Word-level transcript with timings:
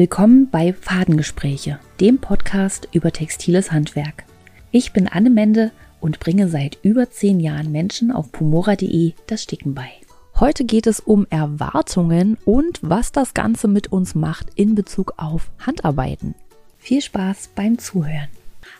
Willkommen 0.00 0.48
bei 0.48 0.72
Fadengespräche, 0.72 1.78
dem 2.00 2.16
Podcast 2.16 2.88
über 2.90 3.12
textiles 3.12 3.70
Handwerk. 3.70 4.24
Ich 4.70 4.94
bin 4.94 5.06
Anne 5.06 5.28
Mende 5.28 5.72
und 6.00 6.20
bringe 6.20 6.48
seit 6.48 6.78
über 6.82 7.10
zehn 7.10 7.38
Jahren 7.38 7.70
Menschen 7.70 8.10
auf 8.10 8.32
pumora.de 8.32 9.12
das 9.26 9.42
Sticken 9.42 9.74
bei. 9.74 9.90
Heute 10.36 10.64
geht 10.64 10.86
es 10.86 11.00
um 11.00 11.26
Erwartungen 11.28 12.38
und 12.46 12.78
was 12.80 13.12
das 13.12 13.34
Ganze 13.34 13.68
mit 13.68 13.92
uns 13.92 14.14
macht 14.14 14.46
in 14.54 14.74
Bezug 14.74 15.12
auf 15.18 15.50
Handarbeiten. 15.58 16.34
Viel 16.78 17.02
Spaß 17.02 17.50
beim 17.54 17.78
Zuhören. 17.78 18.28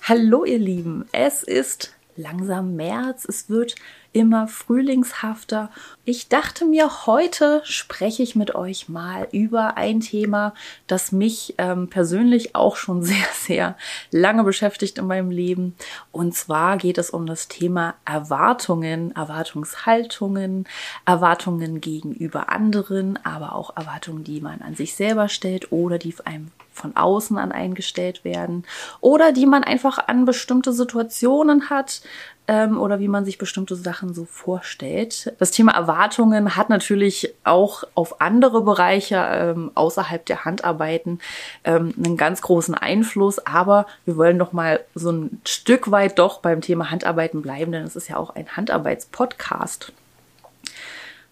Hallo 0.05 0.47
ihr 0.47 0.59
Lieben, 0.59 1.05
es 1.13 1.43
ist 1.43 1.95
langsam 2.21 2.77
März, 2.77 3.25
es 3.25 3.49
wird 3.49 3.75
immer 4.13 4.49
frühlingshafter. 4.49 5.71
Ich 6.05 6.29
dachte 6.29 6.65
mir, 6.65 7.07
heute 7.07 7.63
spreche 7.65 8.23
ich 8.23 8.35
mit 8.35 8.55
euch 8.55 8.89
mal 8.89 9.29
über 9.31 9.77
ein 9.77 10.01
Thema, 10.01 10.53
das 10.87 11.13
mich 11.13 11.55
ähm, 11.59 11.89
persönlich 11.89 12.55
auch 12.57 12.77
schon 12.77 13.03
sehr, 13.05 13.27
sehr 13.35 13.77
lange 14.11 14.45
beschäftigt 14.45 14.99
in 14.99 15.07
meinem 15.07 15.31
Leben. 15.31 15.77
Und 16.13 16.35
zwar 16.35 16.77
geht 16.77 16.99
es 16.99 17.11
um 17.11 17.27
das 17.27 17.49
Thema 17.49 17.95
Erwartungen, 18.05 19.15
Erwartungshaltungen, 19.15 20.67
Erwartungen 21.07 21.81
gegenüber 21.81 22.49
anderen, 22.49 23.19
aber 23.25 23.55
auch 23.55 23.77
Erwartungen, 23.77 24.25
die 24.25 24.41
man 24.41 24.61
an 24.61 24.75
sich 24.75 24.95
selber 24.95 25.29
stellt 25.29 25.71
oder 25.71 25.99
die 25.99 26.15
einem 26.25 26.51
von 26.81 26.97
außen 26.97 27.39
an 27.39 27.53
eingestellt 27.53 28.25
werden 28.25 28.65
oder 29.01 29.33
die 29.33 29.47
man 29.47 29.63
einfach 29.65 30.09
an 30.09 30.25
bestimmte 30.25 30.73
Situationen 30.73 31.71
hat, 31.71 32.03
ähm, 32.51 32.81
oder 32.81 32.99
wie 32.99 33.07
man 33.07 33.25
sich 33.25 33.39
bestimmte 33.39 33.77
Sachen 33.77 34.13
so 34.13 34.25
vorstellt. 34.25 35.33
Das 35.39 35.53
Thema 35.53 35.73
Erwartungen 35.73 36.57
hat 36.57 36.69
natürlich 36.69 37.33
auch 37.45 37.85
auf 37.95 38.21
andere 38.21 38.63
Bereiche 38.63 39.17
ähm, 39.17 39.71
außerhalb 39.77 40.27
der 40.27 40.45
Handarbeiten 40.45 41.21
ähm, 41.63 41.95
einen 41.97 42.17
ganz 42.17 42.43
großen 42.43 42.75
Einfluss, 42.75 43.39
aber 43.47 43.87
wir 44.05 44.17
wollen 44.17 44.37
noch 44.37 44.53
mal 44.53 44.81
so 44.97 45.13
ein 45.13 45.41
Stück 45.47 45.93
weit 45.93 46.19
doch 46.19 46.41
beim 46.41 46.61
Thema 46.61 46.91
Handarbeiten 46.91 47.41
bleiben, 47.41 47.71
denn 47.71 47.85
es 47.85 47.95
ist 47.95 48.09
ja 48.09 48.17
auch 48.17 48.31
ein 48.31 48.49
Handarbeitspodcast. 48.57 49.93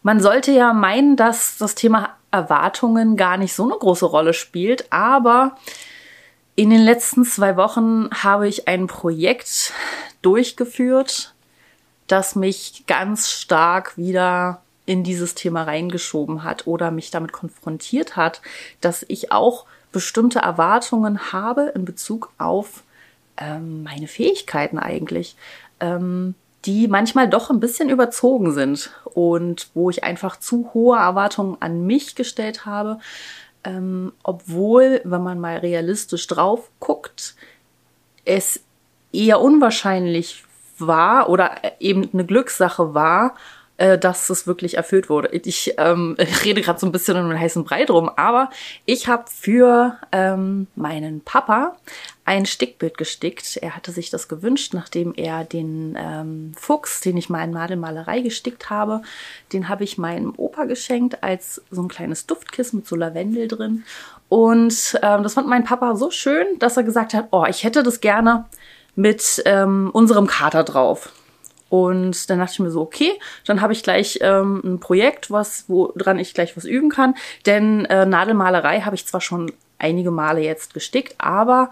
Man 0.05 0.21
sollte 0.21 0.53
ja 0.53 0.73
meinen, 0.73 1.17
dass 1.17 1.59
das 1.59 1.75
Thema 1.75 2.11
Erwartungen 2.31 3.17
gar 3.17 3.37
nicht 3.37 3.55
so 3.55 3.65
eine 3.65 3.79
große 3.79 4.07
Rolle 4.07 4.35
spielt, 4.35 4.93
aber 4.93 5.57
in 6.55 6.71
den 6.71 6.81
letzten 6.81 7.25
zwei 7.25 7.57
Wochen 7.57 8.11
habe 8.11 8.49
ich 8.49 8.69
ein 8.69 8.87
Projekt 8.87 9.73
durchgeführt, 10.23 11.35
das 12.07 12.35
mich 12.35 12.85
ganz 12.87 13.31
stark 13.31 13.97
wieder 13.97 14.63
in 14.85 15.05
dieses 15.05 15.35
Thema 15.35 15.65
reingeschoben 15.65 16.45
hat 16.45 16.67
oder 16.67 16.91
mich 16.91 17.11
damit 17.11 17.33
konfrontiert 17.33 18.17
hat, 18.17 18.41
dass 18.81 19.05
ich 19.09 19.31
auch 19.31 19.67
bestimmte 19.93 20.41
Erwartungen 20.41 21.33
habe 21.33 21.73
in 21.75 21.85
Bezug 21.85 22.33
auf 22.39 22.83
ähm, 23.37 23.83
meine 23.83 24.09
Fähigkeiten 24.09 24.79
eigentlich, 24.79 25.37
ähm, 25.81 26.35
die 26.65 26.89
manchmal 26.89 27.29
doch 27.29 27.51
ein 27.51 27.61
bisschen 27.61 27.89
überzogen 27.89 28.53
sind 28.53 28.91
und 29.05 29.69
wo 29.75 29.91
ich 29.91 30.05
einfach 30.05 30.39
zu 30.39 30.71
hohe 30.75 30.99
Erwartungen 30.99 31.57
an 31.61 31.87
mich 31.87 32.15
gestellt 32.15 32.67
habe, 32.67 32.99
ähm, 33.65 34.13
obwohl, 34.23 35.01
wenn 35.05 35.23
man 35.23 35.41
mal 35.41 35.59
realistisch 35.59 36.27
drauf 36.27 36.71
guckt, 36.81 37.35
es 38.25 38.61
eher 39.13 39.41
unwahrscheinlich 39.41 40.45
war 40.79 41.29
oder 41.29 41.57
eben 41.81 42.09
eine 42.13 42.25
Glückssache 42.25 42.95
war, 42.95 43.35
äh, 43.79 43.97
dass 43.97 44.29
es 44.29 44.47
wirklich 44.47 44.77
erfüllt 44.77 45.09
wurde. 45.09 45.29
Ich, 45.29 45.75
ähm, 45.79 46.17
rede 46.45 46.61
gerade 46.61 46.79
so 46.79 46.87
ein 46.87 46.93
bisschen 46.93 47.17
um 47.17 47.31
den 47.31 47.41
heißen 47.41 47.65
Brei 47.65 47.85
drum, 47.85 48.11
aber 48.17 48.51
ich 48.85 49.09
habe 49.09 49.25
für 49.33 49.97
ähm, 50.13 50.67
meinen 50.75 51.23
Papa 51.23 51.77
ein 52.25 52.45
Stickbild 52.45 52.99
gestickt. 52.99 53.57
Er 53.57 53.75
hatte 53.75 53.91
sich 53.91 54.11
das 54.11 54.29
gewünscht, 54.29 54.75
nachdem 54.75 55.15
er 55.17 55.45
den 55.45 55.97
ähm, 55.99 56.53
Fuchs, 56.57 57.01
den 57.01 57.17
ich 57.17 57.31
mal 57.31 57.45
in 57.45 57.53
Nadelmalerei 57.53 58.21
gestickt 58.21 58.69
habe, 58.69 59.01
den 59.53 59.69
habe 59.69 59.85
ich 59.85 59.97
meinem 59.97 60.35
Opa 60.37 60.65
geschenkt 60.65 61.23
als 61.23 61.63
so 61.71 61.81
ein 61.81 61.89
kleines 61.89 62.27
Duftkissen 62.27 62.81
mit 62.81 62.87
so 62.87 62.97
Lavendel 62.97 63.49
drin. 63.49 63.85
Und 64.29 64.99
ähm, 65.03 65.23
das 65.23 65.35
fand 65.35 65.49
mein 65.49 65.65
Papa 65.65 65.97
so 65.97 66.11
schön, 66.11 66.59
dass 66.59 66.77
er 66.77 66.83
gesagt 66.83 67.15
hat, 67.15 67.29
oh, 67.31 67.47
ich 67.49 67.65
hätte 67.65 67.83
das 67.83 68.01
gerne 68.01 68.45
mit 68.95 69.41
ähm, 69.47 69.89
unserem 69.93 70.27
Kater 70.27 70.65
drauf. 70.65 71.13
Und 71.69 72.31
dann 72.31 72.39
dachte 72.39 72.53
ich 72.53 72.59
mir 72.61 72.71
so, 72.71 72.81
okay, 72.81 73.13
dann 73.47 73.61
habe 73.61 73.73
ich 73.73 73.83
gleich 73.83 74.19
ähm, 74.23 74.63
ein 74.65 74.81
Projekt, 74.81 75.31
was, 75.31 75.65
woran 75.69 76.19
ich 76.19 76.35
gleich 76.35 76.57
was 76.57 76.65
üben 76.65 76.89
kann. 76.91 77.15
Denn 77.47 77.85
äh, 77.87 78.07
Nadelmalerei 78.07 78.81
habe 78.81 78.97
ich 78.97 79.07
zwar 79.07 79.21
schon 79.21 79.53
einige 79.79 80.11
Male 80.11 80.41
jetzt 80.41 80.75
gestickt, 80.75 81.15
aber 81.19 81.71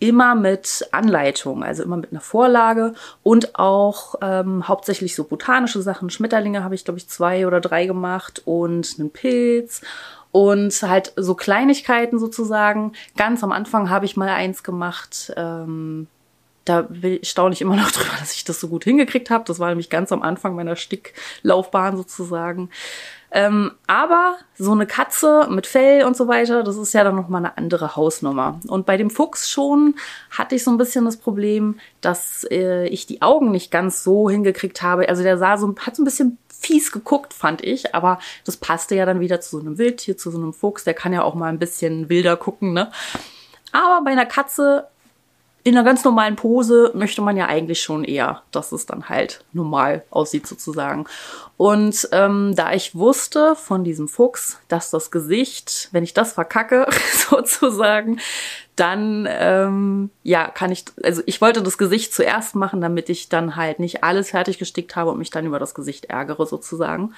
immer 0.00 0.34
mit 0.34 0.88
Anleitung, 0.92 1.62
also 1.62 1.82
immer 1.82 1.98
mit 1.98 2.10
einer 2.10 2.22
Vorlage 2.22 2.94
und 3.22 3.58
auch 3.58 4.14
ähm, 4.22 4.66
hauptsächlich 4.66 5.14
so 5.14 5.24
botanische 5.24 5.82
Sachen. 5.82 6.10
Schmetterlinge 6.10 6.64
habe 6.64 6.74
ich, 6.74 6.84
glaube 6.84 6.98
ich, 6.98 7.08
zwei 7.08 7.46
oder 7.46 7.60
drei 7.60 7.86
gemacht 7.86 8.42
und 8.46 8.96
einen 8.98 9.10
Pilz 9.10 9.82
und 10.32 10.82
halt 10.82 11.12
so 11.16 11.34
Kleinigkeiten 11.34 12.18
sozusagen. 12.18 12.92
Ganz 13.16 13.44
am 13.44 13.52
Anfang 13.52 13.90
habe 13.90 14.06
ich 14.06 14.16
mal 14.16 14.28
eins 14.28 14.62
gemacht. 14.62 15.32
Ähm, 15.36 16.06
da 16.64 16.88
staune 17.22 17.52
ich 17.52 17.62
immer 17.62 17.76
noch 17.76 17.90
drüber, 17.92 18.16
dass 18.18 18.34
ich 18.34 18.44
das 18.44 18.60
so 18.60 18.68
gut 18.68 18.84
hingekriegt 18.84 19.30
habe. 19.30 19.44
Das 19.46 19.58
war 19.58 19.68
nämlich 19.68 19.90
ganz 19.90 20.12
am 20.12 20.22
Anfang 20.22 20.54
meiner 20.54 20.76
Sticklaufbahn 20.76 21.96
sozusagen. 21.96 22.70
Ähm, 23.32 23.72
aber 23.86 24.38
so 24.58 24.72
eine 24.72 24.86
Katze 24.86 25.46
mit 25.50 25.66
Fell 25.66 26.04
und 26.04 26.16
so 26.16 26.26
weiter, 26.26 26.64
das 26.64 26.76
ist 26.76 26.92
ja 26.92 27.04
dann 27.04 27.14
nochmal 27.14 27.44
eine 27.44 27.56
andere 27.56 27.94
Hausnummer. 27.94 28.58
Und 28.66 28.86
bei 28.86 28.96
dem 28.96 29.08
Fuchs 29.08 29.48
schon 29.48 29.94
hatte 30.30 30.56
ich 30.56 30.64
so 30.64 30.70
ein 30.72 30.78
bisschen 30.78 31.04
das 31.04 31.16
Problem, 31.16 31.78
dass 32.00 32.44
äh, 32.50 32.88
ich 32.88 33.06
die 33.06 33.22
Augen 33.22 33.52
nicht 33.52 33.70
ganz 33.70 34.02
so 34.02 34.28
hingekriegt 34.28 34.82
habe. 34.82 35.08
Also 35.08 35.22
der 35.22 35.38
sah 35.38 35.56
so, 35.58 35.72
hat 35.78 35.94
so 35.94 36.02
ein 36.02 36.04
bisschen 36.04 36.38
fies 36.48 36.90
geguckt, 36.92 37.32
fand 37.32 37.64
ich, 37.64 37.94
aber 37.94 38.18
das 38.44 38.56
passte 38.56 38.94
ja 38.94 39.06
dann 39.06 39.20
wieder 39.20 39.40
zu 39.40 39.58
so 39.58 39.60
einem 39.60 39.78
Wildtier, 39.78 40.16
zu 40.16 40.30
so 40.30 40.38
einem 40.38 40.52
Fuchs. 40.52 40.84
Der 40.84 40.94
kann 40.94 41.12
ja 41.12 41.22
auch 41.22 41.34
mal 41.34 41.48
ein 41.48 41.58
bisschen 41.58 42.08
wilder 42.08 42.36
gucken, 42.36 42.72
ne? 42.72 42.90
Aber 43.72 44.04
bei 44.04 44.10
einer 44.10 44.26
Katze 44.26 44.88
in 45.62 45.76
einer 45.76 45.84
ganz 45.84 46.04
normalen 46.04 46.36
Pose 46.36 46.90
möchte 46.94 47.20
man 47.20 47.36
ja 47.36 47.46
eigentlich 47.46 47.82
schon 47.82 48.04
eher, 48.04 48.42
dass 48.50 48.72
es 48.72 48.86
dann 48.86 49.08
halt 49.08 49.44
normal 49.52 50.04
aussieht 50.10 50.46
sozusagen. 50.46 51.04
Und 51.56 52.08
ähm, 52.12 52.54
da 52.56 52.72
ich 52.72 52.94
wusste 52.94 53.54
von 53.56 53.84
diesem 53.84 54.08
Fuchs, 54.08 54.58
dass 54.68 54.90
das 54.90 55.10
Gesicht, 55.10 55.88
wenn 55.92 56.04
ich 56.04 56.14
das 56.14 56.32
verkacke 56.32 56.86
sozusagen, 57.30 58.20
dann 58.76 59.28
ähm, 59.30 60.10
ja 60.22 60.48
kann 60.48 60.72
ich, 60.72 60.84
also 61.02 61.22
ich 61.26 61.42
wollte 61.42 61.62
das 61.62 61.76
Gesicht 61.76 62.14
zuerst 62.14 62.54
machen, 62.54 62.80
damit 62.80 63.10
ich 63.10 63.28
dann 63.28 63.56
halt 63.56 63.78
nicht 63.78 64.02
alles 64.02 64.30
fertig 64.30 64.58
gestickt 64.58 64.96
habe 64.96 65.10
und 65.10 65.18
mich 65.18 65.30
dann 65.30 65.44
über 65.44 65.58
das 65.58 65.74
Gesicht 65.74 66.06
ärgere 66.06 66.46
sozusagen. 66.46 67.12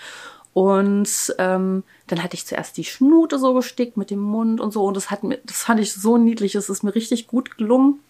Und 0.54 1.34
ähm, 1.38 1.82
dann 2.09 2.22
hatte 2.22 2.34
ich 2.34 2.47
zuerst 2.47 2.76
die 2.76 2.84
Schnute 2.84 3.38
so 3.38 3.54
gestickt 3.54 3.97
mit 3.97 4.10
dem 4.10 4.19
Mund 4.20 4.60
und 4.60 4.72
so. 4.72 4.84
Und 4.84 4.97
das 4.97 5.10
hat 5.10 5.22
mir, 5.22 5.38
das 5.44 5.62
fand 5.62 5.80
ich 5.80 5.94
so 5.94 6.19
niedlich. 6.19 6.54
Es 6.54 6.69
ist 6.69 6.82
mir 6.82 6.94
richtig 6.94 7.26
gut 7.26 7.56
gelungen. 7.56 8.00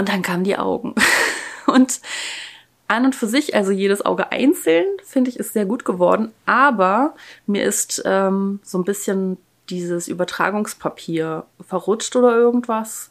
Und 0.00 0.08
dann 0.08 0.22
kamen 0.22 0.44
die 0.44 0.56
Augen. 0.56 0.94
Und 1.66 2.00
an 2.88 3.04
und 3.04 3.14
für 3.14 3.26
sich, 3.26 3.54
also 3.54 3.70
jedes 3.70 4.04
Auge 4.04 4.32
einzeln, 4.32 4.86
finde 5.04 5.28
ich, 5.28 5.38
ist 5.38 5.52
sehr 5.52 5.66
gut 5.66 5.84
geworden. 5.84 6.32
Aber 6.46 7.14
mir 7.46 7.64
ist 7.64 8.02
ähm, 8.06 8.60
so 8.64 8.78
ein 8.78 8.84
bisschen 8.84 9.36
dieses 9.68 10.08
Übertragungspapier 10.08 11.44
verrutscht 11.60 12.16
oder 12.16 12.34
irgendwas. 12.34 13.10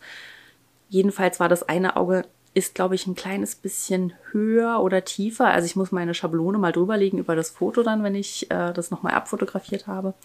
Jedenfalls 0.90 1.40
war 1.40 1.48
das 1.48 1.70
eine 1.70 1.96
Auge 1.96 2.26
ist, 2.56 2.74
glaube 2.74 2.96
ich, 2.96 3.06
ein 3.06 3.16
kleines 3.16 3.54
bisschen 3.54 4.14
höher 4.32 4.80
oder 4.82 5.06
tiefer. 5.06 5.46
Also 5.46 5.68
ich 5.68 5.76
muss 5.76 5.92
meine 5.92 6.16
Schablone 6.16 6.58
mal 6.58 6.72
drüberlegen 6.72 7.20
über 7.20 7.36
das 7.36 7.52
Foto 7.52 7.84
dann, 7.84 8.04
wenn 8.04 8.16
ich 8.16 8.50
äh, 8.50 8.74
das 8.74 8.90
nochmal 8.90 9.14
abfotografiert 9.14 9.86
habe. 9.86 10.16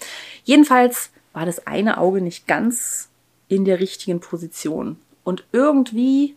Jedenfalls 0.44 1.10
war 1.34 1.44
das 1.44 1.66
eine 1.66 1.98
Auge 1.98 2.22
nicht 2.22 2.46
ganz 2.46 3.10
in 3.48 3.66
der 3.66 3.80
richtigen 3.80 4.20
Position. 4.20 4.96
Und 5.24 5.44
irgendwie 5.52 6.36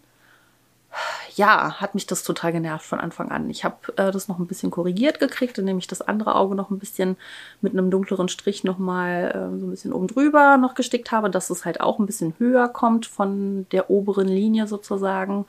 ja, 1.35 1.79
hat 1.79 1.93
mich 1.93 2.07
das 2.07 2.23
total 2.23 2.51
genervt 2.51 2.85
von 2.85 2.99
Anfang 2.99 3.29
an. 3.29 3.49
Ich 3.49 3.63
habe 3.63 3.75
äh, 3.97 4.11
das 4.11 4.27
noch 4.27 4.39
ein 4.39 4.47
bisschen 4.47 4.71
korrigiert 4.71 5.19
gekriegt, 5.19 5.57
indem 5.57 5.77
ich 5.77 5.87
das 5.87 6.01
andere 6.01 6.35
Auge 6.35 6.55
noch 6.55 6.69
ein 6.71 6.79
bisschen 6.79 7.17
mit 7.61 7.73
einem 7.73 7.91
dunkleren 7.91 8.29
Strich 8.29 8.63
nochmal 8.63 9.31
äh, 9.31 9.59
so 9.59 9.67
ein 9.67 9.69
bisschen 9.69 9.93
oben 9.93 10.07
drüber 10.07 10.57
noch 10.57 10.75
gestickt 10.75 11.11
habe, 11.11 11.29
dass 11.29 11.49
es 11.49 11.65
halt 11.65 11.81
auch 11.81 11.99
ein 11.99 12.05
bisschen 12.05 12.33
höher 12.39 12.67
kommt 12.69 13.05
von 13.05 13.67
der 13.71 13.89
oberen 13.89 14.27
Linie 14.27 14.67
sozusagen. 14.67 15.45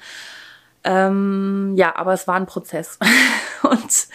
Ähm, 0.84 1.74
ja, 1.76 1.96
aber 1.96 2.12
es 2.12 2.28
war 2.28 2.34
ein 2.34 2.46
Prozess. 2.46 2.98
Und 3.62 4.08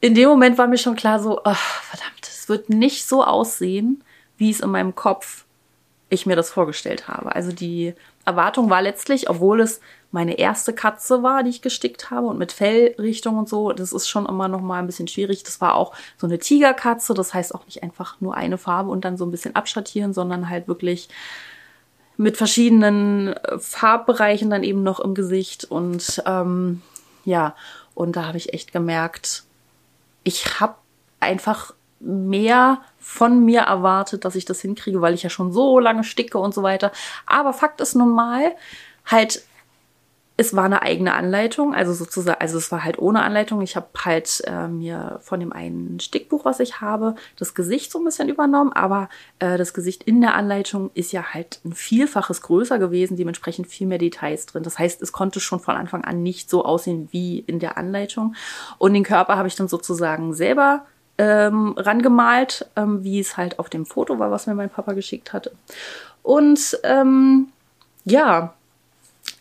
in 0.00 0.14
dem 0.14 0.28
Moment 0.28 0.58
war 0.58 0.66
mir 0.66 0.78
schon 0.78 0.96
klar 0.96 1.20
so, 1.20 1.38
oh, 1.38 1.54
verdammt, 1.82 2.22
es 2.22 2.48
wird 2.48 2.70
nicht 2.70 3.06
so 3.06 3.24
aussehen, 3.24 4.02
wie 4.36 4.50
es 4.50 4.60
in 4.60 4.70
meinem 4.70 4.94
Kopf 4.94 5.44
ich 6.08 6.26
mir 6.26 6.36
das 6.36 6.50
vorgestellt 6.50 7.08
habe. 7.08 7.34
Also 7.34 7.52
die 7.52 7.94
Erwartung 8.24 8.70
war 8.70 8.82
letztlich, 8.82 9.28
obwohl 9.28 9.60
es 9.60 9.80
meine 10.12 10.38
erste 10.38 10.74
Katze 10.74 11.22
war, 11.22 11.42
die 11.42 11.50
ich 11.50 11.62
gestickt 11.62 12.10
habe 12.10 12.26
und 12.26 12.38
mit 12.38 12.52
Fellrichtung 12.52 13.38
und 13.38 13.48
so, 13.48 13.72
das 13.72 13.92
ist 13.92 14.08
schon 14.08 14.26
immer 14.26 14.46
noch 14.46 14.60
mal 14.60 14.78
ein 14.78 14.86
bisschen 14.86 15.08
schwierig. 15.08 15.42
Das 15.42 15.60
war 15.60 15.74
auch 15.74 15.94
so 16.18 16.26
eine 16.26 16.38
Tigerkatze, 16.38 17.14
das 17.14 17.32
heißt 17.32 17.54
auch 17.54 17.64
nicht 17.64 17.82
einfach 17.82 18.20
nur 18.20 18.34
eine 18.34 18.58
Farbe 18.58 18.90
und 18.90 19.04
dann 19.04 19.16
so 19.16 19.24
ein 19.24 19.30
bisschen 19.30 19.56
abschattieren, 19.56 20.12
sondern 20.12 20.50
halt 20.50 20.68
wirklich 20.68 21.08
mit 22.18 22.36
verschiedenen 22.36 23.28
äh, 23.32 23.58
Farbbereichen 23.58 24.50
dann 24.50 24.64
eben 24.64 24.82
noch 24.82 25.00
im 25.00 25.14
Gesicht 25.14 25.64
und 25.64 26.22
ähm, 26.26 26.82
ja, 27.24 27.56
und 27.94 28.16
da 28.16 28.26
habe 28.26 28.38
ich 28.38 28.52
echt 28.52 28.72
gemerkt, 28.72 29.44
ich 30.24 30.60
habe 30.60 30.74
einfach 31.20 31.72
mehr 32.02 32.82
von 32.98 33.44
mir 33.44 33.60
erwartet, 33.60 34.24
dass 34.24 34.34
ich 34.34 34.44
das 34.44 34.60
hinkriege, 34.60 35.00
weil 35.00 35.14
ich 35.14 35.22
ja 35.22 35.30
schon 35.30 35.52
so 35.52 35.78
lange 35.78 36.04
sticke 36.04 36.38
und 36.38 36.54
so 36.54 36.62
weiter. 36.62 36.92
Aber 37.26 37.52
Fakt 37.52 37.80
ist 37.80 37.94
nun 37.94 38.10
mal, 38.10 38.52
halt 39.06 39.42
es 40.38 40.56
war 40.56 40.64
eine 40.64 40.82
eigene 40.82 41.14
Anleitung, 41.14 41.74
also 41.74 41.92
sozusagen, 41.92 42.40
also 42.40 42.56
es 42.56 42.72
war 42.72 42.82
halt 42.82 42.98
ohne 42.98 43.22
Anleitung. 43.22 43.60
Ich 43.60 43.76
habe 43.76 43.88
halt 43.98 44.42
äh, 44.46 44.66
mir 44.66 45.20
von 45.22 45.40
dem 45.40 45.52
einen 45.52 46.00
Stickbuch, 46.00 46.44
was 46.44 46.58
ich 46.58 46.80
habe, 46.80 47.14
das 47.36 47.54
Gesicht 47.54 47.92
so 47.92 47.98
ein 47.98 48.04
bisschen 48.04 48.28
übernommen, 48.28 48.72
aber 48.72 49.08
äh, 49.40 49.58
das 49.58 49.74
Gesicht 49.74 50.02
in 50.02 50.20
der 50.20 50.34
Anleitung 50.34 50.90
ist 50.94 51.12
ja 51.12 51.34
halt 51.34 51.60
ein 51.64 51.74
Vielfaches 51.74 52.40
größer 52.40 52.78
gewesen, 52.78 53.16
dementsprechend 53.16 53.66
viel 53.66 53.86
mehr 53.86 53.98
Details 53.98 54.46
drin. 54.46 54.62
Das 54.62 54.78
heißt, 54.78 55.02
es 55.02 55.12
konnte 55.12 55.38
schon 55.38 55.60
von 55.60 55.76
Anfang 55.76 56.02
an 56.02 56.22
nicht 56.22 56.48
so 56.48 56.64
aussehen 56.64 57.08
wie 57.12 57.38
in 57.40 57.58
der 57.58 57.76
Anleitung. 57.76 58.34
Und 58.78 58.94
den 58.94 59.04
Körper 59.04 59.36
habe 59.36 59.48
ich 59.48 59.54
dann 59.54 59.68
sozusagen 59.68 60.32
selber 60.32 60.86
ähm, 61.18 61.74
rangemalt, 61.76 62.68
ähm, 62.76 63.04
wie 63.04 63.20
es 63.20 63.36
halt 63.36 63.58
auf 63.58 63.68
dem 63.68 63.86
Foto 63.86 64.18
war, 64.18 64.30
was 64.30 64.46
mir 64.46 64.54
mein 64.54 64.70
Papa 64.70 64.92
geschickt 64.92 65.32
hatte. 65.32 65.52
Und 66.22 66.78
ähm, 66.84 67.48
ja, 68.04 68.54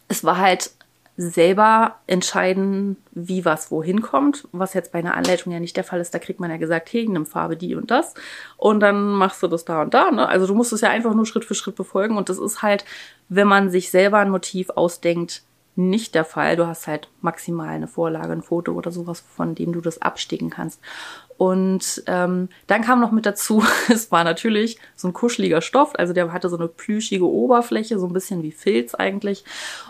es 0.07 0.23
war 0.23 0.37
halt 0.37 0.71
selber 1.17 1.95
entscheiden, 2.07 2.97
wie 3.11 3.45
was 3.45 3.69
wohin 3.69 4.01
kommt, 4.01 4.47
was 4.51 4.73
jetzt 4.73 4.91
bei 4.91 4.99
einer 4.99 5.15
Anleitung 5.15 5.53
ja 5.53 5.59
nicht 5.59 5.77
der 5.77 5.83
Fall 5.83 5.99
ist. 5.99 6.13
Da 6.13 6.19
kriegt 6.19 6.39
man 6.39 6.49
ja 6.49 6.57
gesagt, 6.57 6.91
hey, 6.91 7.07
nimm 7.07 7.25
Farbe 7.25 7.57
die 7.57 7.75
und 7.75 7.91
das 7.91 8.13
und 8.57 8.79
dann 8.79 9.11
machst 9.11 9.43
du 9.43 9.47
das 9.47 9.65
da 9.65 9.81
und 9.83 9.93
da. 9.93 10.11
Ne? 10.11 10.27
Also 10.27 10.47
du 10.47 10.55
musst 10.55 10.73
es 10.73 10.81
ja 10.81 10.89
einfach 10.89 11.13
nur 11.13 11.25
Schritt 11.25 11.45
für 11.45 11.55
Schritt 11.55 11.75
befolgen 11.75 12.17
und 12.17 12.29
das 12.29 12.39
ist 12.39 12.61
halt, 12.61 12.85
wenn 13.29 13.47
man 13.47 13.69
sich 13.69 13.91
selber 13.91 14.17
ein 14.17 14.31
Motiv 14.31 14.69
ausdenkt, 14.71 15.43
nicht 15.75 16.15
der 16.15 16.25
Fall. 16.25 16.55
Du 16.55 16.67
hast 16.67 16.87
halt 16.87 17.09
maximal 17.21 17.69
eine 17.69 17.87
Vorlage, 17.87 18.33
ein 18.33 18.41
Foto 18.41 18.73
oder 18.73 18.91
sowas, 18.91 19.21
von 19.21 19.55
dem 19.55 19.71
du 19.73 19.81
das 19.81 20.01
absticken 20.01 20.49
kannst. 20.49 20.79
Und 21.41 22.03
ähm, 22.05 22.49
dann 22.67 22.83
kam 22.83 22.99
noch 22.99 23.11
mit 23.11 23.25
dazu, 23.25 23.63
es 23.89 24.11
war 24.11 24.23
natürlich 24.23 24.77
so 24.95 25.07
ein 25.07 25.13
kuscheliger 25.13 25.61
Stoff, 25.61 25.93
also 25.95 26.13
der 26.13 26.31
hatte 26.31 26.49
so 26.49 26.55
eine 26.55 26.67
plüschige 26.67 27.25
Oberfläche, 27.25 27.97
so 27.97 28.05
ein 28.05 28.13
bisschen 28.13 28.43
wie 28.43 28.51
Filz 28.51 28.93
eigentlich. 28.93 29.43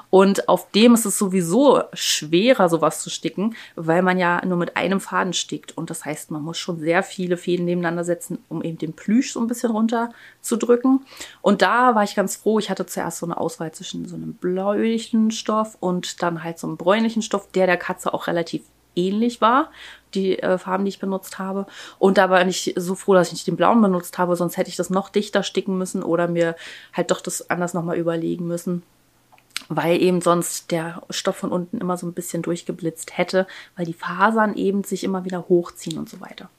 Und 0.10 0.48
auf 0.48 0.72
dem 0.72 0.94
ist 0.94 1.04
es 1.04 1.18
sowieso 1.18 1.84
schwerer, 1.92 2.70
sowas 2.70 3.04
zu 3.04 3.10
sticken, 3.10 3.54
weil 3.76 4.02
man 4.02 4.18
ja 4.18 4.42
nur 4.46 4.56
mit 4.56 4.78
einem 4.78 5.02
Faden 5.02 5.34
stickt. 5.34 5.78
Und 5.78 5.90
das 5.90 6.06
heißt, 6.06 6.32
man 6.32 6.42
muss 6.42 6.58
schon 6.58 6.80
sehr 6.80 7.04
viele 7.04 7.36
Fäden 7.36 7.66
nebeneinander 7.66 8.06
setzen, 8.06 8.38
um 8.48 8.64
eben 8.64 8.78
den 8.78 8.94
Plüsch 8.94 9.34
so 9.34 9.42
ein 9.42 9.48
bisschen 9.48 9.72
runter 9.72 10.14
zu 10.40 10.56
drücken. 10.56 11.02
Und 11.42 11.62
da 11.62 11.96
war 11.96 12.04
ich 12.06 12.16
ganz 12.16 12.38
froh. 12.38 12.60
Ich 12.60 12.70
hatte 12.70 12.86
zuerst 12.86 13.18
so 13.18 13.26
eine 13.26 13.36
Auswahl 13.36 13.74
zwischen 13.74 14.08
so 14.08 14.16
einem 14.16 14.36
bläulichen 14.36 15.32
Stoff 15.32 15.76
und 15.82 16.24
dann 16.24 16.46
halt 16.46 16.60
so 16.60 16.68
einem 16.68 16.78
bräunlichen 16.78 17.22
Stoff, 17.22 17.52
der 17.52 17.66
der 17.66 17.78
Katze 17.78 18.14
auch 18.14 18.28
relativ 18.28 18.62
ähnlich 18.96 19.42
war, 19.42 19.72
die 20.14 20.40
äh, 20.40 20.58
Farben, 20.58 20.86
die 20.86 20.90
ich 20.90 21.00
benutzt 21.00 21.40
habe. 21.40 21.66
Und 22.00 22.18
da 22.18 22.30
war 22.30 22.46
ich 22.46 22.74
so 22.76 22.96
froh, 22.96 23.14
dass 23.14 23.28
ich 23.28 23.34
nicht 23.34 23.48
den 23.48 23.56
blauen 23.56 23.82
benutzt 23.82 24.18
habe, 24.18 24.36
sonst 24.36 24.58
hätte 24.58 24.70
ich 24.70 24.76
das 24.76 24.90
noch 24.90 25.10
dichter 25.10 25.44
sticken 25.44 25.78
müssen 25.78 26.04
oder 26.04 26.28
mir 26.28 26.56
halt 26.94 27.12
doch 27.12 27.22
das 27.22 27.50
anders 27.50 27.74
nochmal 27.74 27.98
überlegen 27.98 28.48
müssen 28.48 28.84
weil 29.70 30.02
eben 30.02 30.22
sonst 30.22 30.72
der 30.72 31.02
Stoff 31.10 31.38
von 31.38 31.52
unten 31.52 31.78
immer 31.78 31.98
so 31.98 32.06
ein 32.08 32.14
bisschen 32.14 32.42
durchgeblitzt 32.42 33.18
hätte, 33.18 33.48
weil 33.76 33.86
die 33.86 33.94
Fasern 33.94 34.56
eben 34.56 34.84
sich 34.84 35.04
immer 35.04 35.24
wieder 35.24 35.48
hochziehen 35.48 35.98
und 35.98 36.10
so 36.10 36.20
weiter. 36.20 36.50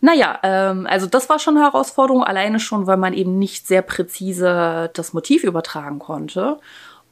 Naja, 0.00 0.38
ähm, 0.42 0.86
also 0.86 1.06
das 1.06 1.28
war 1.28 1.38
schon 1.38 1.56
eine 1.56 1.66
Herausforderung, 1.66 2.22
alleine 2.22 2.60
schon, 2.60 2.86
weil 2.86 2.96
man 2.96 3.14
eben 3.14 3.38
nicht 3.38 3.66
sehr 3.66 3.82
präzise 3.82 4.90
das 4.94 5.12
Motiv 5.12 5.44
übertragen 5.44 5.98
konnte. 5.98 6.58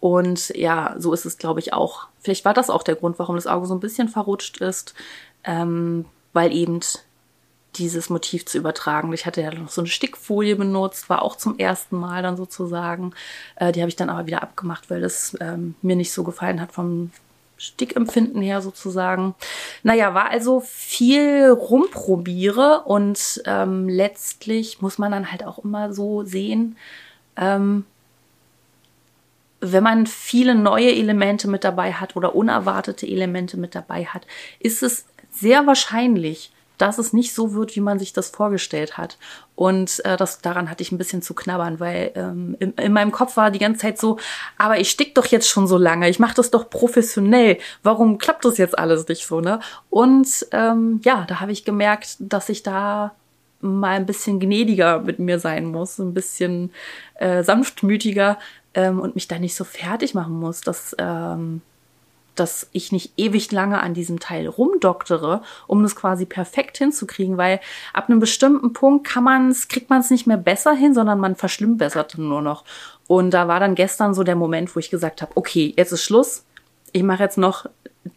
Und 0.00 0.48
ja, 0.56 0.94
so 0.98 1.12
ist 1.12 1.26
es, 1.26 1.36
glaube 1.38 1.60
ich, 1.60 1.72
auch. 1.72 2.06
Vielleicht 2.20 2.44
war 2.44 2.54
das 2.54 2.70
auch 2.70 2.82
der 2.82 2.96
Grund, 2.96 3.18
warum 3.18 3.36
das 3.36 3.46
Auge 3.46 3.66
so 3.66 3.74
ein 3.74 3.80
bisschen 3.80 4.08
verrutscht 4.08 4.58
ist, 4.58 4.94
ähm, 5.44 6.06
weil 6.32 6.52
eben 6.52 6.80
dieses 7.76 8.10
Motiv 8.10 8.46
zu 8.46 8.58
übertragen. 8.58 9.12
Ich 9.12 9.26
hatte 9.26 9.42
ja 9.42 9.52
noch 9.52 9.68
so 9.68 9.80
eine 9.80 9.88
Stickfolie 9.88 10.56
benutzt, 10.56 11.08
war 11.08 11.22
auch 11.22 11.36
zum 11.36 11.58
ersten 11.58 11.96
Mal 11.96 12.22
dann 12.22 12.36
sozusagen. 12.36 13.12
Äh, 13.56 13.72
die 13.72 13.80
habe 13.80 13.88
ich 13.88 13.96
dann 13.96 14.10
aber 14.10 14.26
wieder 14.26 14.42
abgemacht, 14.42 14.90
weil 14.90 15.00
das 15.00 15.36
ähm, 15.40 15.74
mir 15.82 15.96
nicht 15.96 16.12
so 16.12 16.24
gefallen 16.24 16.60
hat 16.60 16.72
vom 16.72 17.10
Stickempfinden 17.58 18.40
her 18.40 18.62
sozusagen. 18.62 19.34
Naja, 19.82 20.14
war 20.14 20.30
also 20.30 20.60
viel 20.60 21.50
rumprobiere 21.50 22.82
und 22.86 23.42
ähm, 23.44 23.88
letztlich 23.88 24.80
muss 24.80 24.98
man 24.98 25.12
dann 25.12 25.30
halt 25.30 25.44
auch 25.44 25.58
immer 25.58 25.92
so 25.92 26.24
sehen, 26.24 26.76
ähm, 27.36 27.84
wenn 29.60 29.82
man 29.82 30.06
viele 30.06 30.54
neue 30.54 30.94
Elemente 30.94 31.48
mit 31.48 31.64
dabei 31.64 31.92
hat 31.92 32.16
oder 32.16 32.34
unerwartete 32.34 33.06
Elemente 33.06 33.56
mit 33.56 33.74
dabei 33.74 34.04
hat, 34.04 34.26
ist 34.58 34.82
es 34.82 35.04
sehr 35.30 35.66
wahrscheinlich, 35.66 36.50
dass 36.78 36.96
es 36.96 37.12
nicht 37.12 37.34
so 37.34 37.52
wird, 37.52 37.76
wie 37.76 37.80
man 37.80 37.98
sich 37.98 38.14
das 38.14 38.30
vorgestellt 38.30 38.96
hat. 38.96 39.18
Und 39.54 40.02
äh, 40.06 40.16
das, 40.16 40.40
daran 40.40 40.70
hatte 40.70 40.82
ich 40.82 40.92
ein 40.92 40.98
bisschen 40.98 41.20
zu 41.20 41.34
knabbern, 41.34 41.78
weil 41.78 42.12
ähm, 42.14 42.56
in, 42.58 42.72
in 42.72 42.92
meinem 42.94 43.12
Kopf 43.12 43.36
war 43.36 43.50
die 43.50 43.58
ganze 43.58 43.82
Zeit 43.82 43.98
so, 43.98 44.18
aber 44.56 44.80
ich 44.80 44.90
stick 44.90 45.14
doch 45.14 45.26
jetzt 45.26 45.48
schon 45.48 45.66
so 45.66 45.76
lange, 45.76 46.08
ich 46.08 46.18
mache 46.18 46.34
das 46.34 46.50
doch 46.50 46.70
professionell. 46.70 47.58
Warum 47.82 48.16
klappt 48.16 48.46
das 48.46 48.56
jetzt 48.56 48.78
alles 48.78 49.06
nicht 49.08 49.26
so, 49.26 49.42
ne? 49.42 49.60
Und 49.90 50.46
ähm, 50.52 51.00
ja, 51.04 51.26
da 51.28 51.40
habe 51.40 51.52
ich 51.52 51.66
gemerkt, 51.66 52.16
dass 52.18 52.48
ich 52.48 52.62
da 52.62 53.12
mal 53.60 53.96
ein 53.96 54.06
bisschen 54.06 54.40
gnädiger 54.40 55.00
mit 55.00 55.18
mir 55.18 55.38
sein 55.38 55.66
muss, 55.66 55.98
ein 55.98 56.14
bisschen 56.14 56.72
äh, 57.16 57.42
sanftmütiger 57.42 58.38
ähm, 58.74 59.00
und 59.00 59.14
mich 59.14 59.28
da 59.28 59.38
nicht 59.38 59.54
so 59.54 59.64
fertig 59.64 60.14
machen 60.14 60.38
muss, 60.38 60.60
dass 60.60 60.94
ähm, 60.98 61.62
dass 62.40 62.68
ich 62.72 62.90
nicht 62.90 63.12
ewig 63.18 63.52
lange 63.52 63.80
an 63.82 63.92
diesem 63.92 64.18
Teil 64.18 64.46
rumdoktere, 64.46 65.42
um 65.66 65.82
das 65.82 65.94
quasi 65.94 66.24
perfekt 66.24 66.78
hinzukriegen, 66.78 67.36
weil 67.36 67.60
ab 67.92 68.08
einem 68.08 68.18
bestimmten 68.18 68.72
Punkt 68.72 69.06
kann 69.06 69.24
man 69.24 69.50
es, 69.50 69.68
kriegt 69.68 69.90
man 69.90 70.00
es 70.00 70.10
nicht 70.10 70.26
mehr 70.26 70.38
besser 70.38 70.72
hin, 70.72 70.94
sondern 70.94 71.20
man 71.20 71.36
verschlimmbessert 71.36 72.16
nur 72.18 72.40
noch. 72.40 72.64
Und 73.06 73.32
da 73.32 73.46
war 73.46 73.60
dann 73.60 73.74
gestern 73.74 74.14
so 74.14 74.22
der 74.22 74.36
Moment, 74.36 74.74
wo 74.74 74.80
ich 74.80 74.90
gesagt 74.90 75.20
habe, 75.20 75.32
okay, 75.34 75.74
jetzt 75.76 75.92
ist 75.92 76.04
Schluss. 76.04 76.44
Ich 76.92 77.02
mache 77.02 77.22
jetzt 77.22 77.38
noch 77.38 77.66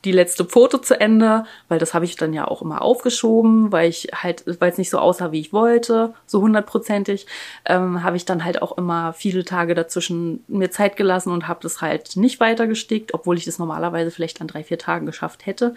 die 0.05 0.11
letzte 0.11 0.45
Foto 0.45 0.77
zu 0.77 0.99
Ende, 0.99 1.45
weil 1.67 1.79
das 1.79 1.93
habe 1.93 2.05
ich 2.05 2.15
dann 2.15 2.33
ja 2.33 2.47
auch 2.47 2.61
immer 2.61 2.81
aufgeschoben, 2.81 3.71
weil 3.71 3.89
ich 3.89 4.09
halt, 4.13 4.43
weil 4.59 4.71
es 4.71 4.77
nicht 4.77 4.89
so 4.89 4.97
aussah, 4.97 5.31
wie 5.31 5.41
ich 5.41 5.51
wollte, 5.51 6.13
so 6.25 6.41
hundertprozentig, 6.41 7.27
ähm, 7.65 8.01
habe 8.01 8.15
ich 8.15 8.25
dann 8.25 8.45
halt 8.45 8.61
auch 8.61 8.77
immer 8.77 9.13
viele 9.13 9.43
Tage 9.43 9.75
dazwischen 9.75 10.43
mir 10.47 10.71
Zeit 10.71 10.95
gelassen 10.95 11.31
und 11.31 11.47
habe 11.47 11.59
das 11.63 11.81
halt 11.81 12.15
nicht 12.15 12.39
weiter 12.39 12.65
gestickt, 12.67 13.13
obwohl 13.13 13.37
ich 13.37 13.45
das 13.45 13.59
normalerweise 13.59 14.11
vielleicht 14.11 14.39
an 14.39 14.47
drei, 14.47 14.63
vier 14.63 14.77
Tagen 14.77 15.05
geschafft 15.05 15.45
hätte. 15.45 15.75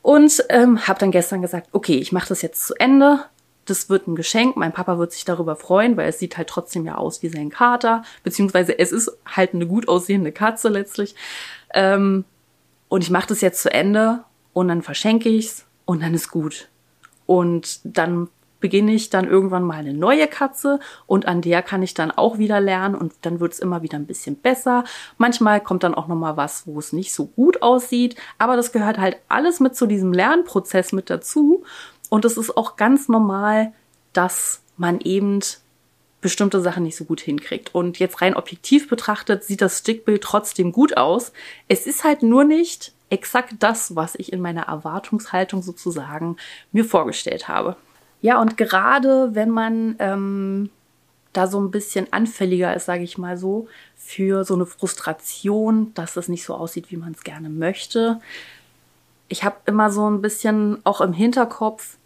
Und 0.00 0.44
ähm, 0.50 0.86
habe 0.86 1.00
dann 1.00 1.10
gestern 1.10 1.42
gesagt, 1.42 1.68
okay, 1.72 1.96
ich 1.96 2.12
mache 2.12 2.28
das 2.28 2.42
jetzt 2.42 2.66
zu 2.66 2.74
Ende. 2.74 3.24
Das 3.64 3.88
wird 3.88 4.06
ein 4.06 4.16
Geschenk. 4.16 4.56
Mein 4.56 4.72
Papa 4.72 4.98
wird 4.98 5.12
sich 5.12 5.24
darüber 5.24 5.56
freuen, 5.56 5.96
weil 5.96 6.08
es 6.08 6.18
sieht 6.18 6.36
halt 6.36 6.48
trotzdem 6.48 6.84
ja 6.84 6.96
aus 6.96 7.22
wie 7.22 7.28
sein 7.28 7.48
Kater, 7.48 8.02
beziehungsweise 8.22 8.78
es 8.78 8.92
ist 8.92 9.10
halt 9.24 9.54
eine 9.54 9.66
gut 9.66 9.88
aussehende 9.88 10.32
Katze 10.32 10.68
letztlich. 10.68 11.14
Ähm, 11.72 12.26
und 12.94 13.02
ich 13.02 13.10
mache 13.10 13.26
das 13.26 13.40
jetzt 13.40 13.60
zu 13.60 13.72
Ende 13.72 14.22
und 14.52 14.68
dann 14.68 14.80
verschenke 14.80 15.28
ich's 15.28 15.66
und 15.84 16.00
dann 16.00 16.14
ist 16.14 16.30
gut. 16.30 16.68
Und 17.26 17.80
dann 17.82 18.28
beginne 18.60 18.94
ich 18.94 19.10
dann 19.10 19.26
irgendwann 19.26 19.64
mal 19.64 19.78
eine 19.78 19.92
neue 19.92 20.28
Katze 20.28 20.78
und 21.08 21.26
an 21.26 21.42
der 21.42 21.60
kann 21.62 21.82
ich 21.82 21.94
dann 21.94 22.12
auch 22.12 22.38
wieder 22.38 22.60
lernen 22.60 22.94
und 22.94 23.12
dann 23.22 23.40
wird 23.40 23.52
es 23.52 23.58
immer 23.58 23.82
wieder 23.82 23.98
ein 23.98 24.06
bisschen 24.06 24.36
besser. 24.36 24.84
Manchmal 25.18 25.60
kommt 25.60 25.82
dann 25.82 25.96
auch 25.96 26.06
noch 26.06 26.14
mal 26.14 26.36
was, 26.36 26.68
wo 26.68 26.78
es 26.78 26.92
nicht 26.92 27.12
so 27.12 27.26
gut 27.26 27.62
aussieht, 27.62 28.14
aber 28.38 28.54
das 28.54 28.70
gehört 28.70 28.98
halt 28.98 29.16
alles 29.26 29.58
mit 29.58 29.74
zu 29.74 29.86
diesem 29.86 30.12
Lernprozess 30.12 30.92
mit 30.92 31.10
dazu 31.10 31.64
und 32.10 32.24
es 32.24 32.36
ist 32.36 32.56
auch 32.56 32.76
ganz 32.76 33.08
normal, 33.08 33.72
dass 34.12 34.62
man 34.76 35.00
eben 35.00 35.40
bestimmte 36.24 36.62
Sachen 36.62 36.84
nicht 36.84 36.96
so 36.96 37.04
gut 37.04 37.20
hinkriegt. 37.20 37.74
Und 37.74 37.98
jetzt 37.98 38.22
rein 38.22 38.34
objektiv 38.34 38.88
betrachtet 38.88 39.44
sieht 39.44 39.60
das 39.60 39.80
Stickbild 39.80 40.22
trotzdem 40.22 40.72
gut 40.72 40.96
aus. 40.96 41.34
Es 41.68 41.86
ist 41.86 42.02
halt 42.02 42.22
nur 42.22 42.44
nicht 42.44 42.94
exakt 43.10 43.56
das, 43.58 43.94
was 43.94 44.14
ich 44.14 44.32
in 44.32 44.40
meiner 44.40 44.62
Erwartungshaltung 44.62 45.60
sozusagen 45.62 46.38
mir 46.72 46.86
vorgestellt 46.86 47.46
habe. 47.46 47.76
Ja, 48.22 48.40
und 48.40 48.56
gerade 48.56 49.34
wenn 49.34 49.50
man 49.50 49.96
ähm, 49.98 50.70
da 51.34 51.46
so 51.46 51.60
ein 51.60 51.70
bisschen 51.70 52.10
anfälliger 52.10 52.74
ist, 52.74 52.86
sage 52.86 53.04
ich 53.04 53.18
mal 53.18 53.36
so, 53.36 53.68
für 53.94 54.44
so 54.44 54.54
eine 54.54 54.64
Frustration, 54.64 55.92
dass 55.92 56.16
es 56.16 56.28
nicht 56.28 56.44
so 56.44 56.54
aussieht, 56.54 56.90
wie 56.90 56.96
man 56.96 57.12
es 57.12 57.22
gerne 57.22 57.50
möchte. 57.50 58.18
Ich 59.28 59.44
habe 59.44 59.56
immer 59.66 59.90
so 59.90 60.08
ein 60.08 60.22
bisschen 60.22 60.78
auch 60.84 61.02
im 61.02 61.12
Hinterkopf, 61.12 61.98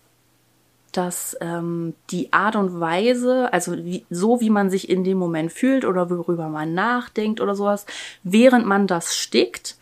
dass 0.92 1.36
ähm, 1.40 1.94
die 2.10 2.32
Art 2.32 2.56
und 2.56 2.80
Weise, 2.80 3.52
also 3.52 3.76
wie, 3.76 4.04
so 4.10 4.40
wie 4.40 4.50
man 4.50 4.70
sich 4.70 4.88
in 4.88 5.04
dem 5.04 5.18
Moment 5.18 5.52
fühlt 5.52 5.84
oder 5.84 6.10
worüber 6.10 6.48
man 6.48 6.74
nachdenkt 6.74 7.40
oder 7.40 7.54
sowas, 7.54 7.86
während 8.22 8.66
man 8.66 8.86
das 8.86 9.16
stickt, 9.16 9.76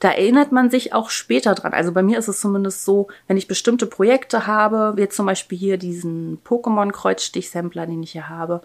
da 0.00 0.10
erinnert 0.10 0.50
man 0.50 0.70
sich 0.70 0.94
auch 0.94 1.10
später 1.10 1.54
dran. 1.54 1.74
Also 1.74 1.92
bei 1.92 2.02
mir 2.02 2.18
ist 2.18 2.28
es 2.28 2.40
zumindest 2.40 2.84
so, 2.84 3.08
wenn 3.28 3.36
ich 3.36 3.48
bestimmte 3.48 3.86
Projekte 3.86 4.46
habe, 4.46 4.94
wie 4.96 5.08
zum 5.08 5.26
Beispiel 5.26 5.58
hier 5.58 5.76
diesen 5.76 6.40
Pokémon-Kreuzstich-Sampler, 6.42 7.86
den 7.86 8.02
ich 8.02 8.12
hier 8.12 8.30
habe, 8.30 8.62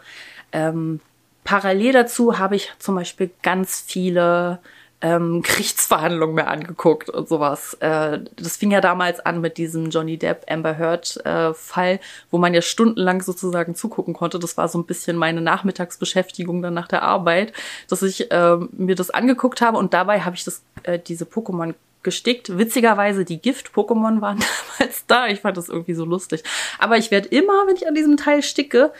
ähm, 0.53 1.01
parallel 1.43 1.91
dazu 1.91 2.39
habe 2.39 2.55
ich 2.55 2.73
zum 2.79 2.95
Beispiel 2.95 3.29
ganz 3.43 3.83
viele 3.85 4.59
ähm, 5.01 5.41
Gerichtsverhandlungen 5.41 6.35
mehr 6.35 6.47
angeguckt 6.47 7.09
und 7.09 7.27
sowas. 7.27 7.75
Äh, 7.75 8.19
das 8.35 8.57
fing 8.57 8.71
ja 8.71 8.81
damals 8.81 9.19
an 9.19 9.41
mit 9.41 9.57
diesem 9.57 9.89
Johnny 9.89 10.17
Depp 10.17 10.45
Amber 10.49 10.77
Heard 10.77 11.23
äh, 11.25 11.53
Fall, 11.53 11.99
wo 12.31 12.37
man 12.37 12.53
ja 12.53 12.61
stundenlang 12.61 13.21
sozusagen 13.21 13.75
zugucken 13.75 14.13
konnte. 14.13 14.39
Das 14.39 14.57
war 14.57 14.67
so 14.67 14.79
ein 14.79 14.85
bisschen 14.85 15.17
meine 15.17 15.41
Nachmittagsbeschäftigung 15.41 16.61
dann 16.61 16.73
nach 16.73 16.87
der 16.87 17.03
Arbeit, 17.03 17.53
dass 17.87 18.01
ich 18.01 18.31
äh, 18.31 18.57
mir 18.71 18.95
das 18.95 19.09
angeguckt 19.09 19.61
habe 19.61 19.77
und 19.77 19.93
dabei 19.93 20.21
habe 20.21 20.35
ich 20.35 20.43
das 20.43 20.63
äh, 20.83 20.97
diese 20.99 21.25
Pokémon 21.25 21.73
gestickt. 22.05 22.57
Witzigerweise, 22.57 23.25
die 23.25 23.41
Gift-Pokémon 23.41 24.21
waren 24.21 24.41
damals 24.79 25.05
da. 25.07 25.27
Ich 25.27 25.41
fand 25.41 25.57
das 25.57 25.67
irgendwie 25.67 25.95
so 25.95 26.05
lustig. 26.05 26.43
Aber 26.79 26.97
ich 26.97 27.11
werde 27.11 27.27
immer, 27.27 27.67
wenn 27.67 27.75
ich 27.75 27.87
an 27.87 27.95
diesem 27.95 28.15
Teil 28.15 28.41
sticke, 28.41 28.93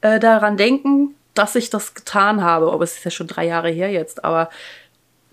äh, 0.00 0.18
daran 0.18 0.56
denken, 0.56 1.14
dass 1.34 1.54
ich 1.54 1.70
das 1.70 1.94
getan 1.94 2.42
habe. 2.42 2.72
Aber 2.72 2.82
es 2.82 2.96
ist 2.96 3.04
ja 3.04 3.10
schon 3.12 3.28
drei 3.28 3.46
Jahre 3.46 3.70
her 3.70 3.92
jetzt. 3.92 4.24
Aber 4.24 4.50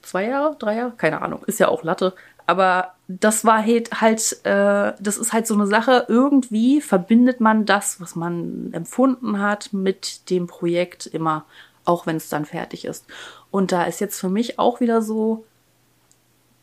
zwei 0.07 0.27
Jahre, 0.27 0.55
drei 0.57 0.75
Jahre, 0.77 0.93
keine 0.97 1.21
Ahnung, 1.21 1.43
ist 1.45 1.59
ja 1.59 1.67
auch 1.67 1.83
Latte. 1.83 2.13
Aber 2.45 2.93
das 3.07 3.43
war 3.43 3.63
halt, 3.63 4.01
halt 4.01 4.39
äh, 4.45 4.93
das 4.99 5.17
ist 5.17 5.33
halt 5.33 5.45
so 5.45 5.53
eine 5.53 5.67
Sache, 5.67 6.05
irgendwie 6.07 6.81
verbindet 6.81 7.41
man 7.41 7.65
das, 7.65 7.99
was 7.99 8.15
man 8.15 8.69
empfunden 8.73 9.39
hat, 9.39 9.73
mit 9.73 10.29
dem 10.29 10.47
Projekt 10.47 11.05
immer, 11.05 11.45
auch 11.83 12.05
wenn 12.07 12.15
es 12.15 12.29
dann 12.29 12.45
fertig 12.45 12.85
ist. 12.85 13.05
Und 13.51 13.71
da 13.71 13.83
ist 13.83 13.99
jetzt 13.99 14.19
für 14.19 14.29
mich 14.29 14.59
auch 14.59 14.79
wieder 14.79 15.01
so, 15.01 15.45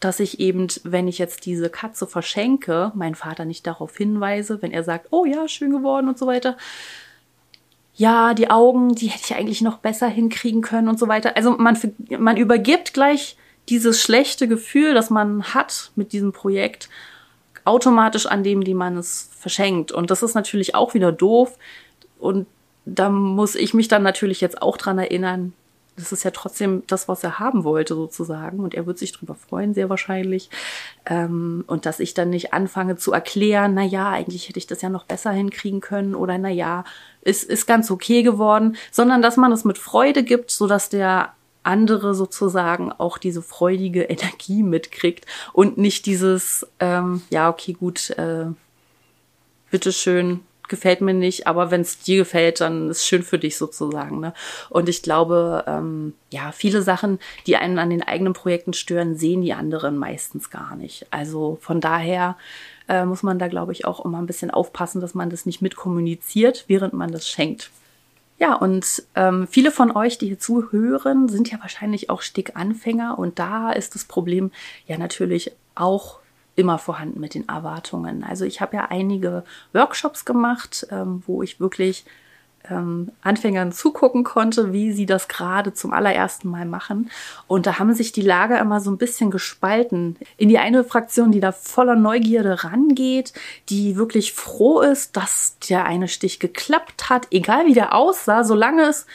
dass 0.01 0.21
ich 0.21 0.41
eben, 0.41 0.69
wenn 0.85 1.09
ich 1.09 1.19
jetzt 1.19 1.47
diese 1.47 1.71
Katze 1.71 2.07
verschenke, 2.07 2.93
meinen 2.95 3.15
Vater 3.15 3.45
nicht 3.45 3.67
darauf 3.67 3.97
hinweise, 3.97 4.61
wenn 4.61 4.73
er 4.73 4.85
sagt, 4.85 5.09
oh 5.11 5.25
ja, 5.25 5.49
schön 5.49 5.71
geworden 5.71 6.09
und 6.09 6.19
so 6.19 6.27
weiter. 6.27 6.57
Ja, 7.97 8.35
die 8.35 8.51
Augen, 8.51 8.95
die 8.95 9.07
hätte 9.07 9.25
ich 9.25 9.35
eigentlich 9.37 9.63
noch 9.63 9.79
besser 9.79 10.09
hinkriegen 10.09 10.63
können 10.63 10.89
und 10.89 10.99
so 10.99 11.07
weiter. 11.07 11.37
Also 11.37 11.53
man, 11.53 11.79
man 12.19 12.37
übergibt 12.37 12.93
gleich 12.93 13.37
dieses 13.69 14.03
schlechte 14.03 14.49
Gefühl, 14.49 14.95
das 14.95 15.11
man 15.11 15.55
hat 15.55 15.93
mit 15.95 16.13
diesem 16.13 16.33
Projekt, 16.33 16.89
automatisch 17.65 18.27
an 18.27 18.43
dem, 18.43 18.65
die 18.65 18.75
man 18.75 18.97
es 18.97 19.31
verschenkt. 19.39 19.93
Und 19.93 20.11
das 20.11 20.23
ist 20.23 20.35
natürlich 20.35 20.75
auch 20.75 20.95
wieder 20.95 21.13
doof. 21.13 21.57
Und 22.19 22.47
da 22.85 23.09
muss 23.09 23.55
ich 23.55 23.75
mich 23.75 23.89
dann 23.89 24.03
natürlich 24.03 24.41
jetzt 24.41 24.61
auch 24.61 24.77
dran 24.77 24.99
erinnern, 24.99 25.55
das 25.97 26.13
ist 26.13 26.25
ja 26.25 26.31
trotzdem 26.31 26.83
das, 26.87 27.09
was 27.09 27.23
er 27.23 27.39
haben 27.39 27.65
wollte, 27.65 27.95
sozusagen. 27.95 28.61
Und 28.61 28.75
er 28.75 28.87
wird 28.87 28.99
sich 28.99 29.13
drüber 29.13 29.35
freuen, 29.35 29.75
sehr 29.75 29.89
wahrscheinlich. 29.89 30.51
Ähm, 31.07 31.65
und 31.67 31.87
dass 31.87 32.01
ich 32.01 32.15
dann 32.15 32.31
nicht 32.31 32.53
anfange 32.53 32.97
zu 32.97 33.13
erklären, 33.13 33.75
na 33.75 33.83
ja, 33.83 34.11
eigentlich 34.11 34.49
hätte 34.49 34.59
ich 34.59 34.67
das 34.67 34.83
ja 34.83 34.89
noch 34.89 35.05
besser 35.05 35.31
hinkriegen 35.31 35.81
können 35.81 36.15
oder 36.15 36.37
na 36.39 36.49
ja, 36.49 36.85
ist, 37.23 37.45
ist 37.45 37.67
ganz 37.67 37.91
okay 37.91 38.23
geworden, 38.23 38.77
sondern 38.91 39.23
dass 39.23 39.37
man 39.37 39.53
es 39.53 39.65
mit 39.65 39.79
Freude 39.79 40.25
gibt, 40.25 40.51
so 40.51 40.67
dass 40.67 40.89
der 40.89 41.33
andere 41.63 42.15
sozusagen 42.15 42.93
auch 42.93 43.17
diese 43.17 43.43
freudige 43.43 44.03
Energie 44.03 44.63
mitkriegt 44.63 45.27
und 45.53 45.79
nicht 45.79 46.07
dieses, 46.07 46.67
ähm, 46.81 47.23
ja, 47.31 47.49
okay, 47.49 47.73
gut, 47.73 48.11
äh, 48.11 48.47
bitteschön, 49.71 50.41
gefällt 50.69 51.01
mir 51.01 51.15
nicht, 51.15 51.47
aber 51.47 51.71
wenn 51.71 51.83
es 51.83 51.99
dir 51.99 52.19
gefällt, 52.19 52.61
dann 52.61 52.91
ist 52.91 53.07
schön 53.07 53.23
für 53.23 53.39
dich 53.39 53.57
sozusagen. 53.57 54.21
Ne? 54.21 54.33
Und 54.71 54.89
ich 54.89 55.03
glaube, 55.03 55.65
ähm, 55.67 56.15
ja, 56.31 56.53
viele 56.53 56.83
Sachen, 56.83 57.19
die 57.47 57.57
einen 57.57 57.79
an 57.79 57.91
den 57.91 58.03
eigenen 58.03 58.33
Projekten 58.33 58.73
stören, 58.73 59.17
sehen 59.17 59.43
die 59.43 59.53
anderen 59.53 59.97
meistens 59.97 60.51
gar 60.51 60.77
nicht. 60.77 61.07
Also 61.11 61.59
von 61.61 61.81
daher 61.81 62.37
äh, 62.89 63.05
muss 63.05 63.23
man 63.23 63.39
da, 63.39 63.49
glaube 63.49 63.73
ich, 63.73 63.85
auch 63.85 64.05
immer 64.05 64.19
ein 64.19 64.27
bisschen 64.27 64.51
aufpassen, 64.51 65.01
dass 65.01 65.15
man 65.15 65.31
das 65.31 65.47
nicht 65.47 65.63
mitkommuniziert, 65.63 66.65
während 66.67 66.95
man 66.95 67.13
das 67.13 67.29
schenkt. 67.29 67.71
Ja, 68.39 68.55
und 68.55 69.05
ähm, 69.15 69.47
viele 69.49 69.71
von 69.71 69.95
euch, 69.95 70.19
die 70.19 70.27
hier 70.27 70.39
zuhören, 70.39 71.29
sind 71.29 71.51
ja 71.51 71.61
wahrscheinlich 71.61 72.11
auch 72.11 72.21
Stickanfänger 72.21 73.19
und 73.19 73.39
da 73.39 73.71
ist 73.71 73.95
das 73.95 74.05
Problem 74.05 74.51
ja 74.87 74.99
natürlich 74.99 75.53
auch 75.77 76.19
immer 76.57 76.79
vorhanden 76.79 77.21
mit 77.21 77.35
den 77.35 77.49
Erwartungen. 77.49 78.25
Also 78.25 78.45
ich 78.45 78.61
habe 78.61 78.77
ja 78.77 78.87
einige 78.91 79.45
Workshops 79.73 80.25
gemacht, 80.25 80.87
ähm, 80.91 81.23
wo 81.27 81.43
ich 81.43 81.61
wirklich 81.61 82.05
ähm, 82.71 83.11
Anfängern 83.23 83.73
zugucken 83.73 84.25
konnte, 84.25 84.73
wie 84.73 84.93
sie 84.93 85.07
das 85.07 85.29
gerade 85.29 85.75
zum 85.75 85.93
allerersten 85.93 86.49
Mal 86.49 86.67
machen. 86.67 87.11
Und 87.47 87.67
da 87.67 87.79
haben 87.79 87.93
sich 87.93 88.13
die 88.13 88.23
Lager 88.23 88.59
immer 88.59 88.81
so 88.81 88.91
ein 88.91 88.99
bisschen 88.99 89.31
gespalten. 89.31 90.17
In 90.37 90.49
die 90.49 90.59
eine 90.59 90.85
Fraktion, 90.85 91.33
die 91.33 91.41
da 91.41 91.53
voller 91.53 91.97
Neugierde 91.97 92.65
rangeht, 92.65 93.33
die 93.69 93.97
wirklich 93.97 94.33
froh 94.33 94.81
ist, 94.81 95.17
dass 95.17 95.59
der 95.69 95.85
eine 95.85 96.09
Stich 96.09 96.41
geklappt 96.41 97.11
hat, 97.11 97.29
egal 97.31 97.67
wie 97.67 97.75
der 97.75 97.95
aussah, 97.95 98.45
solange 98.45 98.83
es 98.83 99.07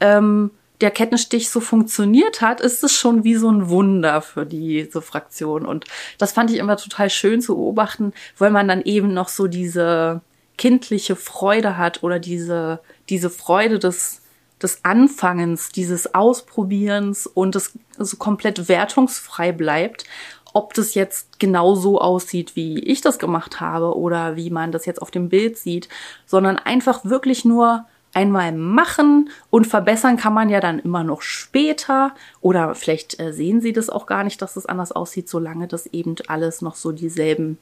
ähm, 0.00 0.50
der 0.80 0.90
Kettenstich 0.90 1.50
so 1.50 1.60
funktioniert 1.60 2.40
hat, 2.40 2.60
ist 2.60 2.82
es 2.82 2.92
schon 2.92 3.24
wie 3.24 3.34
so 3.34 3.50
ein 3.50 3.68
Wunder 3.68 4.22
für 4.22 4.46
diese 4.46 5.02
Fraktion. 5.02 5.66
Und 5.66 5.84
das 6.18 6.32
fand 6.32 6.50
ich 6.50 6.58
immer 6.58 6.76
total 6.76 7.10
schön 7.10 7.40
zu 7.42 7.56
beobachten, 7.56 8.12
weil 8.38 8.50
man 8.50 8.68
dann 8.68 8.82
eben 8.82 9.12
noch 9.12 9.28
so 9.28 9.46
diese 9.46 10.22
kindliche 10.56 11.16
Freude 11.16 11.76
hat 11.76 12.02
oder 12.02 12.18
diese, 12.18 12.80
diese 13.08 13.30
Freude 13.30 13.78
des, 13.78 14.22
des 14.62 14.84
Anfangens, 14.84 15.70
dieses 15.70 16.14
Ausprobierens 16.14 17.26
und 17.26 17.56
es 17.56 17.72
so 17.98 18.16
komplett 18.16 18.68
wertungsfrei 18.68 19.52
bleibt, 19.52 20.04
ob 20.52 20.74
das 20.74 20.94
jetzt 20.94 21.38
genau 21.38 21.74
so 21.74 22.00
aussieht, 22.00 22.56
wie 22.56 22.78
ich 22.80 23.00
das 23.00 23.18
gemacht 23.18 23.60
habe 23.60 23.96
oder 23.96 24.36
wie 24.36 24.50
man 24.50 24.72
das 24.72 24.86
jetzt 24.86 25.00
auf 25.00 25.10
dem 25.10 25.28
Bild 25.28 25.56
sieht, 25.56 25.88
sondern 26.26 26.58
einfach 26.58 27.04
wirklich 27.04 27.44
nur 27.44 27.86
einmal 28.12 28.52
machen 28.52 29.30
und 29.50 29.66
verbessern 29.66 30.16
kann 30.16 30.34
man 30.34 30.48
ja 30.48 30.60
dann 30.60 30.78
immer 30.78 31.04
noch 31.04 31.22
später. 31.22 32.14
Oder 32.40 32.74
vielleicht 32.74 33.20
äh, 33.20 33.32
sehen 33.32 33.60
Sie 33.60 33.72
das 33.72 33.88
auch 33.88 34.06
gar 34.06 34.24
nicht, 34.24 34.42
dass 34.42 34.50
es 34.50 34.64
das 34.64 34.66
anders 34.66 34.92
aussieht, 34.92 35.28
solange 35.28 35.68
das 35.68 35.86
eben 35.86 36.16
alles 36.26 36.62
noch 36.62 36.74
so 36.74 36.92
dieselben 36.92 37.58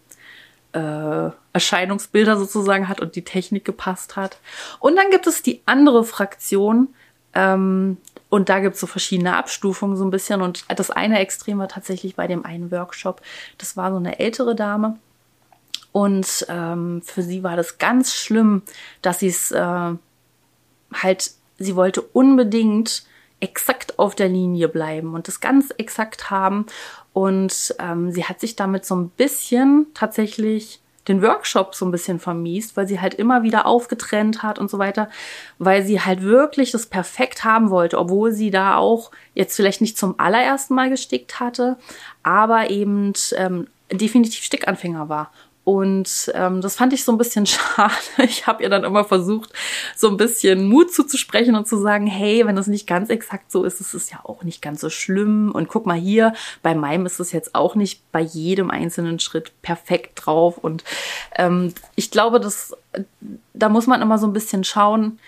äh, 0.72 1.30
Erscheinungsbilder 1.52 2.36
sozusagen 2.36 2.88
hat 2.88 3.00
und 3.00 3.16
die 3.16 3.24
Technik 3.24 3.64
gepasst 3.64 4.16
hat. 4.16 4.38
Und 4.80 4.96
dann 4.96 5.10
gibt 5.10 5.26
es 5.26 5.42
die 5.42 5.60
andere 5.66 6.04
Fraktion 6.04 6.88
ähm, 7.34 7.98
und 8.30 8.48
da 8.48 8.60
gibt 8.60 8.74
es 8.74 8.80
so 8.80 8.86
verschiedene 8.86 9.36
Abstufungen 9.36 9.96
so 9.96 10.04
ein 10.04 10.10
bisschen. 10.10 10.42
Und 10.42 10.64
das 10.68 10.90
eine 10.90 11.18
Extrem 11.18 11.58
war 11.58 11.68
tatsächlich 11.68 12.16
bei 12.16 12.26
dem 12.26 12.44
einen 12.44 12.70
Workshop, 12.70 13.20
das 13.58 13.76
war 13.76 13.90
so 13.90 13.96
eine 13.96 14.18
ältere 14.18 14.54
Dame. 14.54 14.98
Und 15.92 16.46
ähm, 16.48 17.02
für 17.02 17.22
sie 17.22 17.42
war 17.42 17.56
das 17.56 17.78
ganz 17.78 18.14
schlimm, 18.14 18.62
dass 19.00 19.20
sie 19.20 19.28
es 19.28 19.50
äh, 19.50 19.94
halt, 20.92 21.32
sie 21.58 21.76
wollte 21.76 22.02
unbedingt 22.02 23.04
exakt 23.40 23.98
auf 23.98 24.14
der 24.14 24.28
Linie 24.28 24.68
bleiben 24.68 25.14
und 25.14 25.28
das 25.28 25.40
ganz 25.40 25.72
exakt 25.76 26.30
haben. 26.30 26.66
Und 27.12 27.74
ähm, 27.78 28.10
sie 28.10 28.24
hat 28.24 28.40
sich 28.40 28.56
damit 28.56 28.84
so 28.84 28.96
ein 28.96 29.10
bisschen 29.10 29.86
tatsächlich 29.94 30.80
den 31.08 31.22
Workshop 31.22 31.74
so 31.74 31.86
ein 31.86 31.90
bisschen 31.90 32.20
vermiest, 32.20 32.76
weil 32.76 32.86
sie 32.86 33.00
halt 33.00 33.14
immer 33.14 33.42
wieder 33.42 33.66
aufgetrennt 33.66 34.42
hat 34.42 34.58
und 34.58 34.70
so 34.70 34.78
weiter, 34.78 35.08
weil 35.58 35.82
sie 35.82 36.00
halt 36.00 36.22
wirklich 36.22 36.70
das 36.70 36.86
perfekt 36.86 37.44
haben 37.44 37.70
wollte, 37.70 37.98
obwohl 37.98 38.32
sie 38.32 38.50
da 38.50 38.76
auch 38.76 39.10
jetzt 39.34 39.56
vielleicht 39.56 39.80
nicht 39.80 39.96
zum 39.96 40.20
allerersten 40.20 40.74
Mal 40.74 40.90
gestickt 40.90 41.40
hatte, 41.40 41.78
aber 42.22 42.70
eben 42.70 43.14
ähm, 43.36 43.68
definitiv 43.90 44.44
Stickanfänger 44.44 45.08
war. 45.08 45.32
Und 45.68 46.32
ähm, 46.32 46.62
das 46.62 46.76
fand 46.76 46.94
ich 46.94 47.04
so 47.04 47.12
ein 47.12 47.18
bisschen 47.18 47.44
schade. 47.46 47.92
Ich 48.20 48.46
habe 48.46 48.62
ihr 48.62 48.70
dann 48.70 48.84
immer 48.84 49.04
versucht, 49.04 49.52
so 49.94 50.08
ein 50.08 50.16
bisschen 50.16 50.66
Mut 50.66 50.94
zuzusprechen 50.94 51.54
und 51.56 51.68
zu 51.68 51.76
sagen, 51.76 52.06
hey, 52.06 52.46
wenn 52.46 52.56
das 52.56 52.68
nicht 52.68 52.86
ganz 52.86 53.10
exakt 53.10 53.52
so 53.52 53.64
ist, 53.64 53.78
ist 53.78 53.92
es 53.92 54.10
ja 54.10 54.20
auch 54.22 54.44
nicht 54.44 54.62
ganz 54.62 54.80
so 54.80 54.88
schlimm. 54.88 55.52
Und 55.52 55.68
guck 55.68 55.84
mal 55.84 55.98
hier, 55.98 56.32
bei 56.62 56.74
meinem 56.74 57.04
ist 57.04 57.20
es 57.20 57.32
jetzt 57.32 57.54
auch 57.54 57.74
nicht 57.74 58.00
bei 58.12 58.22
jedem 58.22 58.70
einzelnen 58.70 59.18
Schritt 59.18 59.52
perfekt 59.60 60.12
drauf. 60.24 60.56
Und 60.56 60.84
ähm, 61.36 61.74
ich 61.96 62.10
glaube, 62.10 62.40
dass 62.40 62.74
da 63.52 63.68
muss 63.68 63.86
man 63.86 64.00
immer 64.00 64.16
so 64.16 64.26
ein 64.26 64.32
bisschen 64.32 64.64
schauen, 64.64 65.18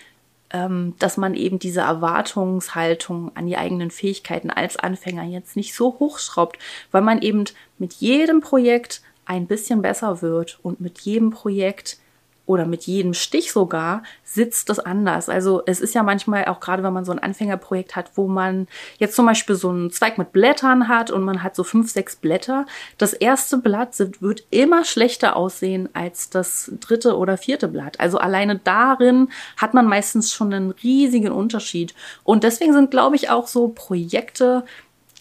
ähm, 0.55 0.95
dass 0.99 1.19
man 1.19 1.35
eben 1.35 1.59
diese 1.59 1.83
Erwartungshaltung 1.83 3.37
an 3.37 3.45
die 3.47 3.59
eigenen 3.59 3.91
Fähigkeiten 3.91 4.49
als 4.49 4.79
Anfänger 4.79 5.25
jetzt 5.25 5.55
nicht 5.55 5.75
so 5.75 5.99
hochschraubt, 5.99 6.59
weil 6.93 7.03
man 7.03 7.21
eben 7.21 7.45
mit 7.77 7.93
jedem 7.93 8.41
Projekt 8.41 9.03
ein 9.31 9.47
bisschen 9.47 9.81
besser 9.81 10.23
wird 10.23 10.59
und 10.65 10.81
mit 10.81 10.99
jedem 11.03 11.31
Projekt 11.31 11.99
oder 12.47 12.67
mit 12.67 12.83
jedem 12.83 13.15
Stich 13.15 13.53
sogar 13.53 14.03
sitzt 14.25 14.71
das 14.71 14.81
anders. 14.81 15.29
Also 15.29 15.63
es 15.67 15.81
ist 15.81 15.95
ja 15.95 16.03
manchmal 16.03 16.47
auch 16.47 16.59
gerade, 16.59 16.83
wenn 16.83 16.93
man 16.93 17.05
so 17.05 17.13
ein 17.13 17.21
Anfängerprojekt 17.21 17.95
hat, 17.95 18.11
wo 18.17 18.27
man 18.27 18.67
jetzt 18.99 19.15
zum 19.15 19.27
Beispiel 19.27 19.55
so 19.55 19.69
einen 19.69 19.93
Zweig 19.93 20.19
mit 20.19 20.33
Blättern 20.33 20.89
hat 20.89 21.13
und 21.13 21.23
man 21.23 21.45
hat 21.45 21.55
so 21.55 21.63
fünf, 21.63 21.93
sechs 21.93 22.17
Blätter. 22.17 22.67
Das 22.99 23.13
erste 23.13 23.59
Blatt 23.59 23.97
wird 24.21 24.43
immer 24.51 24.85
schlechter 24.85 25.37
aussehen 25.37 25.89
als 25.93 26.29
das 26.29 26.73
dritte 26.81 27.17
oder 27.17 27.37
vierte 27.37 27.69
Blatt. 27.69 28.01
Also 28.01 28.19
alleine 28.19 28.59
darin 28.59 29.29
hat 29.57 29.73
man 29.73 29.87
meistens 29.87 30.33
schon 30.33 30.53
einen 30.53 30.73
riesigen 30.73 31.31
Unterschied. 31.31 31.95
Und 32.25 32.43
deswegen 32.43 32.73
sind, 32.73 32.91
glaube 32.91 33.15
ich, 33.15 33.31
auch 33.31 33.47
so 33.47 33.69
Projekte, 33.69 34.65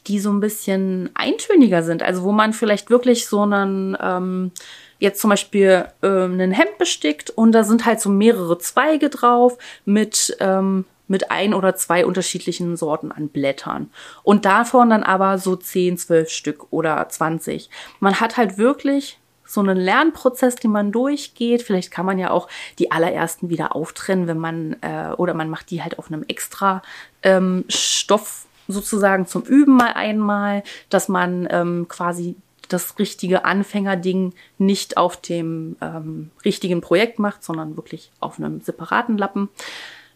die 0.09 0.19
so 0.19 0.31
ein 0.31 0.39
bisschen 0.39 1.09
eintöniger 1.13 1.83
sind. 1.83 2.03
Also 2.03 2.23
wo 2.23 2.31
man 2.31 2.51
vielleicht 2.51 2.89
wirklich 2.89 3.27
so 3.27 3.41
einen 3.41 3.95
ähm, 4.01 4.51
jetzt 4.97 5.21
zum 5.21 5.29
Beispiel 5.29 5.85
ähm, 6.03 6.39
ein 6.39 6.51
Hemd 6.51 6.77
bestickt 6.77 7.29
und 7.29 7.53
da 7.53 7.63
sind 7.63 7.85
halt 7.85 8.01
so 8.01 8.09
mehrere 8.09 8.57
Zweige 8.57 9.09
drauf 9.09 9.57
mit 9.85 10.35
ähm, 10.39 10.85
mit 11.07 11.31
ein 11.31 11.55
oder 11.55 11.75
zwei 11.75 12.05
unterschiedlichen 12.05 12.77
Sorten 12.77 13.11
an 13.11 13.29
Blättern. 13.29 13.89
Und 14.21 14.45
davon 14.45 14.91
dann 14.91 15.01
aber 15.01 15.39
so 15.39 15.55
10, 15.55 15.97
12 15.97 16.29
Stück 16.29 16.67
oder 16.69 17.09
20. 17.09 17.69
Man 17.99 18.19
hat 18.19 18.37
halt 18.37 18.59
wirklich 18.59 19.17
so 19.43 19.61
einen 19.61 19.77
Lernprozess, 19.77 20.55
den 20.57 20.69
man 20.69 20.91
durchgeht. 20.91 21.63
Vielleicht 21.63 21.89
kann 21.89 22.05
man 22.05 22.19
ja 22.19 22.29
auch 22.29 22.47
die 22.77 22.91
allerersten 22.91 23.49
wieder 23.49 23.75
auftrennen, 23.75 24.27
wenn 24.27 24.37
man, 24.37 24.75
äh, 24.81 25.13
oder 25.17 25.33
man 25.33 25.49
macht 25.49 25.71
die 25.71 25.81
halt 25.81 25.97
auf 25.97 26.11
einem 26.11 26.23
extra 26.27 26.83
ähm, 27.23 27.65
Stoff 27.69 28.45
sozusagen 28.69 29.27
zum 29.27 29.43
Üben 29.43 29.75
mal 29.75 29.93
einmal, 29.93 30.63
dass 30.89 31.09
man 31.09 31.47
ähm, 31.51 31.87
quasi 31.89 32.35
das 32.69 32.99
richtige 32.99 33.45
Anfängerding 33.45 34.33
nicht 34.57 34.97
auf 34.97 35.17
dem 35.17 35.75
ähm, 35.81 36.31
richtigen 36.45 36.81
Projekt 36.81 37.19
macht, 37.19 37.43
sondern 37.43 37.75
wirklich 37.75 38.11
auf 38.19 38.39
einem 38.39 38.61
separaten 38.61 39.17
Lappen. 39.17 39.49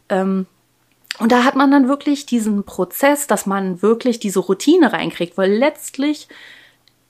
Ähm, 0.10 0.46
und 1.20 1.32
da 1.32 1.44
hat 1.44 1.56
man 1.56 1.72
dann 1.72 1.88
wirklich 1.88 2.26
diesen 2.26 2.64
Prozess, 2.64 3.28
dass 3.28 3.46
man 3.46 3.82
wirklich 3.82 4.20
diese 4.20 4.40
Routine 4.40 4.94
reinkriegt, 4.94 5.38
weil 5.38 5.52
letztlich 5.52 6.28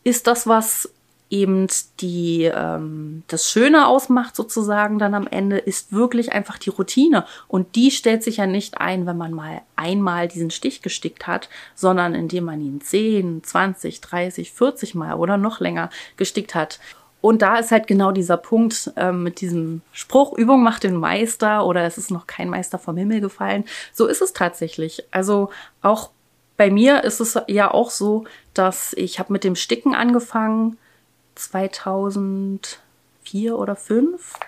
ist 0.04 0.28
das, 0.28 0.48
was 0.48 0.90
eben 1.34 1.68
die 2.00 2.44
ähm, 2.44 3.24
das 3.28 3.50
Schöne 3.50 3.88
ausmacht 3.88 4.36
sozusagen 4.36 5.00
dann 5.00 5.16
am 5.16 5.26
Ende 5.26 5.58
ist 5.58 5.92
wirklich 5.92 6.32
einfach 6.32 6.60
die 6.60 6.70
Routine 6.70 7.26
und 7.48 7.76
die 7.76 7.90
stellt 7.90 8.24
sich 8.24 8.38
ja 8.38 8.46
nicht 8.46 8.78
ein, 8.78 9.08
wenn 9.08 9.18
man 9.18 9.34
mal 9.34 9.62
einmal 9.76 10.28
diesen 10.28 10.52
Stich 10.52 10.84
gestickt 10.84 11.26
hat, 11.26 11.50
sondern 11.74 12.14
indem 12.14 12.46
man 12.46 12.62
ihn 12.62 12.82
10, 12.82 13.44
20, 13.44 14.00
30, 14.02 14.52
40 14.52 14.94
mal 14.94 15.16
oder 15.16 15.38
noch 15.38 15.60
länger 15.60 15.90
gestickt 16.18 16.54
hat. 16.54 16.80
Und 17.20 17.42
da 17.42 17.58
ist 17.58 17.72
halt 17.72 17.88
genau 17.88 18.12
dieser 18.12 18.38
Punkt 18.38 18.92
ähm, 18.96 19.24
mit 19.24 19.42
diesem 19.42 19.82
Spruch, 19.92 20.38
Übung 20.38 20.62
macht 20.62 20.84
den 20.84 20.98
Meister 20.98 21.66
oder 21.66 21.84
es 21.86 21.98
ist 21.98 22.12
noch 22.12 22.28
kein 22.28 22.50
Meister 22.50 22.78
vom 22.78 22.96
Himmel 22.96 23.22
gefallen. 23.22 23.64
So 23.92 24.06
ist 24.06 24.22
es 24.22 24.34
tatsächlich. 24.34 25.04
Also 25.10 25.50
auch 25.82 26.12
bei 26.58 26.70
mir 26.70 27.04
ist 27.04 27.22
es 27.22 27.40
ja 27.48 27.74
auch 27.74 27.90
so, 27.90 28.26
dass 28.54 28.94
ich 28.94 29.18
habe 29.18 29.34
mit 29.34 29.44
dem 29.44 29.56
Sticken 29.56 29.96
angefangen 29.96 30.78
2004 31.36 33.58
oder 33.58 33.76
5 33.76 34.40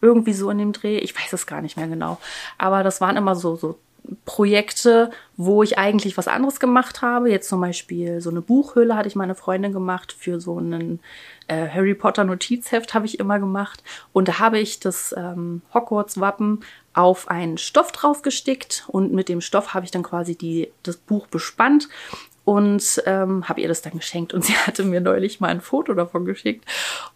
irgendwie 0.00 0.32
so 0.32 0.50
in 0.50 0.58
dem 0.58 0.72
Dreh. 0.72 0.98
Ich 0.98 1.16
weiß 1.16 1.32
es 1.32 1.46
gar 1.46 1.62
nicht 1.62 1.76
mehr 1.76 1.86
genau. 1.86 2.18
Aber 2.58 2.82
das 2.82 3.00
waren 3.00 3.16
immer 3.16 3.36
so, 3.36 3.54
so 3.56 3.78
Projekte, 4.24 5.10
wo 5.36 5.62
ich 5.62 5.78
eigentlich 5.78 6.16
was 6.16 6.28
anderes 6.28 6.60
gemacht 6.60 7.02
habe. 7.02 7.30
Jetzt 7.30 7.48
zum 7.48 7.60
Beispiel 7.60 8.20
so 8.20 8.30
eine 8.30 8.40
Buchhülle 8.40 8.96
hatte 8.96 9.08
ich 9.08 9.16
meine 9.16 9.34
Freundin 9.34 9.72
gemacht 9.72 10.12
für 10.12 10.40
so 10.40 10.58
einen 10.58 11.00
äh, 11.46 11.68
Harry 11.68 11.94
Potter 11.94 12.24
Notizheft 12.24 12.94
habe 12.94 13.06
ich 13.06 13.20
immer 13.20 13.38
gemacht. 13.38 13.82
Und 14.12 14.28
da 14.28 14.38
habe 14.38 14.58
ich 14.58 14.80
das 14.80 15.14
ähm, 15.16 15.62
Hogwarts-Wappen 15.72 16.64
auf 16.94 17.28
einen 17.28 17.58
Stoff 17.58 17.92
drauf 17.92 18.22
gestickt 18.22 18.84
und 18.88 19.12
mit 19.12 19.28
dem 19.28 19.40
Stoff 19.40 19.72
habe 19.72 19.84
ich 19.84 19.90
dann 19.90 20.02
quasi 20.02 20.36
die, 20.36 20.70
das 20.82 20.96
Buch 20.96 21.26
bespannt 21.26 21.88
und 22.44 23.02
ähm, 23.06 23.48
habe 23.48 23.60
ihr 23.60 23.68
das 23.68 23.82
dann 23.82 23.94
geschenkt 23.94 24.34
und 24.34 24.44
sie 24.44 24.54
hatte 24.54 24.84
mir 24.84 25.00
neulich 25.00 25.40
mal 25.40 25.48
ein 25.48 25.60
Foto 25.60 25.94
davon 25.94 26.24
geschickt 26.24 26.64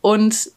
und 0.00 0.50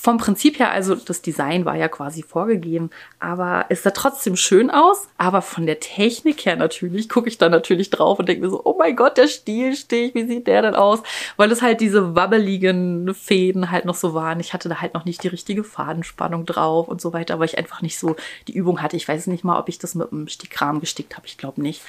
vom 0.00 0.16
Prinzip 0.16 0.58
her, 0.58 0.70
also 0.70 0.94
das 0.94 1.20
Design 1.20 1.66
war 1.66 1.76
ja 1.76 1.88
quasi 1.88 2.22
vorgegeben, 2.22 2.88
aber 3.18 3.66
es 3.68 3.82
sah 3.82 3.90
trotzdem 3.90 4.34
schön 4.34 4.70
aus. 4.70 5.08
Aber 5.18 5.42
von 5.42 5.66
der 5.66 5.78
Technik 5.78 6.46
her 6.46 6.56
natürlich, 6.56 7.10
gucke 7.10 7.28
ich 7.28 7.36
da 7.36 7.50
natürlich 7.50 7.90
drauf 7.90 8.18
und 8.18 8.26
denke 8.26 8.42
mir 8.42 8.50
so, 8.50 8.62
oh 8.64 8.76
mein 8.78 8.96
Gott, 8.96 9.18
der 9.18 9.28
Stielstich, 9.28 10.14
wie 10.14 10.24
sieht 10.26 10.46
der 10.46 10.62
denn 10.62 10.74
aus? 10.74 11.00
Weil 11.36 11.52
es 11.52 11.60
halt 11.60 11.82
diese 11.82 12.14
wabbeligen 12.14 13.12
Fäden 13.12 13.70
halt 13.70 13.84
noch 13.84 13.94
so 13.94 14.14
waren. 14.14 14.40
Ich 14.40 14.54
hatte 14.54 14.70
da 14.70 14.80
halt 14.80 14.94
noch 14.94 15.04
nicht 15.04 15.22
die 15.22 15.28
richtige 15.28 15.64
Fadenspannung 15.64 16.46
drauf 16.46 16.88
und 16.88 17.02
so 17.02 17.12
weiter, 17.12 17.38
weil 17.38 17.48
ich 17.48 17.58
einfach 17.58 17.82
nicht 17.82 17.98
so 17.98 18.16
die 18.48 18.54
Übung 18.54 18.80
hatte. 18.80 18.96
Ich 18.96 19.06
weiß 19.06 19.26
nicht 19.26 19.44
mal, 19.44 19.58
ob 19.58 19.68
ich 19.68 19.78
das 19.78 19.94
mit 19.94 20.10
einem 20.10 20.28
Stickrahmen 20.28 20.80
gestickt 20.80 21.18
habe. 21.18 21.26
Ich 21.26 21.36
glaube 21.36 21.60
nicht. 21.60 21.82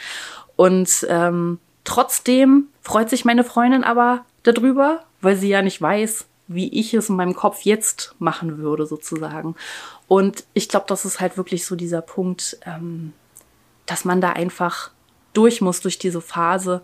Und 0.58 1.08
ähm, 1.10 1.60
Trotzdem 1.84 2.68
freut 2.82 3.10
sich 3.10 3.26
meine 3.26 3.44
Freundin 3.44 3.84
aber 3.84 4.26
darüber, 4.44 5.04
weil 5.22 5.36
sie 5.36 5.50
ja 5.50 5.62
nicht 5.62 5.82
weiß, 5.82 6.26
wie 6.48 6.68
ich 6.80 6.94
es 6.94 7.10
in 7.10 7.16
meinem 7.16 7.36
Kopf 7.36 7.62
jetzt 7.62 8.16
machen 8.20 8.58
würde, 8.58 8.86
sozusagen. 8.86 9.56
Und 10.08 10.44
ich 10.54 10.68
glaube, 10.70 10.86
das 10.88 11.06
ist 11.06 11.20
halt 11.20 11.38
wirklich 11.38 11.66
so 11.66 11.76
dieser 11.76 12.02
Punkt, 12.02 12.58
ähm, 12.66 13.14
dass 13.86 14.06
man 14.06 14.22
da 14.22 14.32
einfach 14.32 14.92
durch 15.34 15.62
muss, 15.62 15.82
durch 15.82 15.98
diese 15.98 16.22
Phase, 16.22 16.82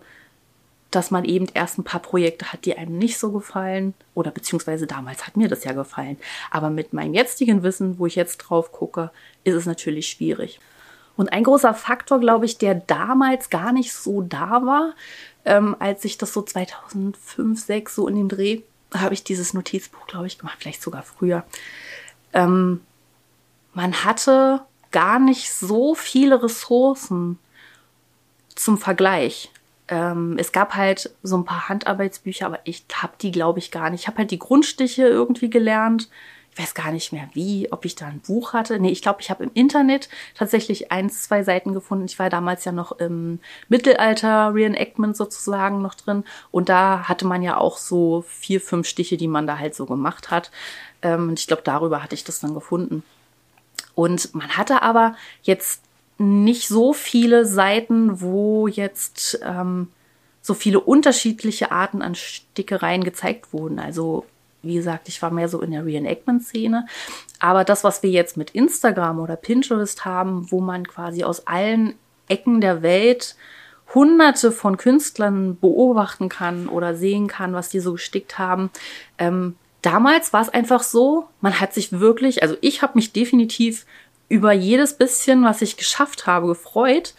dass 0.90 1.10
man 1.10 1.26
eben 1.26 1.46
erst 1.52 1.78
ein 1.78 1.84
paar 1.84 2.00
Projekte 2.00 2.52
hat, 2.52 2.64
die 2.64 2.76
einem 2.76 2.96
nicht 2.96 3.18
so 3.18 3.30
gefallen. 3.30 3.92
Oder 4.14 4.30
beziehungsweise 4.30 4.86
damals 4.86 5.26
hat 5.26 5.36
mir 5.36 5.48
das 5.48 5.64
ja 5.64 5.72
gefallen. 5.72 6.16
Aber 6.50 6.70
mit 6.70 6.94
meinem 6.94 7.12
jetzigen 7.12 7.62
Wissen, 7.62 7.98
wo 7.98 8.06
ich 8.06 8.16
jetzt 8.16 8.38
drauf 8.38 8.72
gucke, 8.72 9.10
ist 9.44 9.54
es 9.54 9.66
natürlich 9.66 10.08
schwierig. 10.08 10.60
Und 11.18 11.32
ein 11.32 11.42
großer 11.42 11.74
Faktor, 11.74 12.20
glaube 12.20 12.46
ich, 12.46 12.58
der 12.58 12.76
damals 12.76 13.50
gar 13.50 13.72
nicht 13.72 13.92
so 13.92 14.22
da 14.22 14.64
war, 14.64 14.94
ähm, 15.44 15.74
als 15.80 16.04
ich 16.04 16.16
das 16.16 16.32
so 16.32 16.42
2005, 16.42 17.60
6 17.60 17.92
so 17.92 18.06
in 18.06 18.14
dem 18.14 18.28
Dreh, 18.28 18.60
habe 18.94 19.14
ich 19.14 19.24
dieses 19.24 19.52
Notizbuch, 19.52 20.06
glaube 20.06 20.28
ich, 20.28 20.38
gemacht, 20.38 20.58
vielleicht 20.60 20.80
sogar 20.80 21.02
früher. 21.02 21.42
Ähm, 22.32 22.82
man 23.74 24.04
hatte 24.04 24.60
gar 24.92 25.18
nicht 25.18 25.52
so 25.52 25.96
viele 25.96 26.40
Ressourcen 26.40 27.40
zum 28.54 28.78
Vergleich. 28.78 29.50
Ähm, 29.88 30.36
es 30.38 30.52
gab 30.52 30.76
halt 30.76 31.10
so 31.24 31.36
ein 31.36 31.44
paar 31.44 31.68
Handarbeitsbücher, 31.68 32.46
aber 32.46 32.60
ich 32.62 32.84
habe 32.94 33.14
die, 33.20 33.32
glaube 33.32 33.58
ich, 33.58 33.72
gar 33.72 33.90
nicht. 33.90 34.02
Ich 34.02 34.06
habe 34.06 34.18
halt 34.18 34.30
die 34.30 34.38
Grundstiche 34.38 35.08
irgendwie 35.08 35.50
gelernt 35.50 36.08
weiß 36.58 36.74
gar 36.74 36.92
nicht 36.92 37.12
mehr 37.12 37.28
wie, 37.34 37.70
ob 37.72 37.84
ich 37.84 37.94
da 37.94 38.06
ein 38.06 38.20
Buch 38.20 38.52
hatte. 38.52 38.78
Nee, 38.78 38.90
ich 38.90 39.02
glaube, 39.02 39.20
ich 39.20 39.30
habe 39.30 39.44
im 39.44 39.50
Internet 39.54 40.08
tatsächlich 40.34 40.90
eins, 40.90 41.22
zwei 41.22 41.42
Seiten 41.42 41.74
gefunden. 41.74 42.06
Ich 42.06 42.18
war 42.18 42.30
damals 42.30 42.64
ja 42.64 42.72
noch 42.72 42.92
im 42.92 43.40
Mittelalter 43.68 44.54
Reenactment 44.54 45.16
sozusagen 45.16 45.82
noch 45.82 45.94
drin. 45.94 46.24
Und 46.50 46.68
da 46.68 47.08
hatte 47.08 47.26
man 47.26 47.42
ja 47.42 47.56
auch 47.56 47.78
so 47.78 48.24
vier, 48.26 48.60
fünf 48.60 48.88
Stiche, 48.88 49.16
die 49.16 49.28
man 49.28 49.46
da 49.46 49.58
halt 49.58 49.74
so 49.74 49.86
gemacht 49.86 50.30
hat. 50.30 50.50
Ähm, 51.02 51.28
und 51.28 51.38
ich 51.38 51.46
glaube, 51.46 51.62
darüber 51.64 52.02
hatte 52.02 52.14
ich 52.14 52.24
das 52.24 52.40
dann 52.40 52.54
gefunden. 52.54 53.02
Und 53.94 54.34
man 54.34 54.56
hatte 54.56 54.82
aber 54.82 55.16
jetzt 55.42 55.82
nicht 56.18 56.68
so 56.68 56.92
viele 56.92 57.46
Seiten, 57.46 58.20
wo 58.20 58.66
jetzt 58.66 59.40
ähm, 59.44 59.88
so 60.42 60.54
viele 60.54 60.80
unterschiedliche 60.80 61.70
Arten 61.70 62.02
an 62.02 62.14
Stickereien 62.14 63.04
gezeigt 63.04 63.52
wurden. 63.52 63.78
Also 63.78 64.24
wie 64.62 64.74
gesagt, 64.74 65.08
ich 65.08 65.22
war 65.22 65.30
mehr 65.30 65.48
so 65.48 65.60
in 65.60 65.70
der 65.70 65.84
Reenactment-Szene. 65.84 66.86
Aber 67.38 67.64
das, 67.64 67.84
was 67.84 68.02
wir 68.02 68.10
jetzt 68.10 68.36
mit 68.36 68.50
Instagram 68.50 69.20
oder 69.20 69.36
Pinterest 69.36 70.04
haben, 70.04 70.50
wo 70.50 70.60
man 70.60 70.86
quasi 70.86 71.24
aus 71.24 71.46
allen 71.46 71.94
Ecken 72.28 72.60
der 72.60 72.82
Welt 72.82 73.36
hunderte 73.94 74.52
von 74.52 74.76
Künstlern 74.76 75.58
beobachten 75.58 76.28
kann 76.28 76.68
oder 76.68 76.94
sehen 76.94 77.26
kann, 77.26 77.54
was 77.54 77.70
die 77.70 77.80
so 77.80 77.94
gestickt 77.94 78.38
haben. 78.38 78.70
Ähm, 79.16 79.56
damals 79.82 80.32
war 80.32 80.42
es 80.42 80.50
einfach 80.50 80.82
so, 80.82 81.28
man 81.40 81.58
hat 81.58 81.72
sich 81.72 81.92
wirklich, 81.92 82.42
also 82.42 82.56
ich 82.60 82.82
habe 82.82 82.92
mich 82.96 83.12
definitiv 83.12 83.86
über 84.28 84.52
jedes 84.52 84.94
bisschen, 84.94 85.44
was 85.44 85.62
ich 85.62 85.78
geschafft 85.78 86.26
habe, 86.26 86.48
gefreut 86.48 87.14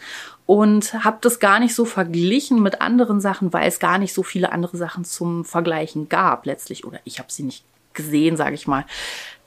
und 0.50 1.04
habe 1.04 1.18
das 1.20 1.38
gar 1.38 1.60
nicht 1.60 1.76
so 1.76 1.84
verglichen 1.84 2.60
mit 2.60 2.80
anderen 2.80 3.20
Sachen, 3.20 3.52
weil 3.52 3.68
es 3.68 3.78
gar 3.78 3.98
nicht 3.98 4.12
so 4.12 4.24
viele 4.24 4.50
andere 4.50 4.76
Sachen 4.76 5.04
zum 5.04 5.44
Vergleichen 5.44 6.08
gab 6.08 6.44
letztlich 6.44 6.84
oder 6.84 6.98
ich 7.04 7.20
habe 7.20 7.30
sie 7.30 7.44
nicht 7.44 7.62
gesehen, 7.94 8.36
sage 8.36 8.56
ich 8.56 8.66
mal. 8.66 8.84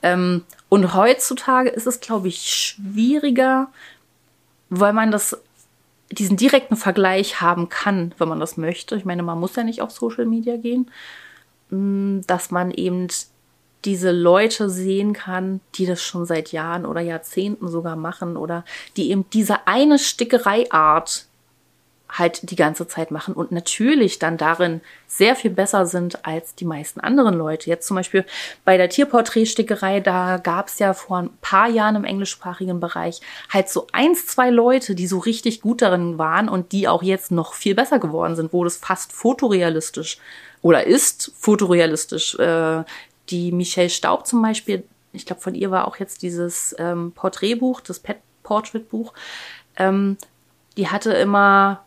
Ähm, 0.02 0.46
und 0.70 0.94
heutzutage 0.94 1.68
ist 1.68 1.88
es, 1.88 2.00
glaube 2.00 2.30
ich, 2.30 2.50
schwieriger, 2.50 3.68
weil 4.70 4.94
man 4.94 5.12
das 5.12 5.38
diesen 6.10 6.38
direkten 6.38 6.78
Vergleich 6.78 7.42
haben 7.42 7.68
kann, 7.68 8.16
wenn 8.18 8.30
man 8.30 8.40
das 8.40 8.56
möchte. 8.56 8.96
Ich 8.96 9.04
meine, 9.04 9.24
man 9.24 9.42
muss 9.42 9.58
ja 9.58 9.66
nicht 9.66 9.82
auf 9.82 9.92
Social 9.92 10.26
Media 10.26 10.56
gehen, 10.56 10.90
mm, 11.70 12.22
dass 12.28 12.50
man 12.50 12.72
eben 12.72 13.10
diese 13.86 14.12
Leute 14.12 14.70
sehen 14.70 15.14
kann, 15.14 15.62
die 15.76 15.86
das 15.86 16.02
schon 16.02 16.26
seit 16.26 16.52
Jahren 16.52 16.86
oder 16.86 17.02
Jahrzehnten 17.02 17.68
sogar 17.68 17.96
machen 17.96 18.38
oder 18.38 18.64
die 18.98 19.12
eben 19.12 19.26
diese 19.32 19.68
eine 19.68 20.00
Stickereiart 20.00 21.26
halt 22.18 22.52
die 22.52 22.56
ganze 22.56 22.88
Zeit 22.88 23.12
machen 23.12 23.34
und 23.34 23.52
natürlich 23.52 24.20
dann 24.20 24.38
darin 24.38 24.82
sehr 25.08 25.36
viel 25.36 25.50
besser 25.50 25.86
sind 25.86 26.26
als 26.26 26.54
die 26.56 26.66
meisten 26.66 27.00
anderen 27.00 27.34
Leute. 27.34 27.70
Jetzt 27.70 27.88
zum 27.88 27.96
Beispiel 27.96 28.24
bei 28.64 28.78
der 28.78 28.90
Tierporträtstickerei, 28.90 30.00
da 30.00 30.38
gab 30.38 30.68
es 30.68 30.80
ja 30.80 30.94
vor 30.94 31.18
ein 31.18 31.30
paar 31.42 31.70
Jahren 31.70 31.96
im 31.96 32.06
englischsprachigen 32.06 32.80
Bereich 32.80 33.22
halt 33.50 33.70
so 33.70 33.88
eins, 33.92 34.28
zwei 34.28 34.52
Leute, 34.52 34.96
die 34.96 35.08
so 35.08 35.18
richtig 35.18 35.62
gut 35.62 35.82
darin 35.82 36.18
waren 36.18 36.50
und 36.50 36.72
die 36.72 36.88
auch 36.88 37.02
jetzt 37.02 37.32
noch 37.32 37.54
viel 37.54 37.74
besser 37.74 38.00
geworden 38.00 38.36
sind, 38.36 38.54
wo 38.54 38.64
das 38.64 38.78
fast 38.78 39.12
fotorealistisch 39.12 40.20
oder 40.62 40.86
ist 40.86 41.32
fotorealistisch. 41.38 42.36
Äh, 42.36 42.84
die 43.30 43.52
Michelle 43.52 43.90
Staub 43.90 44.28
zum 44.28 44.42
Beispiel, 44.42 44.84
ich 45.12 45.26
glaube, 45.26 45.42
von 45.42 45.56
ihr 45.56 45.72
war 45.72 45.88
auch 45.88 45.98
jetzt 45.98 46.22
dieses 46.22 46.76
ähm, 46.80 47.12
Porträtbuch, 47.14 47.82
das 47.82 48.00
Pet 48.00 48.18
Portrait 48.44 48.90
Buch. 48.90 49.14
Ähm, 49.78 50.18
die 50.76 50.90
hatte 50.90 51.14
immer 51.14 51.86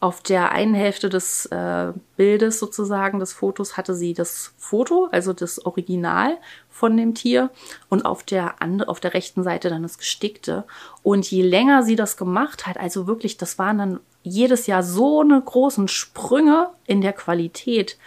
auf 0.00 0.22
der 0.22 0.52
einen 0.52 0.74
Hälfte 0.74 1.08
des 1.08 1.46
äh, 1.46 1.92
Bildes 2.16 2.60
sozusagen, 2.60 3.18
des 3.18 3.32
Fotos, 3.32 3.76
hatte 3.76 3.94
sie 3.94 4.14
das 4.14 4.54
Foto, 4.56 5.08
also 5.10 5.32
das 5.32 5.64
Original 5.66 6.38
von 6.70 6.96
dem 6.96 7.14
Tier 7.14 7.50
und 7.88 8.04
auf 8.04 8.22
der, 8.22 8.62
andere, 8.62 8.88
auf 8.88 9.00
der 9.00 9.14
rechten 9.14 9.42
Seite 9.42 9.70
dann 9.70 9.82
das 9.82 9.98
Gestickte. 9.98 10.64
Und 11.02 11.28
je 11.28 11.42
länger 11.42 11.82
sie 11.82 11.96
das 11.96 12.16
gemacht 12.16 12.66
hat, 12.66 12.78
also 12.78 13.08
wirklich, 13.08 13.38
das 13.38 13.58
waren 13.58 13.78
dann 13.78 14.00
jedes 14.22 14.66
Jahr 14.66 14.84
so 14.84 15.20
eine 15.20 15.40
großen 15.40 15.88
Sprünge 15.88 16.70
in 16.86 17.00
der 17.00 17.12
Qualität, 17.12 17.98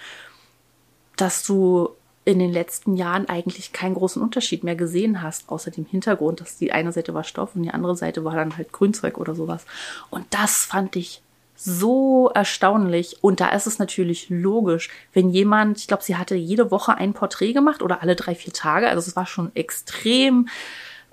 dass 1.17 1.43
du 1.43 1.89
in 2.31 2.39
den 2.39 2.51
letzten 2.51 2.95
Jahren 2.95 3.27
eigentlich 3.29 3.73
keinen 3.73 3.95
großen 3.95 4.21
Unterschied 4.21 4.63
mehr 4.63 4.75
gesehen 4.75 5.21
hast, 5.21 5.49
außer 5.49 5.71
dem 5.71 5.85
Hintergrund, 5.85 6.41
dass 6.41 6.57
die 6.57 6.71
eine 6.71 6.91
Seite 6.91 7.13
war 7.13 7.23
Stoff 7.23 7.55
und 7.55 7.63
die 7.63 7.71
andere 7.71 7.95
Seite 7.95 8.23
war 8.23 8.35
dann 8.35 8.57
halt 8.57 8.71
Grünzeug 8.71 9.17
oder 9.17 9.35
sowas. 9.35 9.65
Und 10.09 10.25
das 10.31 10.65
fand 10.65 10.95
ich 10.95 11.21
so 11.55 12.31
erstaunlich. 12.33 13.17
Und 13.21 13.39
da 13.39 13.49
ist 13.49 13.67
es 13.67 13.77
natürlich 13.77 14.29
logisch, 14.29 14.89
wenn 15.13 15.29
jemand, 15.29 15.77
ich 15.77 15.87
glaube, 15.87 16.03
sie 16.03 16.15
hatte 16.15 16.35
jede 16.35 16.71
Woche 16.71 16.95
ein 16.95 17.13
Porträt 17.13 17.53
gemacht 17.53 17.83
oder 17.83 18.01
alle 18.01 18.15
drei, 18.15 18.33
vier 18.33 18.53
Tage. 18.53 18.89
Also 18.89 19.07
es 19.07 19.15
war 19.15 19.27
schon 19.27 19.55
extrem 19.55 20.47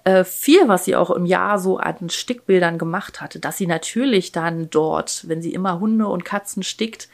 äh, 0.04 0.24
viel, 0.24 0.68
was 0.68 0.86
sie 0.86 0.96
auch 0.96 1.10
im 1.10 1.26
Jahr 1.26 1.58
so 1.58 1.76
an 1.76 2.08
Stickbildern 2.08 2.78
gemacht 2.78 3.20
hatte, 3.20 3.40
dass 3.40 3.58
sie 3.58 3.66
natürlich 3.66 4.32
dann 4.32 4.70
dort, 4.70 5.28
wenn 5.28 5.42
sie 5.42 5.52
immer 5.52 5.80
Hunde 5.80 6.06
und 6.06 6.24
Katzen 6.24 6.62
stickt, 6.62 7.08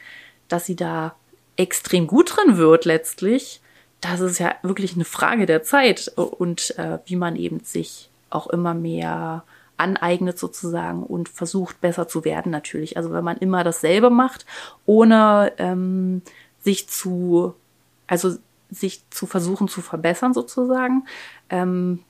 dass 0.48 0.66
sie 0.66 0.76
da 0.76 1.16
extrem 1.56 2.06
gut 2.06 2.36
drin 2.36 2.56
wird 2.56 2.84
letztlich. 2.84 3.60
Das 4.04 4.20
ist 4.20 4.38
ja 4.38 4.54
wirklich 4.60 4.94
eine 4.94 5.06
Frage 5.06 5.46
der 5.46 5.62
Zeit 5.62 6.12
und 6.14 6.78
äh, 6.78 6.98
wie 7.06 7.16
man 7.16 7.36
eben 7.36 7.60
sich 7.60 8.10
auch 8.28 8.48
immer 8.48 8.74
mehr 8.74 9.44
aneignet 9.78 10.38
sozusagen 10.38 11.02
und 11.02 11.30
versucht 11.30 11.80
besser 11.80 12.06
zu 12.06 12.22
werden 12.26 12.52
natürlich. 12.52 12.98
Also 12.98 13.12
wenn 13.12 13.24
man 13.24 13.38
immer 13.38 13.64
dasselbe 13.64 14.10
macht, 14.10 14.44
ohne 14.84 15.52
ähm, 15.56 16.20
sich 16.60 16.86
zu, 16.86 17.54
also 18.06 18.36
sich 18.70 19.02
zu 19.08 19.26
versuchen 19.26 19.68
zu 19.68 19.80
verbessern 19.80 20.34
sozusagen, 20.34 21.06
ähm, 21.48 22.00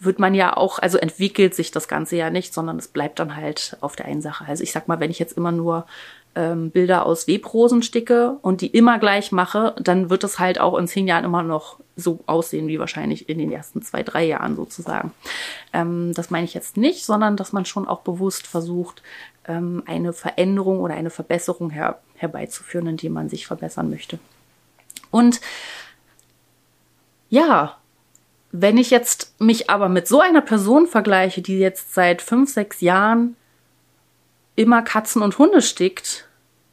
wird 0.00 0.18
man 0.18 0.34
ja 0.34 0.56
auch, 0.56 0.80
also 0.80 0.98
entwickelt 0.98 1.54
sich 1.54 1.70
das 1.70 1.86
Ganze 1.86 2.16
ja 2.16 2.30
nicht, 2.30 2.52
sondern 2.52 2.78
es 2.78 2.88
bleibt 2.88 3.20
dann 3.20 3.36
halt 3.36 3.76
auf 3.80 3.94
der 3.94 4.06
einen 4.06 4.22
Sache. 4.22 4.44
Also 4.46 4.64
ich 4.64 4.72
sag 4.72 4.88
mal, 4.88 4.98
wenn 4.98 5.12
ich 5.12 5.20
jetzt 5.20 5.36
immer 5.36 5.52
nur 5.52 5.86
ähm, 6.34 6.70
Bilder 6.70 7.06
aus 7.06 7.28
Webrosen 7.28 7.82
sticke 7.82 8.38
und 8.42 8.60
die 8.60 8.68
immer 8.68 8.98
gleich 8.98 9.32
mache, 9.32 9.74
dann 9.78 10.10
wird 10.10 10.24
es 10.24 10.38
halt 10.38 10.58
auch 10.58 10.78
in 10.78 10.88
zehn 10.88 11.06
Jahren 11.06 11.24
immer 11.24 11.42
noch 11.42 11.78
so 11.96 12.20
aussehen 12.26 12.68
wie 12.68 12.78
wahrscheinlich 12.78 13.28
in 13.28 13.38
den 13.38 13.52
ersten 13.52 13.82
zwei, 13.82 14.02
drei 14.02 14.24
Jahren 14.24 14.56
sozusagen. 14.56 15.12
Ähm, 15.72 16.12
das 16.14 16.30
meine 16.30 16.44
ich 16.44 16.54
jetzt 16.54 16.76
nicht, 16.76 17.04
sondern 17.04 17.36
dass 17.36 17.52
man 17.52 17.64
schon 17.66 17.86
auch 17.86 18.00
bewusst 18.00 18.46
versucht, 18.46 19.02
ähm, 19.46 19.82
eine 19.86 20.12
Veränderung 20.12 20.80
oder 20.80 20.94
eine 20.94 21.10
Verbesserung 21.10 21.70
her 21.70 21.98
herbeizuführen, 22.16 22.86
indem 22.86 23.12
man 23.12 23.28
sich 23.28 23.46
verbessern 23.46 23.90
möchte. 23.90 24.18
Und 25.10 25.40
ja, 27.28 27.76
wenn 28.52 28.76
ich 28.76 28.90
jetzt 28.90 29.34
mich 29.40 29.70
aber 29.70 29.88
mit 29.88 30.06
so 30.06 30.20
einer 30.20 30.42
Person 30.42 30.86
vergleiche, 30.86 31.42
die 31.42 31.58
jetzt 31.58 31.94
seit 31.94 32.22
fünf, 32.22 32.52
sechs 32.52 32.80
Jahren 32.80 33.34
immer 34.56 34.82
Katzen 34.82 35.22
und 35.22 35.38
Hunde 35.38 35.62
stickt, 35.62 36.28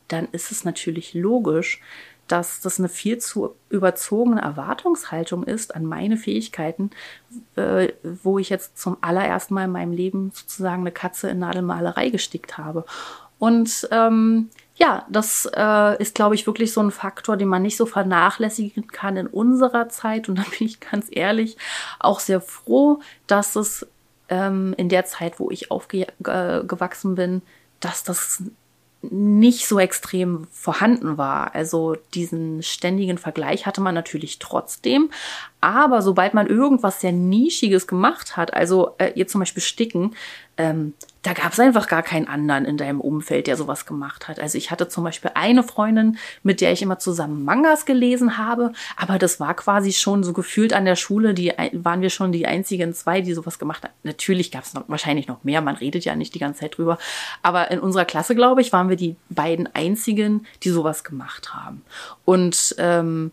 dann 0.07 0.27
ist 0.31 0.51
es 0.51 0.65
natürlich 0.65 1.13
logisch, 1.13 1.81
dass 2.27 2.61
das 2.61 2.79
eine 2.79 2.89
viel 2.89 3.17
zu 3.17 3.55
überzogene 3.69 4.41
Erwartungshaltung 4.41 5.43
ist 5.43 5.75
an 5.75 5.85
meine 5.85 6.15
Fähigkeiten, 6.15 6.91
äh, 7.55 7.89
wo 8.03 8.37
ich 8.37 8.49
jetzt 8.49 8.77
zum 8.77 8.97
allerersten 9.01 9.55
Mal 9.55 9.65
in 9.65 9.71
meinem 9.71 9.93
Leben 9.93 10.31
sozusagen 10.33 10.83
eine 10.83 10.91
Katze 10.91 11.29
in 11.29 11.39
Nadelmalerei 11.39 12.09
gestickt 12.09 12.57
habe. 12.57 12.85
Und 13.39 13.87
ähm, 13.91 14.49
ja, 14.75 15.05
das 15.09 15.49
äh, 15.55 16.01
ist, 16.01 16.13
glaube 16.13 16.35
ich, 16.35 16.45
wirklich 16.45 16.71
so 16.71 16.81
ein 16.81 16.91
Faktor, 16.91 17.35
den 17.35 17.47
man 17.47 17.63
nicht 17.63 17.77
so 17.77 17.85
vernachlässigen 17.85 18.87
kann 18.87 19.17
in 19.17 19.27
unserer 19.27 19.89
Zeit. 19.89 20.29
Und 20.29 20.37
da 20.37 20.43
bin 20.57 20.67
ich 20.67 20.79
ganz 20.79 21.07
ehrlich 21.09 21.57
auch 21.99 22.19
sehr 22.19 22.41
froh, 22.41 22.99
dass 23.27 23.55
es 23.55 23.87
ähm, 24.29 24.75
in 24.77 24.89
der 24.89 25.05
Zeit, 25.05 25.39
wo 25.39 25.49
ich 25.49 25.71
aufgewachsen 25.71 27.15
bin, 27.15 27.41
dass 27.79 28.03
das 28.03 28.43
nicht 29.01 29.65
so 29.65 29.79
extrem 29.79 30.47
vorhanden 30.51 31.17
war. 31.17 31.55
Also 31.55 31.95
diesen 32.13 32.61
ständigen 32.63 33.17
Vergleich 33.17 33.65
hatte 33.65 33.81
man 33.81 33.95
natürlich 33.95 34.39
trotzdem, 34.39 35.09
aber 35.61 36.01
sobald 36.01 36.33
man 36.33 36.47
irgendwas 36.47 37.01
sehr 37.01 37.11
Nischiges 37.11 37.87
gemacht 37.87 38.37
hat, 38.37 38.53
also 38.53 38.95
äh, 38.97 39.11
ihr 39.15 39.27
zum 39.27 39.39
Beispiel 39.39 39.61
Sticken, 39.61 40.15
ähm, 40.57 40.93
da 41.21 41.33
gab 41.33 41.51
es 41.51 41.59
einfach 41.59 41.87
gar 41.87 42.01
keinen 42.01 42.27
anderen 42.27 42.63
in 42.63 42.77
deinem 42.77 43.01
Umfeld, 43.01 43.47
der 43.47 43.57
sowas 43.57 43.85
gemacht 43.85 44.27
hat. 44.27 44.39
Also 44.39 44.57
ich 44.57 44.71
hatte 44.71 44.87
zum 44.87 45.03
Beispiel 45.03 45.31
eine 45.33 45.63
Freundin, 45.63 46.17
mit 46.43 46.61
der 46.61 46.71
ich 46.71 46.81
immer 46.81 46.99
zusammen 46.99 47.43
Mangas 47.43 47.85
gelesen 47.85 48.37
habe, 48.37 48.71
aber 48.95 49.19
das 49.19 49.39
war 49.39 49.53
quasi 49.53 49.91
schon 49.91 50.23
so 50.23 50.31
gefühlt 50.31 50.71
an 50.71 50.85
der 50.85 50.95
Schule, 50.95 51.33
die 51.33 51.53
waren 51.73 52.01
wir 52.01 52.09
schon 52.09 52.31
die 52.31 52.45
einzigen 52.45 52.93
zwei, 52.93 53.19
die 53.19 53.33
sowas 53.33 53.59
gemacht 53.59 53.83
haben. 53.83 53.93
Natürlich 54.03 54.51
gab 54.51 54.63
es 54.63 54.73
wahrscheinlich 54.87 55.27
noch 55.27 55.43
mehr, 55.43 55.61
man 55.61 55.75
redet 55.75 56.05
ja 56.05 56.15
nicht 56.15 56.35
die 56.35 56.39
ganze 56.39 56.61
Zeit 56.61 56.77
drüber, 56.77 56.97
aber 57.41 57.69
in 57.69 57.79
unserer 57.79 58.05
Klasse, 58.05 58.33
glaube 58.33 58.61
ich, 58.61 58.71
waren 58.71 58.87
wir 58.87 58.95
die 58.95 59.17
beiden 59.29 59.67
einzigen, 59.73 60.45
die 60.63 60.69
sowas 60.69 61.03
gemacht 61.03 61.53
haben. 61.53 61.83
Und 62.23 62.75
ähm, 62.77 63.31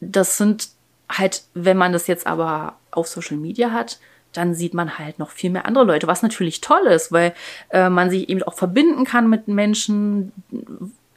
das 0.00 0.36
sind 0.36 0.75
halt, 1.08 1.44
wenn 1.54 1.76
man 1.76 1.92
das 1.92 2.06
jetzt 2.06 2.26
aber 2.26 2.76
auf 2.90 3.06
Social 3.06 3.36
Media 3.36 3.72
hat, 3.72 3.98
dann 4.32 4.54
sieht 4.54 4.74
man 4.74 4.98
halt 4.98 5.18
noch 5.18 5.30
viel 5.30 5.50
mehr 5.50 5.66
andere 5.66 5.84
Leute, 5.84 6.06
was 6.06 6.22
natürlich 6.22 6.60
toll 6.60 6.86
ist, 6.86 7.12
weil 7.12 7.34
äh, 7.70 7.88
man 7.88 8.10
sich 8.10 8.28
eben 8.28 8.42
auch 8.42 8.54
verbinden 8.54 9.04
kann 9.04 9.30
mit 9.30 9.48
Menschen 9.48 10.32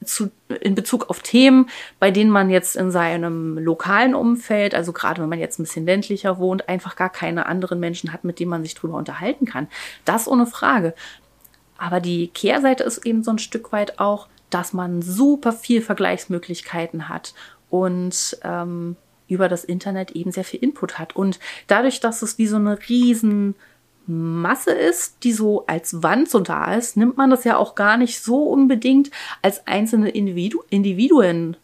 zu, 0.04 0.32
in 0.62 0.76
Bezug 0.76 1.10
auf 1.10 1.20
Themen, 1.20 1.70
bei 2.00 2.12
denen 2.12 2.30
man 2.30 2.50
jetzt 2.50 2.76
in 2.76 2.92
seinem 2.92 3.58
lokalen 3.58 4.16
Umfeld, 4.16 4.74
also 4.74 4.94
gerade 4.94 5.22
wenn 5.22 5.30
man 5.30 5.40
jetzt 5.40 5.60
ein 5.60 5.64
bisschen 5.64 5.86
ländlicher 5.86 6.38
wohnt, 6.38 6.70
einfach 6.70 6.96
gar 6.96 7.10
keine 7.10 7.46
anderen 7.46 7.80
Menschen 7.80 8.14
hat, 8.14 8.24
mit 8.24 8.40
denen 8.40 8.52
man 8.52 8.64
sich 8.64 8.76
drüber 8.76 8.98
unterhalten 8.98 9.46
kann. 9.46 9.68
Das 10.06 10.28
ohne 10.28 10.46
Frage. 10.46 10.94
Aber 11.78 12.00
die 12.00 12.28
Kehrseite 12.28 12.84
ist 12.84 13.06
eben 13.06 13.24
so 13.24 13.32
ein 13.32 13.40
Stück 13.40 13.72
weit 13.72 14.00
auch, 14.00 14.28
dass 14.50 14.74
man 14.74 15.02
super 15.02 15.54
viel 15.54 15.82
Vergleichsmöglichkeiten 15.82 17.08
hat 17.08 17.34
und 17.70 18.38
ähm, 18.44 18.96
über 19.30 19.48
das 19.48 19.64
Internet 19.64 20.12
eben 20.12 20.32
sehr 20.32 20.44
viel 20.44 20.62
Input 20.62 21.00
hat. 21.00 21.16
Und 21.16 21.40
dadurch, 21.68 22.00
dass 22.00 22.22
es 22.22 22.38
wie 22.38 22.48
so 22.48 22.58
eine 22.58 22.78
riesen 22.90 23.56
Masse 24.08 24.72
ist, 24.72 25.24
die 25.24 25.32
so 25.32 25.66
als 25.68 26.02
Wand 26.02 26.30
so 26.30 26.40
da 26.40 26.74
ist, 26.74 26.98
nimmt 26.98 27.18
man 27.18 27.30
das 27.30 27.44
ja 27.44 27.58
auch 27.58 27.76
gar 27.76 27.96
nicht 27.96 28.22
so 28.22 28.44
unbedingt 28.44 29.12
als 29.42 29.68
einzelne 29.68 30.10
Individu 30.10 30.64
Individuen 30.70 31.56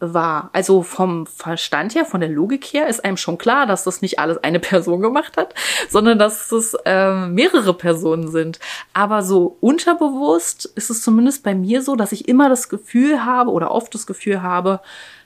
wahr. 0.00 0.50
Also 0.52 0.82
vom 0.82 1.26
Verstand 1.26 1.94
her, 1.94 2.04
von 2.04 2.20
der 2.20 2.30
Logik 2.30 2.64
her 2.66 2.86
ist 2.86 3.04
einem 3.04 3.16
schon 3.16 3.38
klar, 3.38 3.66
dass 3.66 3.84
das 3.84 4.00
nicht 4.00 4.18
alles 4.18 4.38
eine 4.38 4.60
Person 4.60 5.00
gemacht 5.00 5.36
hat, 5.36 5.54
sondern 5.88 6.18
dass 6.18 6.52
es 6.52 6.74
äh, 6.84 7.26
mehrere 7.26 7.74
Personen 7.74 8.28
sind. 8.28 8.60
Aber 8.92 9.22
so 9.22 9.56
unterbewusst 9.60 10.66
ist 10.76 10.90
es 10.90 11.02
zumindest 11.02 11.42
bei 11.42 11.54
mir 11.54 11.82
so, 11.82 11.96
dass 11.96 12.12
ich 12.12 12.28
immer 12.28 12.48
das 12.48 12.68
Gefühl 12.68 13.24
habe 13.24 13.50
oder 13.50 13.70
oft 13.72 13.94
das 13.94 14.06
Gefühl 14.06 14.42
habe, 14.42 14.80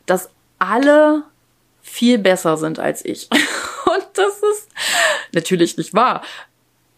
dass 0.06 0.30
alle 0.58 1.24
viel 1.82 2.18
besser 2.18 2.56
sind 2.56 2.78
als 2.78 3.04
ich. 3.04 3.28
Und 3.84 4.06
das 4.14 4.36
ist 4.36 4.68
natürlich 5.32 5.76
nicht 5.76 5.92
wahr. 5.92 6.22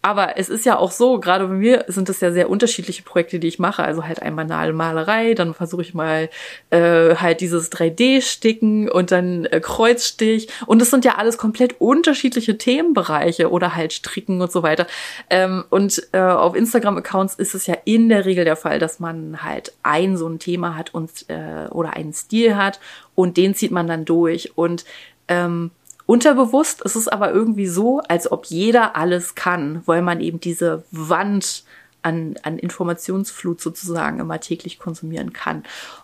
Aber 0.05 0.37
es 0.37 0.49
ist 0.49 0.67
ja 0.67 0.77
auch 0.77 0.91
so, 0.91 1.19
gerade 1.19 1.47
bei 1.47 1.55
mir 1.55 1.85
sind 1.87 2.09
es 2.09 2.21
ja 2.21 2.31
sehr 2.31 2.47
unterschiedliche 2.47 3.01
Projekte, 3.01 3.39
die 3.39 3.47
ich 3.47 3.57
mache. 3.57 3.83
Also 3.83 4.05
halt 4.05 4.21
einmal 4.21 4.45
eine 4.51 4.71
Malerei, 4.71 5.33
dann 5.33 5.55
versuche 5.55 5.81
ich 5.81 5.95
mal 5.95 6.29
äh, 6.69 7.15
halt 7.15 7.41
dieses 7.41 7.71
3D-Sticken 7.71 8.87
und 8.87 9.09
dann 9.09 9.45
äh, 9.45 9.59
Kreuzstich. 9.59 10.47
Und 10.67 10.79
es 10.83 10.91
sind 10.91 11.05
ja 11.05 11.15
alles 11.15 11.39
komplett 11.39 11.81
unterschiedliche 11.81 12.55
Themenbereiche 12.55 13.49
oder 13.49 13.75
halt 13.75 13.93
Stricken 13.93 14.41
und 14.41 14.51
so 14.51 14.61
weiter. 14.61 14.85
Ähm, 15.31 15.63
und 15.71 15.99
äh, 16.11 16.19
auf 16.19 16.55
Instagram-Accounts 16.55 17.33
ist 17.33 17.55
es 17.55 17.65
ja 17.65 17.75
in 17.85 18.07
der 18.07 18.25
Regel 18.25 18.45
der 18.45 18.57
Fall, 18.57 18.77
dass 18.77 18.99
man 18.99 19.41
halt 19.41 19.73
ein 19.81 20.17
so 20.17 20.27
ein 20.27 20.37
Thema 20.37 20.77
hat 20.77 20.93
und 20.93 21.09
äh, 21.29 21.67
oder 21.71 21.93
einen 21.93 22.13
Stil 22.13 22.55
hat 22.55 22.79
und 23.15 23.37
den 23.37 23.55
zieht 23.55 23.71
man 23.71 23.87
dann 23.87 24.05
durch. 24.05 24.55
Und 24.55 24.85
ähm, 25.27 25.71
Unterbewusst 26.05 26.81
ist 26.81 26.95
es 26.95 27.07
aber 27.07 27.31
irgendwie 27.31 27.67
so, 27.67 27.99
als 28.07 28.31
ob 28.31 28.45
jeder 28.45 28.95
alles 28.95 29.35
kann, 29.35 29.81
weil 29.85 30.01
man 30.01 30.21
eben 30.21 30.39
diese 30.39 30.83
Wand 30.91 31.63
an, 32.03 32.35
an 32.43 32.59
Informationsflut 32.59 33.59
sozusagen 33.59 34.19
immer 34.19 34.39
täglich 34.39 34.77
konsumieren 34.77 35.33
kann. 35.33 35.63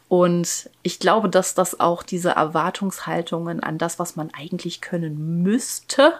Und 0.09 0.69
ich 0.81 0.99
glaube, 0.99 1.29
dass 1.29 1.53
das 1.53 1.79
auch 1.79 2.01
diese 2.01 2.31
Erwartungshaltungen 2.31 3.61
an 3.61 3.77
das, 3.77 3.99
was 3.99 4.15
man 4.15 4.31
eigentlich 4.33 4.81
können 4.81 5.43
müsste, 5.43 6.13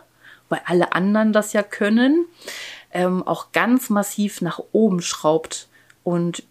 weil 0.49 0.61
alle 0.65 0.93
anderen 0.93 1.33
das 1.33 1.53
ja 1.53 1.63
können, 1.63 2.25
ähm, 2.91 3.25
auch 3.25 3.51
ganz 3.51 3.89
massiv 3.89 4.41
nach 4.41 4.61
oben 4.71 5.01
schraubt 5.01 5.67
und 6.03 6.43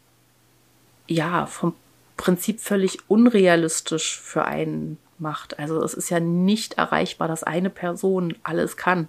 ja, 1.07 1.47
vom 1.47 1.75
Prinzip 2.17 2.61
völlig 2.61 2.99
unrealistisch 3.09 4.21
für 4.21 4.45
einen 4.45 4.99
macht. 5.21 5.59
Also 5.59 5.83
es 5.83 5.95
ist 5.95 6.11
ja 6.11 6.21
nicht 6.21 6.75
erreichbar, 6.75 7.29
dass 7.29 7.43
eine 7.43 7.71
Person 7.71 8.37
alles 8.43 8.77
kann. 8.77 9.09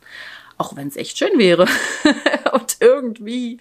Auch 0.58 0.76
wenn 0.76 0.89
es 0.89 0.95
echt 0.95 1.17
schön 1.17 1.39
wäre. 1.39 1.65
und 2.54 2.78
irgendwie 2.80 3.60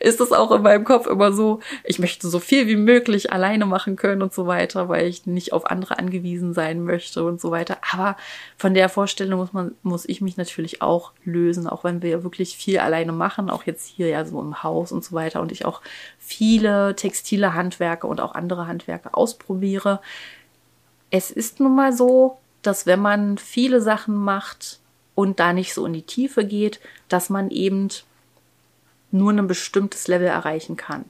ist 0.00 0.20
es 0.20 0.32
auch 0.32 0.50
in 0.50 0.62
meinem 0.62 0.84
Kopf 0.84 1.06
immer 1.06 1.32
so, 1.32 1.60
ich 1.84 2.00
möchte 2.00 2.28
so 2.28 2.40
viel 2.40 2.66
wie 2.66 2.76
möglich 2.76 3.32
alleine 3.32 3.66
machen 3.66 3.94
können 3.94 4.20
und 4.20 4.34
so 4.34 4.48
weiter, 4.48 4.88
weil 4.88 5.06
ich 5.06 5.26
nicht 5.26 5.52
auf 5.52 5.66
andere 5.66 5.98
angewiesen 5.98 6.52
sein 6.52 6.82
möchte 6.82 7.22
und 7.22 7.40
so 7.40 7.52
weiter. 7.52 7.78
Aber 7.92 8.16
von 8.56 8.74
der 8.74 8.88
Vorstellung 8.88 9.38
muss 9.38 9.52
man, 9.52 9.76
muss 9.82 10.08
ich 10.08 10.20
mich 10.20 10.36
natürlich 10.36 10.82
auch 10.82 11.12
lösen, 11.24 11.68
auch 11.68 11.84
wenn 11.84 12.02
wir 12.02 12.24
wirklich 12.24 12.56
viel 12.56 12.80
alleine 12.80 13.12
machen, 13.12 13.50
auch 13.50 13.64
jetzt 13.64 13.86
hier 13.86 14.08
ja 14.08 14.24
so 14.24 14.40
im 14.40 14.62
Haus 14.64 14.90
und 14.90 15.04
so 15.04 15.14
weiter 15.14 15.40
und 15.40 15.52
ich 15.52 15.64
auch 15.64 15.82
viele 16.18 16.96
textile 16.96 17.54
Handwerke 17.54 18.06
und 18.06 18.20
auch 18.20 18.34
andere 18.34 18.66
Handwerke 18.66 19.14
ausprobiere. 19.14 20.00
Es 21.10 21.30
ist 21.30 21.60
nun 21.60 21.74
mal 21.74 21.92
so, 21.92 22.38
dass 22.62 22.86
wenn 22.86 23.00
man 23.00 23.38
viele 23.38 23.80
Sachen 23.80 24.14
macht, 24.14 24.80
und 25.20 25.38
da 25.38 25.52
nicht 25.52 25.74
so 25.74 25.84
in 25.84 25.92
die 25.92 26.02
Tiefe 26.02 26.44
geht, 26.44 26.80
dass 27.08 27.28
man 27.28 27.50
eben 27.50 27.88
nur 29.10 29.32
ein 29.32 29.46
bestimmtes 29.46 30.08
Level 30.08 30.28
erreichen 30.28 30.76
kann. 30.76 31.04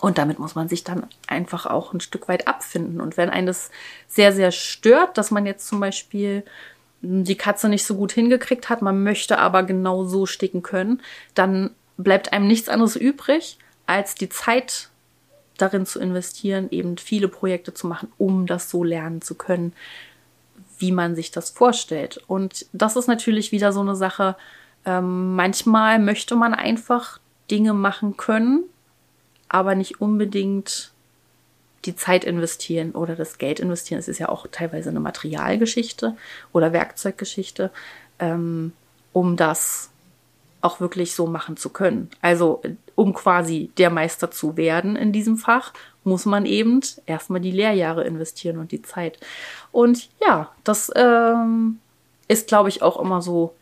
Und 0.00 0.18
damit 0.18 0.40
muss 0.40 0.56
man 0.56 0.68
sich 0.68 0.82
dann 0.82 1.06
einfach 1.28 1.66
auch 1.66 1.92
ein 1.92 2.00
Stück 2.00 2.26
weit 2.26 2.48
abfinden. 2.48 3.00
Und 3.00 3.16
wenn 3.16 3.30
einen 3.30 3.46
das 3.46 3.70
sehr, 4.08 4.32
sehr 4.32 4.50
stört, 4.50 5.16
dass 5.16 5.30
man 5.30 5.46
jetzt 5.46 5.68
zum 5.68 5.78
Beispiel 5.78 6.44
die 7.00 7.36
Katze 7.36 7.68
nicht 7.68 7.84
so 7.84 7.94
gut 7.94 8.10
hingekriegt 8.10 8.68
hat, 8.68 8.82
man 8.82 9.04
möchte 9.04 9.38
aber 9.38 9.62
genau 9.62 10.04
so 10.04 10.26
sticken 10.26 10.62
können, 10.62 11.00
dann 11.34 11.70
bleibt 11.96 12.32
einem 12.32 12.48
nichts 12.48 12.68
anderes 12.68 12.96
übrig, 12.96 13.58
als 13.86 14.16
die 14.16 14.28
Zeit 14.28 14.88
darin 15.62 15.86
zu 15.86 16.00
investieren, 16.00 16.68
eben 16.70 16.98
viele 16.98 17.28
Projekte 17.28 17.72
zu 17.72 17.86
machen, 17.86 18.12
um 18.18 18.46
das 18.46 18.68
so 18.68 18.82
lernen 18.82 19.22
zu 19.22 19.36
können, 19.36 19.72
wie 20.78 20.92
man 20.92 21.14
sich 21.14 21.30
das 21.30 21.50
vorstellt. 21.50 22.20
Und 22.26 22.66
das 22.72 22.96
ist 22.96 23.06
natürlich 23.06 23.52
wieder 23.52 23.72
so 23.72 23.80
eine 23.80 23.94
Sache. 23.94 24.36
Ähm, 24.84 25.36
manchmal 25.36 26.00
möchte 26.00 26.34
man 26.34 26.52
einfach 26.52 27.20
Dinge 27.50 27.72
machen 27.72 28.16
können, 28.16 28.64
aber 29.48 29.76
nicht 29.76 30.00
unbedingt 30.00 30.92
die 31.84 31.94
Zeit 31.94 32.24
investieren 32.24 32.92
oder 32.92 33.14
das 33.14 33.38
Geld 33.38 33.60
investieren. 33.60 34.00
Es 34.00 34.08
ist 34.08 34.18
ja 34.18 34.28
auch 34.28 34.46
teilweise 34.50 34.90
eine 34.90 35.00
Materialgeschichte 35.00 36.16
oder 36.52 36.72
Werkzeuggeschichte, 36.72 37.70
ähm, 38.18 38.72
um 39.12 39.36
das 39.36 39.91
auch 40.62 40.80
wirklich 40.80 41.14
so 41.14 41.26
machen 41.26 41.56
zu 41.56 41.70
können. 41.70 42.08
Also 42.22 42.62
um 42.94 43.12
quasi 43.12 43.70
der 43.76 43.90
Meister 43.90 44.30
zu 44.30 44.56
werden 44.56 44.96
in 44.96 45.12
diesem 45.12 45.36
Fach, 45.36 45.72
muss 46.04 46.24
man 46.24 46.46
eben 46.46 46.80
erstmal 47.06 47.40
die 47.40 47.50
Lehrjahre 47.50 48.04
investieren 48.04 48.58
und 48.58 48.72
die 48.72 48.82
Zeit. 48.82 49.18
Und 49.70 50.08
ja, 50.20 50.50
das 50.64 50.90
ähm, 50.94 51.78
ist, 52.28 52.48
glaube 52.48 52.68
ich, 52.68 52.82
auch 52.82 52.98
immer 53.00 53.22
so, 53.22 53.54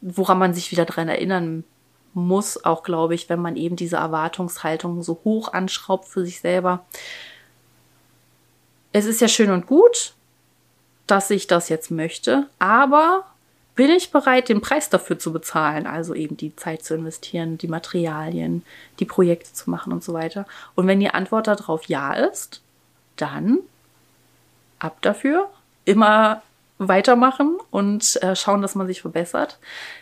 woran 0.00 0.38
man 0.38 0.54
sich 0.54 0.70
wieder 0.70 0.84
dran 0.84 1.08
erinnern 1.08 1.64
muss, 2.14 2.64
auch 2.64 2.82
glaube 2.82 3.14
ich, 3.14 3.28
wenn 3.28 3.40
man 3.40 3.56
eben 3.56 3.76
diese 3.76 3.96
Erwartungshaltung 3.96 5.02
so 5.02 5.20
hoch 5.24 5.52
anschraubt 5.52 6.06
für 6.06 6.24
sich 6.24 6.40
selber. 6.40 6.84
Es 8.92 9.04
ist 9.04 9.20
ja 9.20 9.28
schön 9.28 9.50
und 9.50 9.66
gut, 9.66 10.14
dass 11.06 11.30
ich 11.30 11.46
das 11.46 11.68
jetzt 11.68 11.90
möchte, 11.90 12.48
aber 12.58 13.24
bin 13.80 13.88
ich 13.88 14.10
bereit, 14.10 14.50
den 14.50 14.60
Preis 14.60 14.90
dafür 14.90 15.18
zu 15.18 15.32
bezahlen, 15.32 15.86
also 15.86 16.14
eben 16.14 16.36
die 16.36 16.54
Zeit 16.54 16.84
zu 16.84 16.94
investieren, 16.94 17.56
die 17.56 17.66
Materialien, 17.66 18.62
die 18.98 19.06
Projekte 19.06 19.54
zu 19.54 19.70
machen 19.70 19.90
und 19.90 20.04
so 20.04 20.12
weiter. 20.12 20.44
Und 20.74 20.86
wenn 20.86 21.00
die 21.00 21.08
Antwort 21.08 21.46
darauf 21.46 21.86
ja 21.86 22.12
ist, 22.12 22.60
dann 23.16 23.60
ab 24.80 24.98
dafür, 25.00 25.48
immer 25.86 26.42
weitermachen 26.76 27.56
und 27.70 28.22
äh, 28.22 28.36
schauen, 28.36 28.60
dass 28.60 28.74
man 28.74 28.86
sich 28.86 29.00
verbessert. 29.00 29.58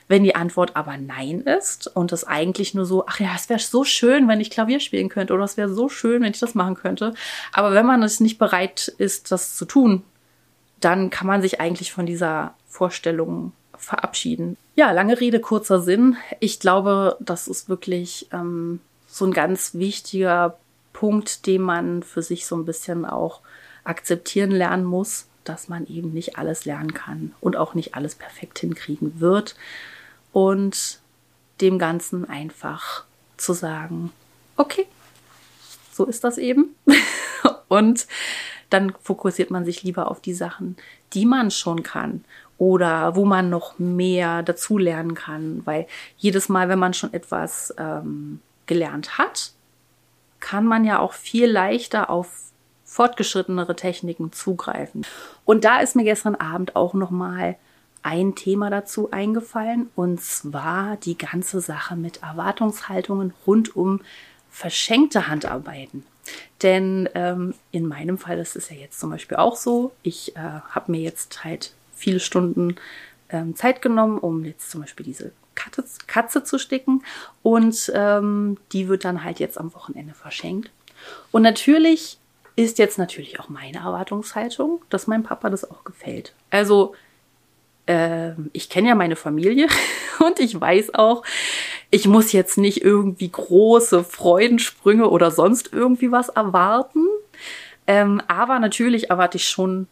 Wenn 0.08 0.24
die 0.24 0.34
Antwort 0.34 0.74
aber 0.74 0.96
nein 0.96 1.42
ist 1.42 1.86
und 1.86 2.10
es 2.10 2.24
eigentlich 2.24 2.74
nur 2.74 2.84
so, 2.84 3.06
ach 3.06 3.20
ja, 3.20 3.30
es 3.36 3.48
wäre 3.48 3.60
so 3.60 3.84
schön, 3.84 4.26
wenn 4.26 4.40
ich 4.40 4.50
Klavier 4.50 4.80
spielen 4.80 5.08
könnte 5.08 5.34
oder 5.34 5.44
es 5.44 5.56
wäre 5.56 5.72
so 5.72 5.88
schön, 5.88 6.22
wenn 6.22 6.32
ich 6.32 6.40
das 6.40 6.56
machen 6.56 6.74
könnte. 6.74 7.14
Aber 7.52 7.74
wenn 7.74 7.86
man 7.86 8.02
es 8.02 8.18
nicht 8.18 8.38
bereit 8.38 8.92
ist, 8.98 9.30
das 9.30 9.56
zu 9.56 9.66
tun, 9.66 10.02
dann 10.80 11.10
kann 11.10 11.28
man 11.28 11.42
sich 11.42 11.60
eigentlich 11.60 11.92
von 11.92 12.06
dieser 12.06 12.54
Vorstellung 12.66 13.52
verabschieden. 13.78 14.56
Ja, 14.76 14.92
lange 14.92 15.20
Rede, 15.20 15.40
kurzer 15.40 15.80
Sinn. 15.80 16.16
Ich 16.40 16.60
glaube, 16.60 17.16
das 17.20 17.48
ist 17.48 17.68
wirklich 17.68 18.28
ähm, 18.32 18.80
so 19.08 19.24
ein 19.24 19.32
ganz 19.32 19.74
wichtiger 19.74 20.56
Punkt, 20.92 21.46
den 21.46 21.62
man 21.62 22.02
für 22.02 22.22
sich 22.22 22.46
so 22.46 22.56
ein 22.56 22.64
bisschen 22.64 23.04
auch 23.04 23.40
akzeptieren 23.84 24.50
lernen 24.50 24.84
muss, 24.84 25.26
dass 25.44 25.68
man 25.68 25.86
eben 25.86 26.12
nicht 26.12 26.36
alles 26.36 26.64
lernen 26.64 26.92
kann 26.92 27.34
und 27.40 27.56
auch 27.56 27.74
nicht 27.74 27.94
alles 27.94 28.14
perfekt 28.14 28.58
hinkriegen 28.58 29.20
wird. 29.20 29.56
Und 30.32 31.00
dem 31.60 31.78
Ganzen 31.78 32.28
einfach 32.28 33.04
zu 33.36 33.52
sagen, 33.52 34.12
okay, 34.56 34.86
so 35.92 36.04
ist 36.04 36.22
das 36.22 36.38
eben. 36.38 36.76
und 37.68 38.06
dann 38.70 38.92
fokussiert 39.02 39.50
man 39.50 39.64
sich 39.64 39.82
lieber 39.82 40.10
auf 40.10 40.20
die 40.20 40.34
Sachen, 40.34 40.76
die 41.14 41.24
man 41.24 41.50
schon 41.50 41.82
kann 41.82 42.24
oder 42.58 43.14
wo 43.14 43.24
man 43.24 43.50
noch 43.50 43.78
mehr 43.78 44.42
dazulernen 44.42 45.14
kann, 45.14 45.62
weil 45.64 45.86
jedes 46.16 46.48
Mal, 46.48 46.68
wenn 46.68 46.78
man 46.78 46.92
schon 46.92 47.14
etwas 47.14 47.72
ähm, 47.78 48.40
gelernt 48.66 49.16
hat, 49.16 49.52
kann 50.40 50.66
man 50.66 50.84
ja 50.84 50.98
auch 50.98 51.12
viel 51.12 51.46
leichter 51.46 52.10
auf 52.10 52.48
fortgeschrittenere 52.84 53.76
Techniken 53.76 54.32
zugreifen. 54.32 55.06
Und 55.44 55.64
da 55.64 55.80
ist 55.80 55.94
mir 55.94 56.04
gestern 56.04 56.34
Abend 56.34 56.74
auch 56.74 56.94
noch 56.94 57.10
mal 57.10 57.56
ein 58.02 58.34
Thema 58.34 58.70
dazu 58.70 59.10
eingefallen 59.10 59.90
und 59.94 60.20
zwar 60.20 60.96
die 60.96 61.18
ganze 61.18 61.60
Sache 61.60 61.96
mit 61.96 62.22
Erwartungshaltungen 62.22 63.34
rund 63.46 63.76
um 63.76 64.00
verschenkte 64.50 65.28
Handarbeiten. 65.28 66.04
Denn 66.62 67.08
ähm, 67.14 67.54
in 67.70 67.86
meinem 67.86 68.18
Fall 68.18 68.38
ist 68.38 68.56
es 68.56 68.70
ja 68.70 68.76
jetzt 68.76 68.98
zum 68.98 69.10
Beispiel 69.10 69.36
auch 69.36 69.56
so. 69.56 69.92
Ich 70.02 70.36
äh, 70.36 70.40
habe 70.40 70.92
mir 70.92 71.00
jetzt 71.00 71.44
halt 71.44 71.72
viele 71.98 72.20
Stunden 72.20 72.76
ähm, 73.30 73.54
Zeit 73.54 73.82
genommen, 73.82 74.18
um 74.18 74.44
jetzt 74.44 74.70
zum 74.70 74.80
Beispiel 74.80 75.04
diese 75.04 75.32
Katze, 75.54 75.84
Katze 76.06 76.44
zu 76.44 76.58
sticken. 76.58 77.02
Und 77.42 77.92
ähm, 77.94 78.56
die 78.72 78.88
wird 78.88 79.04
dann 79.04 79.24
halt 79.24 79.40
jetzt 79.40 79.58
am 79.58 79.74
Wochenende 79.74 80.14
verschenkt. 80.14 80.70
Und 81.30 81.42
natürlich 81.42 82.18
ist 82.56 82.78
jetzt 82.78 82.98
natürlich 82.98 83.38
auch 83.38 83.48
meine 83.48 83.78
Erwartungshaltung, 83.78 84.84
dass 84.90 85.06
mein 85.06 85.22
Papa 85.22 85.48
das 85.50 85.70
auch 85.70 85.84
gefällt. 85.84 86.34
Also 86.50 86.94
äh, 87.86 88.32
ich 88.52 88.68
kenne 88.68 88.88
ja 88.88 88.94
meine 88.94 89.16
Familie 89.16 89.68
und 90.26 90.40
ich 90.40 90.60
weiß 90.60 90.94
auch, 90.94 91.22
ich 91.90 92.06
muss 92.06 92.32
jetzt 92.32 92.58
nicht 92.58 92.82
irgendwie 92.82 93.30
große 93.30 94.04
Freudensprünge 94.04 95.08
oder 95.08 95.30
sonst 95.30 95.72
irgendwie 95.72 96.10
was 96.10 96.28
erwarten. 96.28 97.06
Ähm, 97.86 98.20
aber 98.26 98.58
natürlich 98.58 99.08
erwarte 99.08 99.38
ich 99.38 99.48
schon 99.48 99.86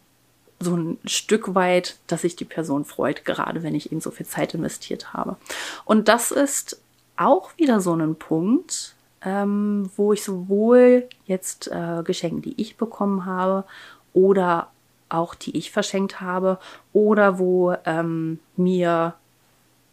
so 0.59 0.77
ein 0.77 0.99
Stück 1.05 1.55
weit, 1.55 1.97
dass 2.07 2.23
sich 2.23 2.37
die 2.37 2.45
Person 2.45 2.85
freut, 2.85 3.25
gerade 3.25 3.63
wenn 3.63 3.75
ich 3.75 3.93
eben 3.93 4.01
so 4.01 4.11
viel 4.11 4.27
Zeit 4.27 4.55
investiert 4.55 5.13
habe. 5.13 5.37
Und 5.85 6.09
das 6.09 6.31
ist 6.31 6.81
auch 7.17 7.51
wieder 7.57 7.81
so 7.81 7.95
ein 7.95 8.17
Punkt, 8.17 8.95
ähm, 9.23 9.91
wo 9.97 10.13
ich 10.13 10.23
sowohl 10.23 11.09
jetzt 11.27 11.69
äh, 11.69 12.03
Geschenke, 12.05 12.41
die 12.43 12.61
ich 12.61 12.77
bekommen 12.77 13.27
habe, 13.27 13.65
oder 14.13 14.71
auch 15.09 15.35
die 15.35 15.57
ich 15.57 15.71
verschenkt 15.71 16.21
habe, 16.21 16.59
oder 16.93 17.39
wo 17.39 17.75
ähm, 17.85 18.39
mir 18.57 19.15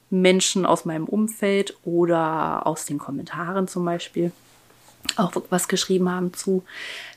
Menschen 0.10 0.66
aus 0.66 0.86
meinem 0.86 1.06
Umfeld 1.06 1.76
oder 1.84 2.68
aus 2.68 2.86
den 2.86 3.00
Kommentaren 3.00 3.68
zum 3.68 3.84
Beispiel 3.84 4.32
auch 5.18 5.32
was 5.50 5.68
geschrieben 5.68 6.10
haben 6.10 6.34
zu. 6.34 6.64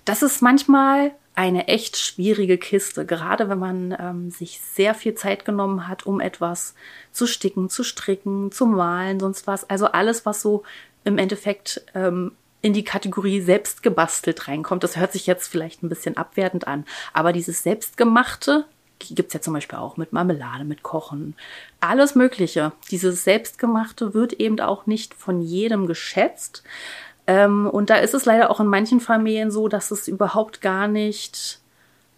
Das 0.05 0.23
ist 0.23 0.43
manchmal 0.43 1.13
eine 1.37 1.69
echt 1.69 1.99
schwierige 1.99 2.57
Kiste, 2.57 3.05
gerade 3.05 3.49
wenn 3.49 3.59
man 3.59 3.97
ähm, 4.01 4.31
sich 4.31 4.59
sehr 4.61 4.95
viel 4.95 5.15
Zeit 5.15 5.45
genommen 5.45 5.87
hat, 5.87 6.07
um 6.07 6.19
etwas 6.19 6.75
zu 7.13 7.27
sticken, 7.27 7.69
zu 7.69 7.85
stricken, 7.85 8.51
zu 8.51 8.67
malen, 8.67 9.21
sonst 9.21 9.47
was. 9.47 9.69
Also 9.69 9.87
alles, 9.87 10.25
was 10.25 10.41
so 10.41 10.63
im 11.05 11.19
Endeffekt 11.19 11.83
ähm, 11.95 12.33
in 12.63 12.73
die 12.73 12.85
Kategorie 12.85 13.43
selbst 13.43 13.83
gebastelt 13.83 14.49
reinkommt. 14.49 14.83
Das 14.83 14.97
hört 14.97 15.13
sich 15.13 15.27
jetzt 15.27 15.47
vielleicht 15.47 15.83
ein 15.83 15.91
bisschen 15.91 16.17
abwertend 16.17 16.67
an, 16.67 16.87
aber 17.13 17.33
dieses 17.33 17.63
selbstgemachte 17.63 18.65
gibt 18.99 19.29
es 19.29 19.35
ja 19.35 19.41
zum 19.43 19.53
Beispiel 19.53 19.79
auch 19.79 19.99
mit 19.99 20.13
Marmelade, 20.13 20.65
mit 20.65 20.83
Kochen, 20.83 21.35
alles 21.81 22.15
Mögliche. 22.15 22.73
Dieses 22.91 23.25
Selbstgemachte 23.25 24.15
wird 24.15 24.33
eben 24.35 24.59
auch 24.61 24.87
nicht 24.87 25.13
von 25.13 25.43
jedem 25.43 25.87
geschätzt. 25.87 26.63
Ähm, 27.27 27.69
und 27.69 27.91
da 27.91 27.97
ist 27.97 28.15
es 28.15 28.25
leider 28.25 28.51
auch 28.51 28.61
in 28.61 28.67
manchen 28.67 29.01
Familien 29.01 29.51
so, 29.51 29.69
dass 29.69 29.91
es 29.91 30.09
überhaupt 30.09 30.61
gar 30.61 30.89
nicht 30.89 31.61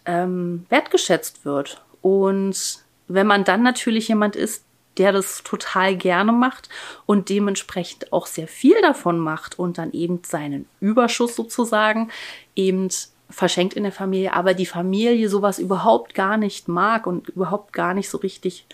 ähm, 0.05 0.67
wertgeschätzt 0.69 1.45
wird. 1.45 1.83
Und 2.03 2.81
wenn 3.09 3.27
man 3.27 3.45
dann 3.45 3.63
natürlich 3.63 4.09
jemand 4.09 4.37
ist, 4.37 4.65
der 4.99 5.13
das 5.13 5.43
total 5.45 5.97
gerne 5.97 6.33
macht 6.33 6.69
und 7.07 7.29
dementsprechend 7.29 8.13
auch 8.13 8.27
sehr 8.27 8.49
viel 8.49 8.81
davon 8.83 9.19
macht 9.19 9.59
und 9.59 9.79
dann 9.79 9.93
eben 9.93 10.21
seinen 10.27 10.67
Überschuss 10.81 11.37
sozusagen 11.37 12.11
eben 12.57 12.89
verschenkt 13.31 13.75
in 13.75 13.83
der 13.85 13.93
Familie, 13.93 14.33
aber 14.33 14.55
die 14.55 14.67
Familie 14.67 15.29
sowas 15.29 15.59
überhaupt 15.59 16.15
gar 16.15 16.37
nicht 16.37 16.67
mag 16.67 17.07
und 17.07 17.29
überhaupt 17.29 17.73
gar 17.73 17.95
nicht 17.95 18.09
so 18.09 18.19
richtig 18.19 18.67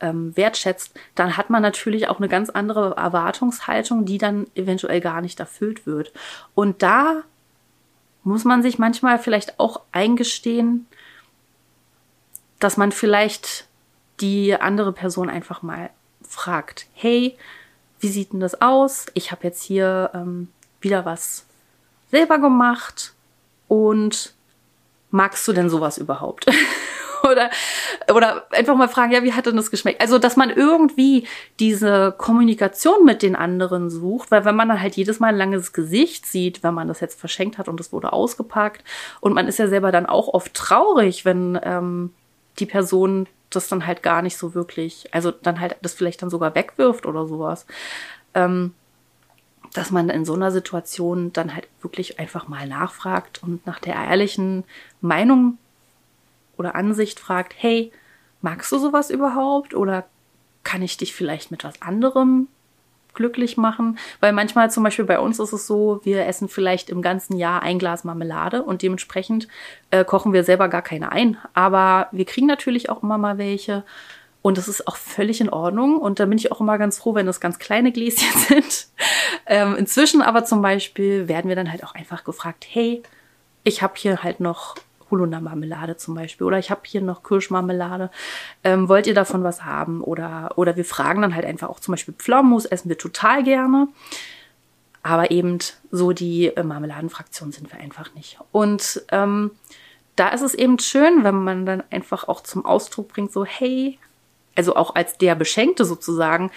ähm, 0.00 0.36
wertschätzt, 0.36 0.94
dann 1.14 1.36
hat 1.36 1.50
man 1.50 1.62
natürlich 1.62 2.08
auch 2.08 2.18
eine 2.18 2.28
ganz 2.28 2.50
andere 2.50 2.96
Erwartungshaltung, 2.96 4.04
die 4.04 4.18
dann 4.18 4.46
eventuell 4.54 5.00
gar 5.00 5.20
nicht 5.20 5.40
erfüllt 5.40 5.86
wird. 5.86 6.12
Und 6.54 6.82
da 6.82 7.22
muss 8.24 8.44
man 8.44 8.62
sich 8.62 8.78
manchmal 8.78 9.18
vielleicht 9.18 9.60
auch 9.60 9.80
eingestehen, 9.92 10.86
dass 12.58 12.76
man 12.76 12.92
vielleicht 12.92 13.66
die 14.20 14.54
andere 14.54 14.92
Person 14.92 15.28
einfach 15.30 15.62
mal 15.62 15.90
fragt, 16.22 16.86
hey, 16.94 17.36
wie 18.00 18.08
sieht 18.08 18.32
denn 18.32 18.40
das 18.40 18.60
aus? 18.60 19.06
Ich 19.14 19.30
habe 19.30 19.44
jetzt 19.44 19.62
hier 19.62 20.10
ähm, 20.14 20.48
wieder 20.80 21.04
was 21.04 21.46
selber 22.10 22.38
gemacht 22.38 23.14
und 23.68 24.34
magst 25.10 25.46
du 25.48 25.52
denn 25.52 25.70
sowas 25.70 25.98
überhaupt? 25.98 26.46
oder, 27.30 27.50
oder 28.12 28.46
einfach 28.50 28.76
mal 28.76 28.88
fragen, 28.88 29.12
ja, 29.12 29.22
wie 29.22 29.32
hat 29.32 29.46
denn 29.46 29.56
das 29.56 29.70
geschmeckt? 29.70 30.00
Also, 30.00 30.18
dass 30.18 30.36
man 30.36 30.50
irgendwie 30.50 31.26
diese 31.60 32.14
Kommunikation 32.16 33.04
mit 33.04 33.22
den 33.22 33.36
anderen 33.36 33.90
sucht, 33.90 34.30
weil 34.30 34.44
wenn 34.44 34.56
man 34.56 34.68
dann 34.68 34.80
halt 34.80 34.96
jedes 34.96 35.20
Mal 35.20 35.28
ein 35.28 35.36
langes 35.36 35.72
Gesicht 35.72 36.26
sieht, 36.26 36.62
wenn 36.62 36.74
man 36.74 36.88
das 36.88 37.00
jetzt 37.00 37.18
verschenkt 37.18 37.58
hat 37.58 37.68
und 37.68 37.80
es 37.80 37.92
wurde 37.92 38.12
ausgepackt 38.12 38.84
und 39.20 39.34
man 39.34 39.48
ist 39.48 39.58
ja 39.58 39.68
selber 39.68 39.92
dann 39.92 40.06
auch 40.06 40.28
oft 40.28 40.54
traurig, 40.54 41.24
wenn 41.24 41.58
ähm, 41.62 42.12
die 42.58 42.66
Person 42.66 43.26
das 43.50 43.68
dann 43.68 43.86
halt 43.86 44.02
gar 44.02 44.22
nicht 44.22 44.36
so 44.36 44.54
wirklich, 44.54 45.08
also 45.12 45.30
dann 45.30 45.60
halt 45.60 45.76
das 45.82 45.94
vielleicht 45.94 46.22
dann 46.22 46.30
sogar 46.30 46.54
wegwirft 46.54 47.06
oder 47.06 47.26
sowas. 47.26 47.66
Ähm, 48.34 48.74
dass 49.72 49.90
man 49.90 50.08
in 50.08 50.24
so 50.24 50.34
einer 50.34 50.52
Situation 50.52 51.32
dann 51.32 51.54
halt 51.54 51.68
wirklich 51.82 52.18
einfach 52.18 52.48
mal 52.48 52.66
nachfragt 52.66 53.42
und 53.42 53.66
nach 53.66 53.78
der 53.78 53.94
ehrlichen 53.94 54.64
Meinung 55.00 55.58
oder 56.56 56.74
Ansicht 56.74 57.20
fragt, 57.20 57.54
hey, 57.56 57.92
magst 58.40 58.70
du 58.72 58.78
sowas 58.78 59.10
überhaupt 59.10 59.74
oder 59.74 60.04
kann 60.62 60.82
ich 60.82 60.96
dich 60.96 61.14
vielleicht 61.14 61.50
mit 61.50 61.64
was 61.64 61.80
anderem 61.82 62.48
glücklich 63.14 63.56
machen? 63.56 63.98
Weil 64.20 64.32
manchmal 64.32 64.70
zum 64.70 64.84
Beispiel 64.84 65.04
bei 65.04 65.18
uns 65.18 65.38
ist 65.38 65.52
es 65.52 65.66
so, 65.66 66.00
wir 66.04 66.26
essen 66.26 66.48
vielleicht 66.48 66.90
im 66.90 67.02
ganzen 67.02 67.36
Jahr 67.36 67.62
ein 67.62 67.78
Glas 67.78 68.04
Marmelade 68.04 68.62
und 68.62 68.82
dementsprechend 68.82 69.48
äh, 69.90 70.04
kochen 70.04 70.32
wir 70.32 70.44
selber 70.44 70.68
gar 70.68 70.82
keine 70.82 71.12
ein. 71.12 71.36
Aber 71.54 72.08
wir 72.12 72.24
kriegen 72.24 72.46
natürlich 72.46 72.90
auch 72.90 73.02
immer 73.02 73.18
mal 73.18 73.38
welche. 73.38 73.84
Und 74.42 74.58
das 74.58 74.68
ist 74.68 74.86
auch 74.86 74.96
völlig 74.96 75.40
in 75.40 75.48
Ordnung. 75.48 75.98
Und 75.98 76.20
da 76.20 76.26
bin 76.26 76.38
ich 76.38 76.52
auch 76.52 76.60
immer 76.60 76.78
ganz 76.78 76.98
froh, 76.98 77.16
wenn 77.16 77.26
das 77.26 77.40
ganz 77.40 77.58
kleine 77.58 77.90
Gläschen 77.90 78.28
sind. 78.48 78.86
ähm, 79.46 79.74
inzwischen 79.76 80.22
aber 80.22 80.44
zum 80.44 80.62
Beispiel 80.62 81.26
werden 81.26 81.48
wir 81.48 81.56
dann 81.56 81.70
halt 81.72 81.82
auch 81.82 81.94
einfach 81.94 82.22
gefragt, 82.22 82.64
hey, 82.68 83.02
ich 83.64 83.82
habe 83.82 83.94
hier 83.96 84.22
halt 84.22 84.38
noch 84.38 84.76
Holundermarmelade 85.10 85.96
zum 85.96 86.14
Beispiel 86.14 86.46
oder 86.46 86.58
ich 86.58 86.70
habe 86.70 86.82
hier 86.84 87.00
noch 87.00 87.22
Kirschmarmelade. 87.22 88.10
Ähm, 88.64 88.88
wollt 88.88 89.06
ihr 89.06 89.14
davon 89.14 89.44
was 89.44 89.64
haben? 89.64 90.02
Oder, 90.02 90.52
oder 90.56 90.76
wir 90.76 90.84
fragen 90.84 91.22
dann 91.22 91.34
halt 91.34 91.44
einfach 91.44 91.68
auch 91.68 91.80
zum 91.80 91.92
Beispiel 91.92 92.14
Pflaumenmus 92.14 92.66
essen 92.66 92.88
wir 92.88 92.98
total 92.98 93.42
gerne. 93.42 93.88
Aber 95.02 95.30
eben 95.30 95.58
so 95.90 96.12
die 96.12 96.48
äh, 96.48 96.62
Marmeladenfraktion 96.62 97.52
sind 97.52 97.72
wir 97.72 97.80
einfach 97.80 98.14
nicht. 98.14 98.38
Und 98.50 99.04
ähm, 99.12 99.52
da 100.16 100.30
ist 100.30 100.42
es 100.42 100.54
eben 100.54 100.78
schön, 100.78 101.22
wenn 101.22 101.44
man 101.44 101.66
dann 101.66 101.82
einfach 101.90 102.26
auch 102.26 102.42
zum 102.42 102.64
Ausdruck 102.64 103.08
bringt, 103.08 103.32
so 103.32 103.44
hey, 103.44 103.98
also 104.56 104.74
auch 104.74 104.94
als 104.94 105.18
der 105.18 105.34
Beschenkte 105.34 105.84
sozusagen, 105.84 106.50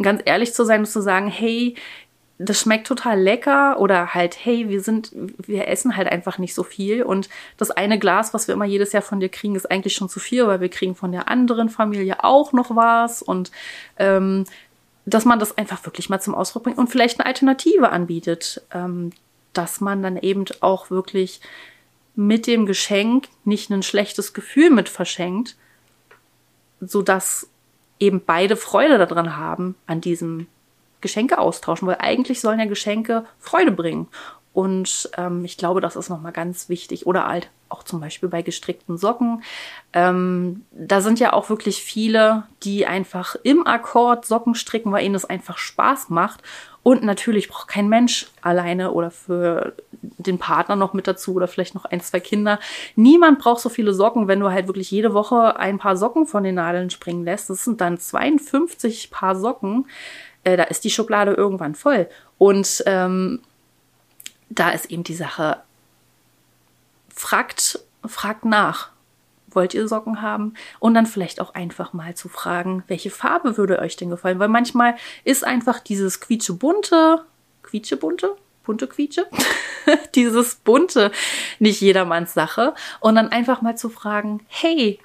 ganz 0.00 0.22
ehrlich 0.24 0.54
zu 0.54 0.64
sein 0.64 0.80
und 0.80 0.86
zu 0.86 1.00
sagen, 1.00 1.28
hey, 1.28 1.74
das 2.38 2.60
schmeckt 2.60 2.86
total 2.86 3.18
lecker 3.20 3.80
oder 3.80 4.12
halt, 4.12 4.36
hey, 4.44 4.68
wir 4.68 4.82
sind, 4.82 5.10
wir 5.14 5.68
essen 5.68 5.96
halt 5.96 6.08
einfach 6.08 6.38
nicht 6.38 6.54
so 6.54 6.62
viel. 6.62 7.02
Und 7.02 7.30
das 7.56 7.70
eine 7.70 7.98
Glas, 7.98 8.34
was 8.34 8.46
wir 8.46 8.54
immer 8.54 8.66
jedes 8.66 8.92
Jahr 8.92 9.02
von 9.02 9.20
dir 9.20 9.30
kriegen, 9.30 9.56
ist 9.56 9.70
eigentlich 9.70 9.94
schon 9.94 10.10
zu 10.10 10.20
viel, 10.20 10.46
weil 10.46 10.60
wir 10.60 10.68
kriegen 10.68 10.94
von 10.94 11.12
der 11.12 11.28
anderen 11.28 11.70
Familie 11.70 12.24
auch 12.24 12.52
noch 12.52 12.76
was. 12.76 13.22
Und 13.22 13.50
ähm, 13.96 14.44
dass 15.06 15.24
man 15.24 15.38
das 15.38 15.56
einfach 15.56 15.84
wirklich 15.86 16.10
mal 16.10 16.20
zum 16.20 16.34
Ausdruck 16.34 16.64
bringt 16.64 16.78
und 16.78 16.88
vielleicht 16.88 17.18
eine 17.18 17.26
Alternative 17.26 17.90
anbietet, 17.90 18.62
ähm, 18.72 19.12
dass 19.52 19.80
man 19.80 20.02
dann 20.02 20.18
eben 20.18 20.44
auch 20.60 20.90
wirklich 20.90 21.40
mit 22.16 22.46
dem 22.46 22.66
Geschenk 22.66 23.28
nicht 23.44 23.70
ein 23.70 23.82
schlechtes 23.82 24.34
Gefühl 24.34 24.70
mit 24.70 24.88
verschenkt, 24.88 25.56
so 26.80 27.00
dass 27.00 27.48
eben 27.98 28.22
beide 28.24 28.56
Freude 28.56 28.98
daran 28.98 29.36
haben 29.36 29.74
an 29.86 30.02
diesem 30.02 30.48
Geschenke 31.06 31.38
austauschen, 31.38 31.86
weil 31.86 31.98
eigentlich 32.00 32.40
sollen 32.40 32.58
ja 32.58 32.66
Geschenke 32.66 33.24
Freude 33.38 33.70
bringen. 33.70 34.08
Und 34.56 35.10
ähm, 35.18 35.44
ich 35.44 35.58
glaube, 35.58 35.82
das 35.82 35.96
ist 35.96 36.08
nochmal 36.08 36.32
ganz 36.32 36.70
wichtig. 36.70 37.06
Oder 37.06 37.26
halt 37.26 37.50
auch 37.68 37.82
zum 37.82 38.00
Beispiel 38.00 38.30
bei 38.30 38.40
gestrickten 38.40 38.96
Socken. 38.96 39.42
Ähm, 39.92 40.64
da 40.70 41.02
sind 41.02 41.20
ja 41.20 41.34
auch 41.34 41.50
wirklich 41.50 41.82
viele, 41.82 42.44
die 42.62 42.86
einfach 42.86 43.36
im 43.42 43.66
Akkord 43.66 44.24
Socken 44.24 44.54
stricken, 44.54 44.92
weil 44.92 45.04
ihnen 45.04 45.12
das 45.12 45.26
einfach 45.26 45.58
Spaß 45.58 46.08
macht. 46.08 46.42
Und 46.82 47.02
natürlich 47.02 47.48
braucht 47.48 47.68
kein 47.68 47.90
Mensch 47.90 48.28
alleine 48.40 48.92
oder 48.92 49.10
für 49.10 49.74
den 50.00 50.38
Partner 50.38 50.74
noch 50.74 50.94
mit 50.94 51.06
dazu 51.06 51.34
oder 51.34 51.48
vielleicht 51.48 51.74
noch 51.74 51.84
ein, 51.84 52.00
zwei 52.00 52.20
Kinder. 52.20 52.58
Niemand 52.94 53.40
braucht 53.40 53.60
so 53.60 53.68
viele 53.68 53.92
Socken, 53.92 54.26
wenn 54.26 54.40
du 54.40 54.50
halt 54.50 54.68
wirklich 54.68 54.90
jede 54.90 55.12
Woche 55.12 55.58
ein 55.58 55.76
paar 55.76 55.98
Socken 55.98 56.26
von 56.26 56.44
den 56.44 56.54
Nadeln 56.54 56.88
springen 56.88 57.24
lässt. 57.24 57.50
Das 57.50 57.64
sind 57.64 57.82
dann 57.82 57.98
52 57.98 59.10
Paar 59.10 59.36
Socken 59.36 59.86
äh, 60.46 60.56
da 60.56 60.62
ist 60.62 60.84
die 60.84 60.90
Schublade 60.90 61.32
irgendwann 61.32 61.74
voll. 61.74 62.08
Und 62.38 62.84
ähm, 62.86 63.40
da 64.48 64.70
ist 64.70 64.90
eben 64.92 65.02
die 65.02 65.14
Sache, 65.14 65.60
fragt, 67.12 67.80
fragt 68.06 68.44
nach. 68.44 68.90
Wollt 69.48 69.74
ihr 69.74 69.88
Socken 69.88 70.22
haben? 70.22 70.54
Und 70.78 70.94
dann 70.94 71.06
vielleicht 71.06 71.40
auch 71.40 71.54
einfach 71.54 71.92
mal 71.92 72.14
zu 72.14 72.28
fragen, 72.28 72.84
welche 72.86 73.10
Farbe 73.10 73.56
würde 73.56 73.80
euch 73.80 73.96
denn 73.96 74.10
gefallen? 74.10 74.38
Weil 74.38 74.48
manchmal 74.48 74.96
ist 75.24 75.44
einfach 75.44 75.80
dieses 75.80 76.20
quietschebunte, 76.20 77.24
quietschebunte, 77.62 78.36
bunte 78.64 78.86
Quietsche, 78.86 79.26
dieses 80.14 80.56
bunte 80.56 81.10
nicht 81.58 81.80
jedermanns 81.80 82.34
Sache. 82.34 82.74
Und 83.00 83.16
dann 83.16 83.30
einfach 83.30 83.62
mal 83.62 83.76
zu 83.76 83.88
fragen, 83.88 84.44
hey, 84.46 85.00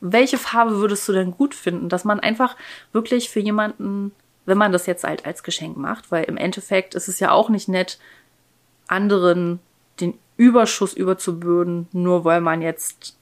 welche 0.00 0.38
Farbe 0.38 0.78
würdest 0.78 1.06
du 1.08 1.12
denn 1.12 1.30
gut 1.30 1.54
finden? 1.54 1.88
Dass 1.88 2.04
man 2.04 2.18
einfach 2.18 2.56
wirklich 2.92 3.30
für 3.30 3.40
jemanden 3.40 4.12
wenn 4.46 4.58
man 4.58 4.72
das 4.72 4.86
jetzt 4.86 5.04
halt 5.04 5.26
als 5.26 5.42
Geschenk 5.42 5.76
macht, 5.76 6.10
weil 6.10 6.24
im 6.24 6.36
Endeffekt 6.36 6.94
ist 6.94 7.08
es 7.08 7.20
ja 7.20 7.30
auch 7.30 7.48
nicht 7.48 7.68
nett, 7.68 7.98
anderen 8.86 9.60
den 10.00 10.18
Überschuss 10.36 10.92
überzubürden, 10.92 11.88
nur 11.92 12.24
weil 12.24 12.40
man 12.40 12.60
jetzt 12.60 13.16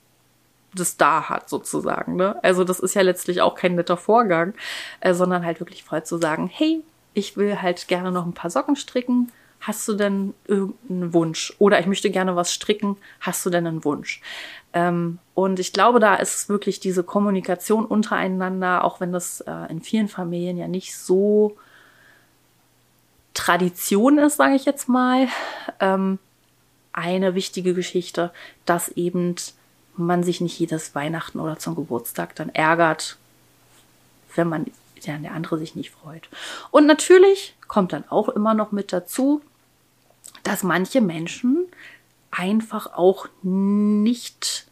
das 0.75 0.97
da 0.97 1.29
hat, 1.29 1.49
sozusagen. 1.49 2.17
Ne? 2.17 2.43
Also 2.43 2.65
das 2.65 2.81
ist 2.81 2.95
ja 2.95 3.03
letztlich 3.03 3.43
auch 3.43 3.55
kein 3.55 3.75
netter 3.75 3.97
Vorgang, 3.97 4.55
äh, 5.01 5.13
sondern 5.13 5.45
halt 5.45 5.61
wirklich 5.61 5.85
voll 5.85 6.03
zu 6.03 6.17
sagen, 6.17 6.49
hey, 6.53 6.83
ich 7.15 7.37
will 7.37 7.61
halt 7.61 7.89
gerne 7.89 8.11
noch 8.11 8.25
ein 8.25 8.33
paar 8.33 8.51
Socken 8.51 8.77
stricken. 8.77 9.31
Hast 9.62 9.87
du 9.87 9.94
denn 9.94 10.35
irgendeinen 10.46 11.14
Wunsch? 11.14 11.55
Oder 11.61 11.79
ich 11.79 11.87
möchte 11.87 12.11
gerne 12.11 12.35
was 12.35 12.53
stricken. 12.53 12.96
Hast 13.20 13.46
du 13.46 13.51
denn 13.51 13.64
einen 13.64 13.85
Wunsch? 13.85 14.20
Ähm, 14.72 15.20
und 15.35 15.61
ich 15.61 15.72
glaube, 15.72 16.01
da 16.01 16.16
ist 16.16 16.48
wirklich 16.48 16.81
diese 16.81 17.05
Kommunikation 17.05 17.87
untereinander, 17.87 18.83
auch 18.83 19.01
wenn 19.01 19.12
das 19.12 19.40
äh, 19.42 19.70
in 19.70 19.81
vielen 19.81 20.09
Familien 20.09 20.59
ja 20.59 20.66
nicht 20.66 20.96
so 20.96 21.57
Tradition 23.35 24.18
ist, 24.18 24.37
sage 24.37 24.57
ich 24.57 24.64
jetzt 24.64 24.88
mal, 24.88 25.29
ähm, 25.79 26.18
eine 26.92 27.37
wichtige 27.37 27.72
Geschichte, 27.72 28.33
dass 28.66 28.88
eben 28.88 29.37
man 29.96 30.25
sich 30.25 30.40
nicht 30.40 30.59
jedes 30.59 30.96
Weihnachten 30.96 31.38
oder 31.38 31.59
zum 31.59 31.77
Geburtstag 31.77 32.35
dann 32.35 32.48
ärgert, 32.48 33.16
wenn 34.35 34.48
man 34.48 34.66
ja, 35.01 35.16
der 35.18 35.33
andere 35.33 35.59
sich 35.59 35.77
nicht 35.77 35.90
freut. 35.90 36.29
Und 36.72 36.87
natürlich 36.87 37.55
kommt 37.68 37.92
dann 37.92 38.05
auch 38.09 38.29
immer 38.29 38.55
noch 38.55 38.72
mit 38.72 38.92
dazu, 38.92 39.40
dass 40.43 40.63
manche 40.63 41.01
Menschen 41.01 41.67
einfach 42.31 42.95
auch 42.95 43.29
nicht 43.43 44.67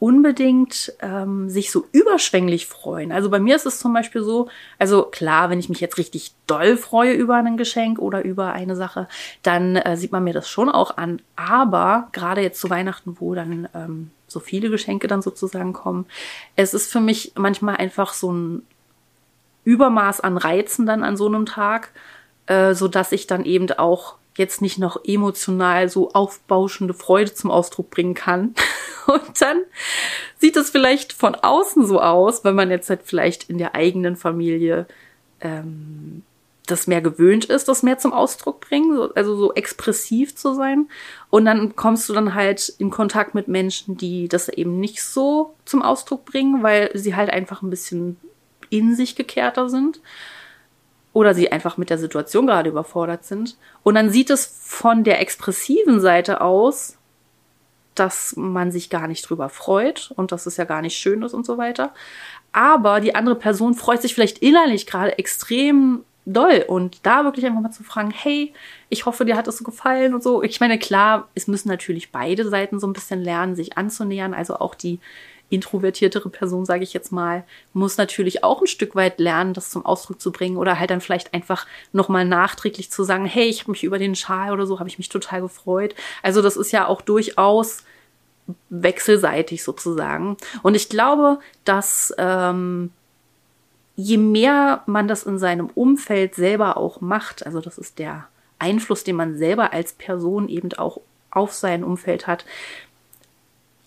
unbedingt 0.00 0.92
ähm, 1.00 1.50
sich 1.50 1.72
so 1.72 1.86
überschwänglich 1.90 2.66
freuen. 2.66 3.10
Also 3.10 3.30
bei 3.30 3.40
mir 3.40 3.56
ist 3.56 3.66
es 3.66 3.80
zum 3.80 3.92
Beispiel 3.92 4.22
so, 4.22 4.48
also 4.78 5.02
klar, 5.02 5.50
wenn 5.50 5.58
ich 5.58 5.68
mich 5.68 5.80
jetzt 5.80 5.98
richtig 5.98 6.32
doll 6.46 6.76
freue 6.76 7.12
über 7.12 7.34
ein 7.34 7.56
Geschenk 7.56 7.98
oder 7.98 8.24
über 8.24 8.52
eine 8.52 8.76
Sache, 8.76 9.08
dann 9.42 9.74
äh, 9.74 9.96
sieht 9.96 10.12
man 10.12 10.22
mir 10.22 10.34
das 10.34 10.48
schon 10.48 10.68
auch 10.68 10.96
an. 10.96 11.20
Aber 11.34 12.08
gerade 12.12 12.42
jetzt 12.42 12.60
zu 12.60 12.70
Weihnachten, 12.70 13.16
wo 13.18 13.34
dann 13.34 13.68
ähm, 13.74 14.10
so 14.28 14.38
viele 14.38 14.70
Geschenke 14.70 15.08
dann 15.08 15.22
sozusagen 15.22 15.72
kommen. 15.72 16.06
Es 16.54 16.74
ist 16.74 16.92
für 16.92 17.00
mich 17.00 17.32
manchmal 17.34 17.76
einfach 17.76 18.12
so 18.12 18.32
ein 18.32 18.62
Übermaß 19.64 20.20
an 20.20 20.36
Reizen 20.36 20.86
dann 20.86 21.02
an 21.02 21.16
so 21.16 21.26
einem 21.26 21.44
Tag, 21.44 21.90
äh, 22.46 22.72
so 22.74 22.86
dass 22.86 23.10
ich 23.10 23.26
dann 23.26 23.44
eben 23.44 23.70
auch 23.72 24.14
jetzt 24.38 24.62
nicht 24.62 24.78
noch 24.78 25.00
emotional 25.04 25.88
so 25.88 26.10
aufbauschende 26.12 26.94
Freude 26.94 27.34
zum 27.34 27.50
Ausdruck 27.50 27.90
bringen 27.90 28.14
kann. 28.14 28.54
Und 29.06 29.40
dann 29.40 29.62
sieht 30.38 30.56
es 30.56 30.70
vielleicht 30.70 31.12
von 31.12 31.34
außen 31.34 31.86
so 31.86 32.00
aus, 32.00 32.44
wenn 32.44 32.54
man 32.54 32.70
jetzt 32.70 32.90
halt 32.90 33.00
vielleicht 33.04 33.50
in 33.50 33.58
der 33.58 33.74
eigenen 33.74 34.16
Familie 34.16 34.86
ähm, 35.40 36.22
das 36.66 36.86
mehr 36.86 37.00
gewöhnt 37.00 37.46
ist, 37.46 37.68
das 37.68 37.82
mehr 37.82 37.98
zum 37.98 38.12
Ausdruck 38.12 38.60
bringen, 38.60 39.10
also 39.14 39.36
so 39.36 39.54
expressiv 39.54 40.36
zu 40.36 40.54
sein. 40.54 40.88
Und 41.30 41.44
dann 41.44 41.76
kommst 41.76 42.08
du 42.08 42.12
dann 42.12 42.34
halt 42.34 42.72
in 42.78 42.90
Kontakt 42.90 43.34
mit 43.34 43.48
Menschen, 43.48 43.96
die 43.96 44.28
das 44.28 44.48
eben 44.48 44.78
nicht 44.78 45.02
so 45.02 45.54
zum 45.64 45.82
Ausdruck 45.82 46.24
bringen, 46.24 46.62
weil 46.62 46.90
sie 46.94 47.16
halt 47.16 47.30
einfach 47.30 47.62
ein 47.62 47.70
bisschen 47.70 48.18
in 48.70 48.94
sich 48.94 49.16
gekehrter 49.16 49.68
sind 49.68 50.00
oder 51.12 51.34
sie 51.34 51.50
einfach 51.50 51.76
mit 51.76 51.90
der 51.90 51.98
Situation 51.98 52.46
gerade 52.46 52.70
überfordert 52.70 53.24
sind. 53.24 53.56
Und 53.82 53.94
dann 53.94 54.10
sieht 54.10 54.30
es 54.30 54.46
von 54.62 55.04
der 55.04 55.20
expressiven 55.20 56.00
Seite 56.00 56.40
aus, 56.40 56.98
dass 57.94 58.36
man 58.36 58.70
sich 58.70 58.90
gar 58.90 59.08
nicht 59.08 59.28
drüber 59.28 59.48
freut 59.48 60.12
und 60.16 60.30
dass 60.30 60.46
es 60.46 60.56
ja 60.56 60.64
gar 60.64 60.82
nicht 60.82 60.96
schön 60.96 61.22
ist 61.22 61.34
und 61.34 61.44
so 61.44 61.58
weiter. 61.58 61.92
Aber 62.52 63.00
die 63.00 63.14
andere 63.14 63.34
Person 63.34 63.74
freut 63.74 64.02
sich 64.02 64.14
vielleicht 64.14 64.38
innerlich 64.38 64.86
gerade 64.86 65.18
extrem 65.18 66.04
doll 66.24 66.64
und 66.68 67.04
da 67.04 67.24
wirklich 67.24 67.46
einfach 67.46 67.60
mal 67.60 67.70
zu 67.70 67.82
fragen, 67.82 68.10
hey, 68.10 68.52
ich 68.88 69.06
hoffe, 69.06 69.24
dir 69.24 69.36
hat 69.36 69.48
es 69.48 69.58
so 69.58 69.64
gefallen 69.64 70.14
und 70.14 70.22
so. 70.22 70.42
Ich 70.42 70.60
meine, 70.60 70.78
klar, 70.78 71.28
es 71.34 71.48
müssen 71.48 71.68
natürlich 71.68 72.12
beide 72.12 72.48
Seiten 72.48 72.78
so 72.78 72.86
ein 72.86 72.92
bisschen 72.92 73.22
lernen, 73.22 73.56
sich 73.56 73.78
anzunähern, 73.78 74.34
also 74.34 74.56
auch 74.56 74.74
die 74.74 75.00
introvertiertere 75.50 76.28
Person, 76.28 76.64
sage 76.64 76.84
ich 76.84 76.92
jetzt 76.92 77.10
mal, 77.10 77.44
muss 77.72 77.96
natürlich 77.96 78.44
auch 78.44 78.60
ein 78.60 78.66
Stück 78.66 78.94
weit 78.94 79.18
lernen, 79.18 79.54
das 79.54 79.70
zum 79.70 79.84
Ausdruck 79.86 80.20
zu 80.20 80.30
bringen 80.30 80.56
oder 80.56 80.78
halt 80.78 80.90
dann 80.90 81.00
vielleicht 81.00 81.32
einfach 81.32 81.66
nochmal 81.92 82.24
nachträglich 82.24 82.90
zu 82.90 83.02
sagen, 83.04 83.24
hey, 83.24 83.48
ich 83.48 83.62
habe 83.62 83.70
mich 83.70 83.84
über 83.84 83.98
den 83.98 84.14
Schal 84.14 84.52
oder 84.52 84.66
so, 84.66 84.78
habe 84.78 84.88
ich 84.88 84.98
mich 84.98 85.08
total 85.08 85.40
gefreut. 85.40 85.94
Also 86.22 86.42
das 86.42 86.56
ist 86.56 86.72
ja 86.72 86.86
auch 86.86 87.00
durchaus 87.00 87.84
wechselseitig 88.70 89.62
sozusagen. 89.62 90.36
Und 90.62 90.74
ich 90.74 90.88
glaube, 90.88 91.38
dass 91.64 92.14
ähm, 92.18 92.90
je 93.96 94.16
mehr 94.18 94.82
man 94.86 95.08
das 95.08 95.24
in 95.24 95.38
seinem 95.38 95.68
Umfeld 95.68 96.34
selber 96.34 96.76
auch 96.76 97.00
macht, 97.00 97.44
also 97.46 97.60
das 97.60 97.78
ist 97.78 97.98
der 97.98 98.28
Einfluss, 98.58 99.04
den 99.04 99.16
man 99.16 99.36
selber 99.36 99.72
als 99.72 99.92
Person 99.92 100.48
eben 100.48 100.72
auch 100.74 101.00
auf 101.30 101.52
sein 101.52 101.84
Umfeld 101.84 102.26
hat, 102.26 102.44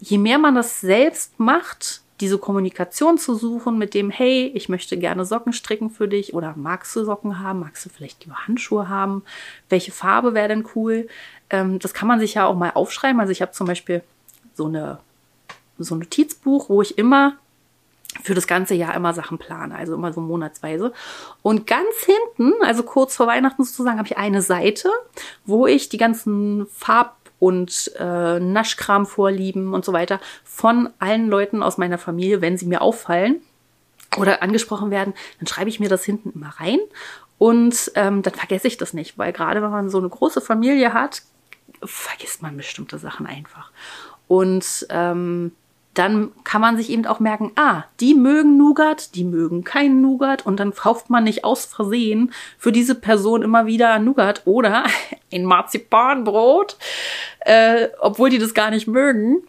je 0.02 0.18
mehr 0.18 0.38
man 0.38 0.56
das 0.56 0.82
selbst 0.82 1.40
macht, 1.40 2.02
diese 2.20 2.38
Kommunikation 2.38 3.18
zu 3.18 3.36
suchen 3.36 3.78
mit 3.78 3.94
dem, 3.94 4.10
hey, 4.12 4.52
ich 4.54 4.70
möchte 4.70 4.98
gerne 4.98 5.26
Socken 5.26 5.54
stricken 5.54 5.90
für 5.90 6.08
dich 6.08 6.34
oder 6.34 6.54
magst 6.56 6.96
du 6.96 7.04
Socken 7.04 7.40
haben, 7.40 7.62
magst 7.62 7.86
du 7.86 7.90
vielleicht 7.90 8.24
lieber 8.26 8.48
Handschuhe 8.48 8.90
haben, 8.90 9.24
welche 9.70 9.92
Farbe 9.92 10.34
wäre 10.34 10.50
denn 10.50 10.68
cool? 10.76 11.08
Ähm, 11.50 11.80
das 11.80 11.94
kann 11.94 12.08
man 12.08 12.20
sich 12.20 12.36
ja 12.36 12.46
auch 12.46 12.56
mal 12.56 12.72
aufschreiben. 12.72 13.20
Also 13.20 13.32
ich 13.32 13.42
habe 13.42 13.54
zum 13.54 13.66
Beispiel 13.66 14.04
so 14.54 14.66
eine 14.66 15.00
so 15.84 15.96
ein 15.96 16.00
Notizbuch, 16.00 16.70
wo 16.70 16.82
ich 16.82 16.98
immer 16.98 17.38
für 18.24 18.36
das 18.36 18.46
ganze 18.46 18.76
Jahr 18.76 18.94
immer 18.94 19.14
Sachen 19.14 19.38
plane, 19.38 19.74
also 19.76 19.96
immer 19.96 20.14
so 20.14 20.22
monatsweise. 20.22 20.94
Und 21.42 21.66
ganz 21.66 21.96
hinten, 22.06 22.54
also 22.62 22.84
kurz 22.84 23.16
vor 23.16 23.26
Weihnachten 23.28 23.64
sozusagen, 23.64 23.98
habe 23.98 24.08
ich 24.08 24.18
eine 24.18 24.42
Seite, 24.42 24.90
wo 25.46 25.66
ich 25.66 25.90
die 25.90 25.98
ganzen 25.98 26.68
Farb 26.68 27.16
und 27.42 27.92
äh, 27.98 28.40
Naschkram 28.40 29.08
vorlieben 29.08 29.74
und 29.74 29.84
so 29.84 29.94
weiter 29.94 30.22
von 30.44 30.92
allen 31.00 31.28
Leuten 31.28 31.64
aus 31.64 31.80
meiner 31.80 31.98
Familie, 31.98 32.40
wenn 32.40 32.56
sie 32.56 32.68
mir 32.68 32.84
auffallen 32.84 33.42
oder 34.16 34.44
angesprochen 34.44 34.92
werden, 34.92 35.16
dann 35.40 35.48
schreibe 35.48 35.70
ich 35.70 35.80
mir 35.80 35.90
das 35.90 36.06
hinten 36.06 36.32
immer 36.36 36.54
rein 36.60 36.78
und 37.40 37.92
ähm, 37.96 38.22
dann 38.22 38.36
vergesse 38.36 38.68
ich 38.68 38.78
das 38.78 38.94
nicht, 38.94 39.18
weil 39.18 39.34
gerade 39.34 39.64
wenn 39.64 39.72
man 39.72 39.90
so 39.90 39.98
eine 39.98 40.08
große 40.08 40.40
Familie 40.40 40.94
hat, 40.94 41.24
vergisst 41.84 42.44
man 42.44 42.58
bestimmte 42.58 43.00
Sachen 43.00 43.26
einfach. 43.26 43.72
Und 44.28 44.86
ähm, 44.92 45.52
dann 45.94 46.32
kann 46.44 46.62
man 46.62 46.78
sich 46.78 46.90
eben 46.90 47.06
auch 47.06 47.20
merken, 47.20 47.52
ah, 47.56 47.84
die 48.00 48.14
mögen 48.14 48.58
Nougat, 48.58 49.14
die 49.16 49.26
mögen 49.26 49.64
keinen 49.64 50.02
Nougat 50.02 50.46
und 50.46 50.60
dann 50.60 50.74
kauft 50.74 51.10
man 51.10 51.26
nicht 51.26 51.44
aus 51.44 51.66
Versehen 51.66 52.32
für 52.58 52.72
diese 52.72 52.96
Person 52.96 53.42
immer 53.42 53.66
wieder 53.66 54.00
Nougat 54.00 54.44
oder 54.46 54.86
ein 55.34 55.44
Marzipanbrot, 55.44 56.78
äh, 57.42 57.90
obwohl 58.00 58.30
die 58.30 58.38
das 58.38 58.54
gar 58.54 58.72
nicht 58.72 58.88
mögen, 58.88 59.44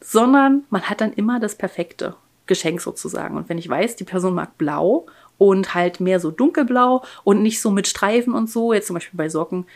sondern 0.00 0.64
man 0.68 0.82
hat 0.82 1.00
dann 1.00 1.14
immer 1.14 1.40
das 1.40 1.56
perfekte 1.56 2.14
Geschenk 2.46 2.80
sozusagen. 2.80 3.36
Und 3.36 3.48
wenn 3.48 3.58
ich 3.58 3.68
weiß, 3.68 3.96
die 3.96 4.04
Person 4.04 4.34
mag 4.34 4.58
blau 4.58 5.06
und 5.38 5.74
halt 5.74 6.00
mehr 6.00 6.20
so 6.20 6.30
dunkelblau 6.30 7.02
und 7.24 7.42
nicht 7.42 7.60
so 7.60 7.70
mit 7.70 7.88
Streifen 7.88 8.34
und 8.34 8.50
so, 8.50 8.72
jetzt 8.72 8.86
zum 8.86 8.94
Beispiel 8.94 9.16
bei 9.16 9.28
Socken, 9.28 9.66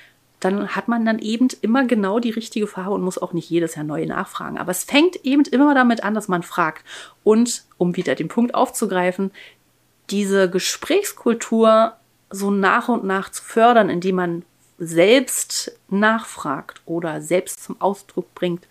dann 0.40 0.68
hat 0.74 0.88
man 0.88 1.04
dann 1.04 1.18
eben 1.18 1.48
immer 1.60 1.84
genau 1.84 2.18
die 2.18 2.30
richtige 2.30 2.66
Farbe 2.66 2.92
und 2.92 3.02
muss 3.02 3.18
auch 3.18 3.34
nicht 3.34 3.50
jedes 3.50 3.74
Jahr 3.74 3.84
neu 3.84 4.06
nachfragen. 4.06 4.58
Aber 4.58 4.70
es 4.70 4.84
fängt 4.84 5.16
eben 5.24 5.44
immer 5.44 5.74
damit 5.74 6.02
an, 6.02 6.14
dass 6.14 6.28
man 6.28 6.42
fragt. 6.42 6.84
Und 7.22 7.64
um 7.76 7.96
wieder 7.96 8.14
den 8.14 8.28
Punkt 8.28 8.54
aufzugreifen, 8.54 9.30
diese 10.08 10.50
Gesprächskultur 10.50 11.94
so 12.30 12.50
nach 12.50 12.88
und 12.88 13.04
nach 13.04 13.30
zu 13.30 13.42
fördern, 13.44 13.90
indem 13.90 14.16
man 14.16 14.44
selbst 14.78 15.78
nachfragt 15.88 16.80
oder 16.86 17.20
selbst 17.20 17.62
zum 17.62 17.80
Ausdruck 17.80 18.34
bringt, 18.34 18.66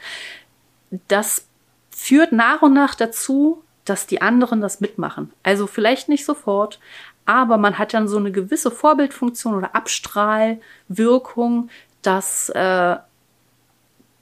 das 1.07 1.45
führt 1.91 2.31
nach 2.31 2.63
und 2.63 2.73
nach 2.73 2.95
dazu, 2.95 3.63
dass 3.85 4.07
die 4.07 4.21
anderen 4.21 4.61
das 4.61 4.81
mitmachen. 4.81 5.31
Also 5.43 5.67
vielleicht 5.67 6.09
nicht 6.09 6.25
sofort, 6.25 6.79
aber 7.29 7.59
man 7.59 7.77
hat 7.77 7.93
dann 7.93 8.07
so 8.07 8.17
eine 8.17 8.31
gewisse 8.31 8.71
Vorbildfunktion 8.71 9.53
oder 9.53 9.75
Abstrahlwirkung, 9.75 11.69
dass 12.01 12.49
äh, 12.49 12.95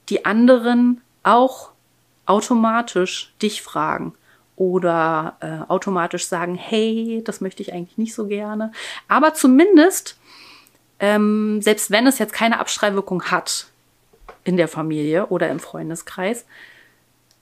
die 0.10 0.26
anderen 0.26 1.00
auch 1.24 1.72
automatisch 2.26 3.34
dich 3.42 3.62
fragen 3.62 4.14
oder 4.58 5.38
äh, 5.40 5.72
automatisch 5.72 6.28
sagen, 6.28 6.56
hey, 6.56 7.22
das 7.24 7.40
möchte 7.40 7.64
ich 7.64 7.72
eigentlich 7.72 7.98
nicht 7.98 8.14
so 8.14 8.28
gerne. 8.28 8.74
Aber 9.08 9.34
zumindest, 9.34 10.20
ähm, 11.00 11.62
selbst 11.62 11.90
wenn 11.92 12.08
es 12.08 12.20
jetzt 12.20 12.34
keine 12.34 12.60
Abstrahlwirkung 12.60 13.24
hat 13.32 13.68
in 14.44 14.58
der 14.58 14.68
Familie 14.68 15.28
oder 15.28 15.48
im 15.48 15.62
Freundeskreis, 15.62 16.46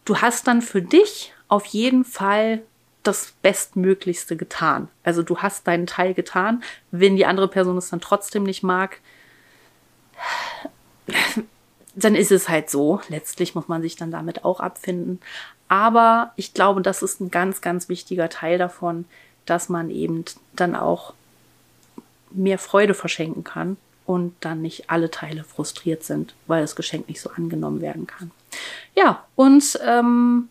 du 0.04 0.18
hast 0.18 0.46
dann 0.46 0.62
für 0.62 0.84
dich 0.84 1.34
auf 1.48 1.66
jeden 1.66 2.06
Fall 2.06 2.62
das 3.08 3.34
Bestmöglichste 3.42 4.36
getan. 4.36 4.88
Also 5.04 5.24
du 5.24 5.38
hast 5.40 5.68
deinen 5.68 5.88
Teil 5.88 6.14
getan. 6.14 6.64
Wenn 6.92 7.16
die 7.16 7.26
andere 7.26 7.48
Person 7.48 7.78
es 7.78 7.90
dann 7.90 8.02
trotzdem 8.02 8.44
nicht 8.44 8.64
mag, 8.64 9.00
dann 11.96 12.16
ist 12.16 12.32
es 12.32 12.50
halt 12.50 12.70
so. 12.70 13.02
Letztlich 13.10 13.56
muss 13.56 13.68
man 13.68 13.82
sich 13.82 13.96
dann 13.96 14.12
damit 14.12 14.44
auch 14.44 14.60
abfinden. 14.60 15.20
Aber 15.68 16.34
ich 16.36 16.54
glaube, 16.54 16.82
das 16.82 17.02
ist 17.02 17.20
ein 17.20 17.32
ganz, 17.32 17.62
ganz 17.62 17.90
wichtiger 17.90 18.30
Teil 18.30 18.58
davon, 18.58 19.06
dass 19.46 19.70
man 19.70 19.90
eben 19.90 20.26
dann 20.54 20.76
auch 20.76 21.14
mehr 22.32 22.60
Freude 22.60 22.94
verschenken 22.94 23.44
kann 23.44 23.78
und 24.06 24.36
dann 24.42 24.62
nicht 24.62 24.90
alle 24.90 25.10
Teile 25.10 25.44
frustriert 25.44 26.04
sind, 26.04 26.36
weil 26.48 26.62
das 26.62 26.76
Geschenk 26.76 27.08
nicht 27.08 27.22
so 27.22 27.30
angenommen 27.32 27.82
werden 27.82 28.08
kann. 28.08 28.32
Ja, 28.94 29.26
und 29.36 29.80
ähm, 29.84 30.50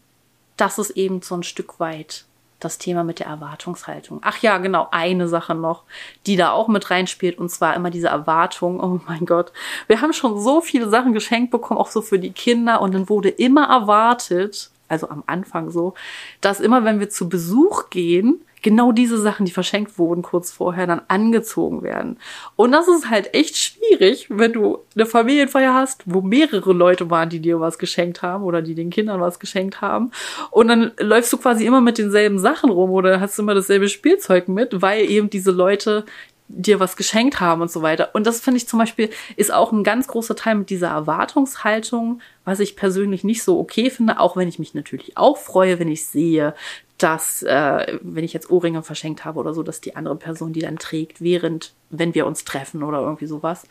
das 0.57 0.79
ist 0.79 0.91
eben 0.91 1.23
so 1.23 1.37
ein 1.37 1.43
Stück 1.43 1.79
weit 1.79 2.25
das 2.65 2.79
Thema 2.79 3.05
mit 3.05 3.19
der 3.19 3.27
Erwartungshaltung. 3.27 4.21
Ach 4.23 4.39
ja, 4.39 4.59
genau, 4.59 4.89
eine 4.91 5.29
Sache 5.29 5.55
noch, 5.55 5.83
die 6.27 6.37
da 6.37 6.53
auch 6.53 6.69
mit 6.69 6.91
reinspielt, 6.91 7.39
und 7.39 7.51
zwar 7.51 7.75
immer 7.75 7.91
diese 7.91 8.09
Erwartung. 8.09 8.81
Oh 8.81 9.01
mein 9.07 9.27
Gott, 9.27 9.53
wir 9.87 10.01
haben 10.01 10.13
schon 10.13 10.41
so 10.41 10.61
viele 10.61 10.89
Sachen 10.89 11.13
geschenkt 11.13 11.51
bekommen, 11.51 11.79
auch 11.81 11.91
so 11.91 12.03
für 12.03 12.19
die 12.19 12.33
Kinder, 12.33 12.81
und 12.81 12.95
dann 12.95 13.09
wurde 13.09 13.29
immer 13.29 13.69
erwartet, 13.69 14.71
also 14.89 15.09
am 15.09 15.23
Anfang 15.27 15.71
so, 15.71 15.95
dass 16.41 16.61
immer, 16.61 16.85
wenn 16.85 17.01
wir 17.01 17.11
zu 17.11 17.29
Besuch 17.29 17.91
gehen, 17.91 18.41
genau 18.65 18.91
diese 18.91 19.19
Sachen, 19.21 19.47
die 19.47 19.53
verschenkt 19.53 19.99
wurden 19.99 20.23
kurz 20.23 20.51
vorher, 20.51 20.89
dann 20.89 21.03
angezogen 21.07 21.83
werden. 21.83 22.19
Und 22.57 22.73
das 22.73 22.89
ist 22.89 23.09
halt 23.09 23.33
echt 23.35 23.57
schwierig, 23.57 24.27
wenn 24.31 24.53
du 24.53 24.79
eine 24.97 25.07
Familienfeier 25.07 25.73
hast, 25.73 26.03
wo 26.07 26.23
mehrere 26.23 26.73
Leute 26.73 27.11
waren, 27.11 27.29
die 27.29 27.41
dir 27.41 27.61
was 27.61 27.79
geschenkt 27.79 28.23
haben 28.23 28.43
oder 28.43 28.63
die 28.63 28.75
den 28.75 28.91
Kindern 28.91 29.21
was 29.21 29.39
geschenkt 29.39 29.81
haben. 29.81 30.11
Und 30.51 30.69
dann 30.69 30.93
läufst 30.99 31.33
du 31.33 31.37
quasi 31.37 31.67
immer 31.67 31.81
mit 31.81 31.99
denselben 31.99 32.41
Sachen 32.41 32.71
rum 32.71 32.91
oder 32.91 33.21
hast 33.21 33.39
immer 33.39 33.55
dasselbe 33.55 33.89
Spielzeug 33.89 34.49
mit, 34.49 34.83
weil 34.83 35.09
eben 35.09 35.31
diese 35.31 35.53
Leute 35.53 36.05
dir 36.49 36.79
was 36.79 36.97
geschenkt 36.97 37.41
haben 37.41 37.63
und 37.63 37.71
so 37.71 37.83
weiter. 37.83 38.11
Und 38.13 38.27
das 38.27 38.41
finde 38.41 38.59
ich 38.59 38.69
zum 38.69 38.79
Beispiel 38.79 39.11
ist 39.37 39.53
auch 39.53 39.73
ein 39.73 39.83
ganz 39.83 40.09
großer 40.09 40.37
Teil 40.37 40.57
mit 40.57 40.71
dieser 40.71 40.89
Erwartungshaltung, 40.89 42.21
was 42.45 42.61
ich 42.61 42.77
persönlich 42.77 43.25
nicht 43.25 43.43
so 43.43 43.59
okay 43.59 43.91
finde, 43.91 44.21
auch 44.21 44.37
wenn 44.37 44.49
ich 44.49 44.59
mich 44.59 44.75
natürlich 44.75 45.17
auch 45.17 45.39
freue, 45.39 45.79
wenn 45.79 45.89
ich 45.89 46.07
sehe, 46.07 46.55
dass, 46.99 47.43
äh, 47.43 47.99
wenn 48.03 48.25
ich 48.25 48.33
jetzt 48.33 48.51
Ohrringe 48.51 48.83
verschenkt 48.83 49.25
habe 49.25 49.41
oder 49.41 49.53
so, 49.53 49.63
dass 49.63 49.81
die 49.81 49.97
andere 49.97 50.17
Person 50.17 50.53
die 50.53 50.61
dann 50.61 50.79
trägt, 50.79 51.21
während, 51.21 51.73
wenn 51.91 52.15
wir 52.15 52.27
uns 52.27 52.45
treffen 52.45 52.83
oder 52.83 53.01
irgendwie 53.01 53.27
sowas. 53.27 53.67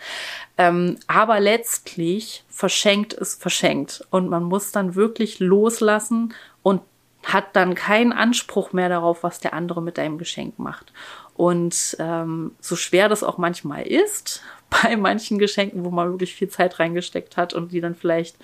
Ähm, 0.57 0.97
aber 1.07 1.39
letztlich 1.39 2.43
verschenkt 2.49 3.13
ist 3.13 3.41
verschenkt 3.41 4.05
und 4.09 4.29
man 4.29 4.43
muss 4.43 4.71
dann 4.71 4.95
wirklich 4.95 5.39
loslassen 5.39 6.33
und 6.63 6.81
hat 7.23 7.55
dann 7.55 7.75
keinen 7.75 8.11
Anspruch 8.11 8.73
mehr 8.73 8.89
darauf, 8.89 9.23
was 9.23 9.39
der 9.39 9.53
andere 9.53 9.81
mit 9.81 9.97
deinem 9.97 10.17
Geschenk 10.17 10.59
macht. 10.59 10.91
Und 11.35 11.95
ähm, 11.99 12.51
so 12.59 12.75
schwer 12.75 13.07
das 13.07 13.23
auch 13.23 13.37
manchmal 13.37 13.87
ist, 13.87 14.43
bei 14.83 14.97
manchen 14.97 15.39
Geschenken, 15.39 15.85
wo 15.85 15.91
man 15.91 16.11
wirklich 16.11 16.35
viel 16.35 16.49
Zeit 16.49 16.79
reingesteckt 16.79 17.37
hat 17.37 17.53
und 17.53 17.71
die 17.71 17.79
dann 17.79 17.95
vielleicht 17.95 18.35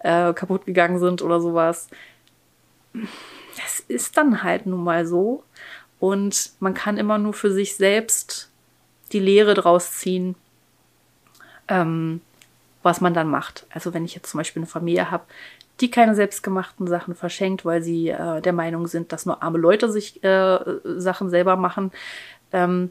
äh, 0.00 0.34
kaputt 0.34 0.66
gegangen 0.66 0.98
sind 0.98 1.22
oder 1.22 1.40
sowas, 1.40 1.88
das 3.62 3.80
ist 3.80 4.16
dann 4.16 4.42
halt 4.42 4.66
nun 4.66 4.84
mal 4.84 5.06
so. 5.06 5.42
Und 5.98 6.52
man 6.60 6.74
kann 6.74 6.96
immer 6.96 7.18
nur 7.18 7.34
für 7.34 7.52
sich 7.52 7.76
selbst 7.76 8.50
die 9.12 9.18
Lehre 9.18 9.54
draus 9.54 9.92
ziehen, 9.92 10.34
ähm, 11.68 12.20
was 12.82 13.00
man 13.00 13.12
dann 13.12 13.28
macht. 13.28 13.66
Also 13.70 13.92
wenn 13.92 14.04
ich 14.04 14.14
jetzt 14.14 14.30
zum 14.30 14.38
Beispiel 14.38 14.60
eine 14.60 14.66
Familie 14.66 15.10
habe, 15.10 15.24
die 15.80 15.90
keine 15.90 16.14
selbstgemachten 16.14 16.86
Sachen 16.86 17.14
verschenkt, 17.14 17.64
weil 17.64 17.82
sie 17.82 18.08
äh, 18.08 18.40
der 18.40 18.52
Meinung 18.52 18.86
sind, 18.86 19.12
dass 19.12 19.26
nur 19.26 19.42
arme 19.42 19.58
Leute 19.58 19.90
sich 19.90 20.22
äh, 20.22 20.58
Sachen 20.84 21.30
selber 21.30 21.56
machen, 21.56 21.90
ähm, 22.52 22.90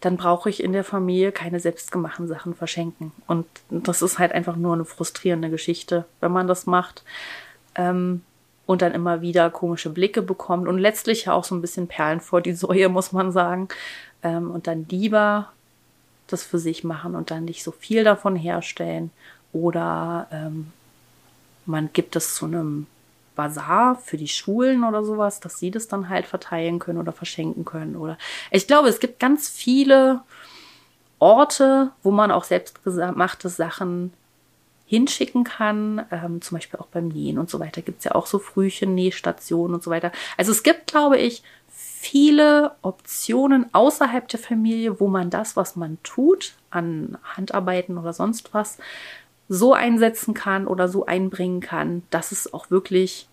dann 0.00 0.16
brauche 0.16 0.50
ich 0.50 0.62
in 0.62 0.72
der 0.72 0.84
Familie 0.84 1.32
keine 1.32 1.58
selbstgemachten 1.58 2.28
Sachen 2.28 2.54
verschenken. 2.54 3.12
Und 3.26 3.46
das 3.70 4.02
ist 4.02 4.18
halt 4.18 4.32
einfach 4.32 4.56
nur 4.56 4.74
eine 4.74 4.84
frustrierende 4.84 5.50
Geschichte, 5.50 6.04
wenn 6.20 6.32
man 6.32 6.46
das 6.46 6.66
macht. 6.66 7.02
Ähm, 7.74 8.22
und 8.66 8.82
dann 8.82 8.92
immer 8.92 9.20
wieder 9.20 9.48
komische 9.50 9.90
Blicke 9.90 10.22
bekommt 10.22 10.68
und 10.68 10.78
letztlich 10.78 11.28
auch 11.28 11.44
so 11.44 11.54
ein 11.54 11.60
bisschen 11.60 11.86
Perlen 11.86 12.20
vor 12.20 12.40
die 12.40 12.52
Säue, 12.52 12.88
muss 12.90 13.12
man 13.12 13.32
sagen. 13.32 13.68
Ähm, 14.22 14.50
und 14.50 14.66
dann 14.66 14.86
lieber 14.88 15.50
das 16.26 16.42
für 16.42 16.58
sich 16.58 16.82
machen 16.82 17.14
und 17.14 17.30
dann 17.30 17.44
nicht 17.44 17.62
so 17.62 17.70
viel 17.70 18.04
davon 18.04 18.34
herstellen. 18.34 19.10
Oder 19.52 20.26
ähm, 20.32 20.72
man 21.64 21.90
gibt 21.92 22.16
es 22.16 22.34
zu 22.34 22.46
einem 22.46 22.86
Bazar 23.36 23.96
für 23.96 24.16
die 24.16 24.28
Schulen 24.28 24.82
oder 24.82 25.04
sowas, 25.04 25.40
dass 25.40 25.58
sie 25.58 25.70
das 25.70 25.86
dann 25.88 26.08
halt 26.08 26.26
verteilen 26.26 26.78
können 26.78 26.98
oder 26.98 27.12
verschenken 27.12 27.64
können. 27.64 27.94
Oder 27.94 28.18
ich 28.50 28.66
glaube, 28.66 28.88
es 28.88 28.98
gibt 28.98 29.20
ganz 29.20 29.48
viele 29.48 30.22
Orte, 31.18 31.92
wo 32.02 32.10
man 32.10 32.30
auch 32.30 32.44
selbstgemachte 32.44 33.48
Sachen 33.48 34.12
hinschicken 34.86 35.44
kann, 35.44 36.06
ähm, 36.10 36.40
zum 36.40 36.56
Beispiel 36.56 36.78
auch 36.80 36.86
beim 36.86 37.08
Nähen 37.08 37.38
und 37.38 37.50
so 37.50 37.58
weiter. 37.58 37.82
Gibt 37.82 37.98
es 37.98 38.04
ja 38.04 38.14
auch 38.14 38.26
so 38.26 38.38
Frühchen, 38.38 38.94
Nähstationen 38.94 39.74
und 39.74 39.82
so 39.82 39.90
weiter. 39.90 40.12
Also 40.36 40.52
es 40.52 40.62
gibt, 40.62 40.86
glaube 40.86 41.18
ich, 41.18 41.42
viele 41.68 42.72
Optionen 42.82 43.66
außerhalb 43.74 44.28
der 44.28 44.38
Familie, 44.38 45.00
wo 45.00 45.08
man 45.08 45.28
das, 45.28 45.56
was 45.56 45.74
man 45.74 45.98
tut, 46.04 46.54
an 46.70 47.18
Handarbeiten 47.24 47.98
oder 47.98 48.12
sonst 48.12 48.54
was, 48.54 48.78
so 49.48 49.74
einsetzen 49.74 50.34
kann 50.34 50.66
oder 50.66 50.88
so 50.88 51.06
einbringen 51.06 51.60
kann, 51.60 52.02
dass 52.10 52.32
es 52.32 52.52
auch 52.54 52.70
wirklich 52.70 53.26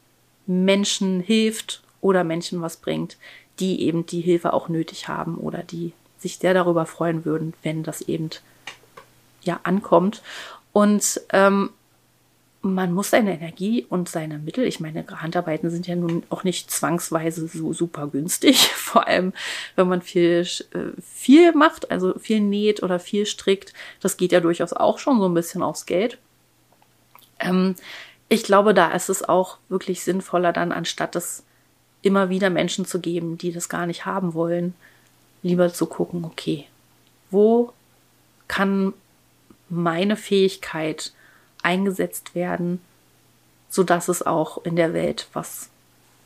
Menschen 0.48 1.20
hilft 1.20 1.84
oder 2.02 2.24
Menschen 2.24 2.62
was 2.62 2.78
bringt, 2.78 3.18
die 3.60 3.82
eben 3.82 4.06
die 4.06 4.22
Hilfe 4.22 4.54
auch 4.54 4.70
nötig 4.70 5.08
haben 5.08 5.38
oder 5.38 5.60
die 5.60 5.94
sich 6.18 6.38
sehr 6.38 6.54
darüber 6.54 6.86
freuen 6.86 7.26
würden, 7.26 7.54
wenn 7.62 7.84
das 7.84 8.02
eben 8.02 8.30
ja 9.42 9.60
ankommt. 9.64 10.24
Und 10.74 11.22
ähm, 11.32 11.70
man 12.64 12.94
muss 12.94 13.10
seine 13.10 13.34
Energie 13.34 13.86
und 13.90 14.08
seine 14.08 14.40
Mittel, 14.40 14.66
ich 14.66 14.80
meine, 14.80 15.06
Handarbeiten 15.08 15.70
sind 15.70 15.86
ja 15.86 15.96
nun 15.96 16.24
auch 16.30 16.44
nicht 16.44 16.72
zwangsweise 16.72 17.48
so 17.48 17.74
super 17.74 18.08
günstig, 18.08 18.68
vor 18.74 19.06
allem 19.08 19.34
wenn 19.76 19.88
man 19.88 20.02
viel, 20.02 20.48
äh, 20.72 21.02
viel 21.02 21.54
macht, 21.54 21.92
also 21.92 22.18
viel 22.18 22.40
näht 22.40 22.82
oder 22.82 23.00
viel 23.00 23.26
strickt, 23.26 23.74
das 24.00 24.18
geht 24.18 24.32
ja 24.32 24.40
durchaus 24.40 24.74
auch 24.74 24.98
schon 24.98 25.20
so 25.20 25.28
ein 25.28 25.34
bisschen 25.34 25.62
aufs 25.62 25.86
Geld. 25.86 26.18
Ähm, 27.40 27.76
ich 28.30 28.44
glaube, 28.44 28.74
da 28.74 28.92
ist 28.92 29.10
es 29.10 29.28
auch 29.28 29.58
wirklich 29.68 30.02
sinnvoller, 30.02 30.54
dann 30.54 30.72
anstatt 30.72 31.16
es 31.18 31.44
immer 32.02 32.30
wieder 32.30 32.50
Menschen 32.50 32.86
zu 32.86 33.00
geben, 33.00 33.38
die 33.38 33.52
das 33.52 33.68
gar 33.68 33.86
nicht 33.86 34.06
haben 34.06 34.34
wollen, 34.34 34.74
lieber 35.44 35.72
zu 35.74 35.86
gucken, 35.86 36.24
okay, 36.24 36.66
wo 37.30 37.74
kann 38.48 38.94
meine 39.74 40.16
Fähigkeit 40.16 41.14
eingesetzt 41.62 42.36
werden, 42.36 42.82
sodass 43.70 44.08
es 44.08 44.26
auch 44.26 44.64
in 44.66 44.76
der 44.76 44.94
Welt 44.94 45.28
was 45.34 45.70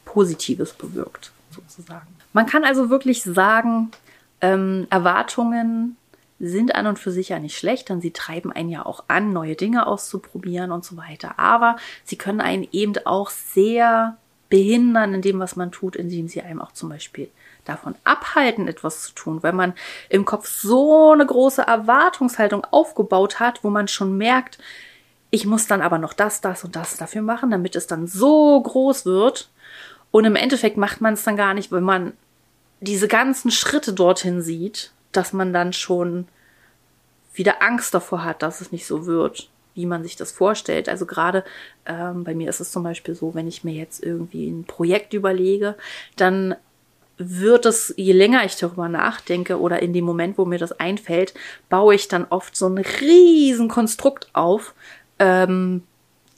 Positives 0.05 0.73
bewirkt, 0.73 1.31
sozusagen. 1.51 2.07
Man 2.33 2.45
kann 2.45 2.63
also 2.63 2.89
wirklich 2.89 3.23
sagen, 3.23 3.91
ähm, 4.41 4.87
Erwartungen 4.89 5.97
sind 6.39 6.75
an 6.75 6.87
und 6.87 6.99
für 6.99 7.11
sich 7.11 7.29
ja 7.29 7.39
nicht 7.39 7.57
schlecht, 7.57 7.89
denn 7.89 8.01
sie 8.01 8.11
treiben 8.11 8.51
einen 8.51 8.69
ja 8.69 8.85
auch 8.85 9.05
an, 9.07 9.33
neue 9.33 9.55
Dinge 9.55 9.87
auszuprobieren 9.87 10.71
und 10.71 10.85
so 10.85 10.97
weiter. 10.97 11.39
Aber 11.39 11.77
sie 12.03 12.15
können 12.15 12.41
einen 12.41 12.67
eben 12.71 12.93
auch 13.05 13.29
sehr 13.29 14.17
behindern 14.49 15.13
in 15.13 15.21
dem, 15.21 15.39
was 15.39 15.55
man 15.55 15.71
tut, 15.71 15.95
indem 15.95 16.27
sie 16.27 16.41
einem 16.41 16.61
auch 16.61 16.71
zum 16.71 16.89
Beispiel 16.89 17.29
davon 17.65 17.95
abhalten, 18.03 18.67
etwas 18.67 19.03
zu 19.03 19.13
tun, 19.13 19.43
weil 19.43 19.53
man 19.53 19.73
im 20.09 20.25
Kopf 20.25 20.47
so 20.47 21.11
eine 21.11 21.25
große 21.25 21.61
Erwartungshaltung 21.61 22.65
aufgebaut 22.71 23.39
hat, 23.39 23.63
wo 23.63 23.69
man 23.69 23.87
schon 23.87 24.17
merkt, 24.17 24.57
ich 25.29 25.45
muss 25.45 25.67
dann 25.67 25.81
aber 25.81 25.97
noch 25.97 26.13
das, 26.13 26.39
das 26.39 26.63
und 26.63 26.75
das 26.75 26.97
dafür 26.97 27.21
machen, 27.21 27.51
damit 27.51 27.75
es 27.75 27.87
dann 27.87 28.07
so 28.07 28.61
groß 28.61 29.05
wird. 29.05 29.49
Und 30.11 30.23
im 30.23 30.37
Endeffekt 30.37 30.77
macht 30.77 31.01
man 31.01 31.15
es 31.15 31.23
dann 31.23 31.35
gar 31.35 31.53
nicht, 31.53 31.71
wenn 31.71 31.83
man 31.83 32.13
diese 32.79 33.07
ganzen 33.07 33.51
Schritte 33.51 33.91
dorthin 33.91 34.41
sieht, 34.41 34.91
dass 35.11 35.33
man 35.33 35.51
dann 35.51 35.73
schon 35.73 36.27
wieder 37.33 37.61
Angst 37.61 37.93
davor 37.93 38.23
hat, 38.23 38.41
dass 38.41 38.61
es 38.61 38.71
nicht 38.71 38.87
so 38.87 39.05
wird, 39.05 39.49
wie 39.77 39.85
man 39.85 40.03
sich 40.03 40.15
das 40.15 40.31
vorstellt. 40.31 40.89
Also 40.89 41.05
gerade 41.05 41.45
ähm, 41.85 42.23
bei 42.23 42.35
mir 42.35 42.49
ist 42.49 42.59
es 42.59 42.71
zum 42.71 42.83
Beispiel 42.83 43.15
so, 43.15 43.33
wenn 43.35 43.47
ich 43.47 43.63
mir 43.63 43.73
jetzt 43.73 44.03
irgendwie 44.03 44.49
ein 44.49 44.65
Projekt 44.65 45.13
überlege, 45.13 45.75
dann 46.17 46.55
wird 47.17 47.65
es, 47.65 47.93
je 47.97 48.13
länger 48.13 48.43
ich 48.43 48.55
darüber 48.55 48.89
nachdenke 48.89 49.59
oder 49.59 49.81
in 49.81 49.93
dem 49.93 50.05
Moment, 50.05 50.37
wo 50.37 50.45
mir 50.45 50.59
das 50.59 50.73
einfällt, 50.73 51.33
baue 51.69 51.95
ich 51.95 52.07
dann 52.07 52.25
oft 52.29 52.55
so 52.55 52.67
ein 52.67 52.77
riesen 52.77 53.69
Konstrukt 53.69 54.29
auf, 54.33 54.73
ähm, 55.19 55.83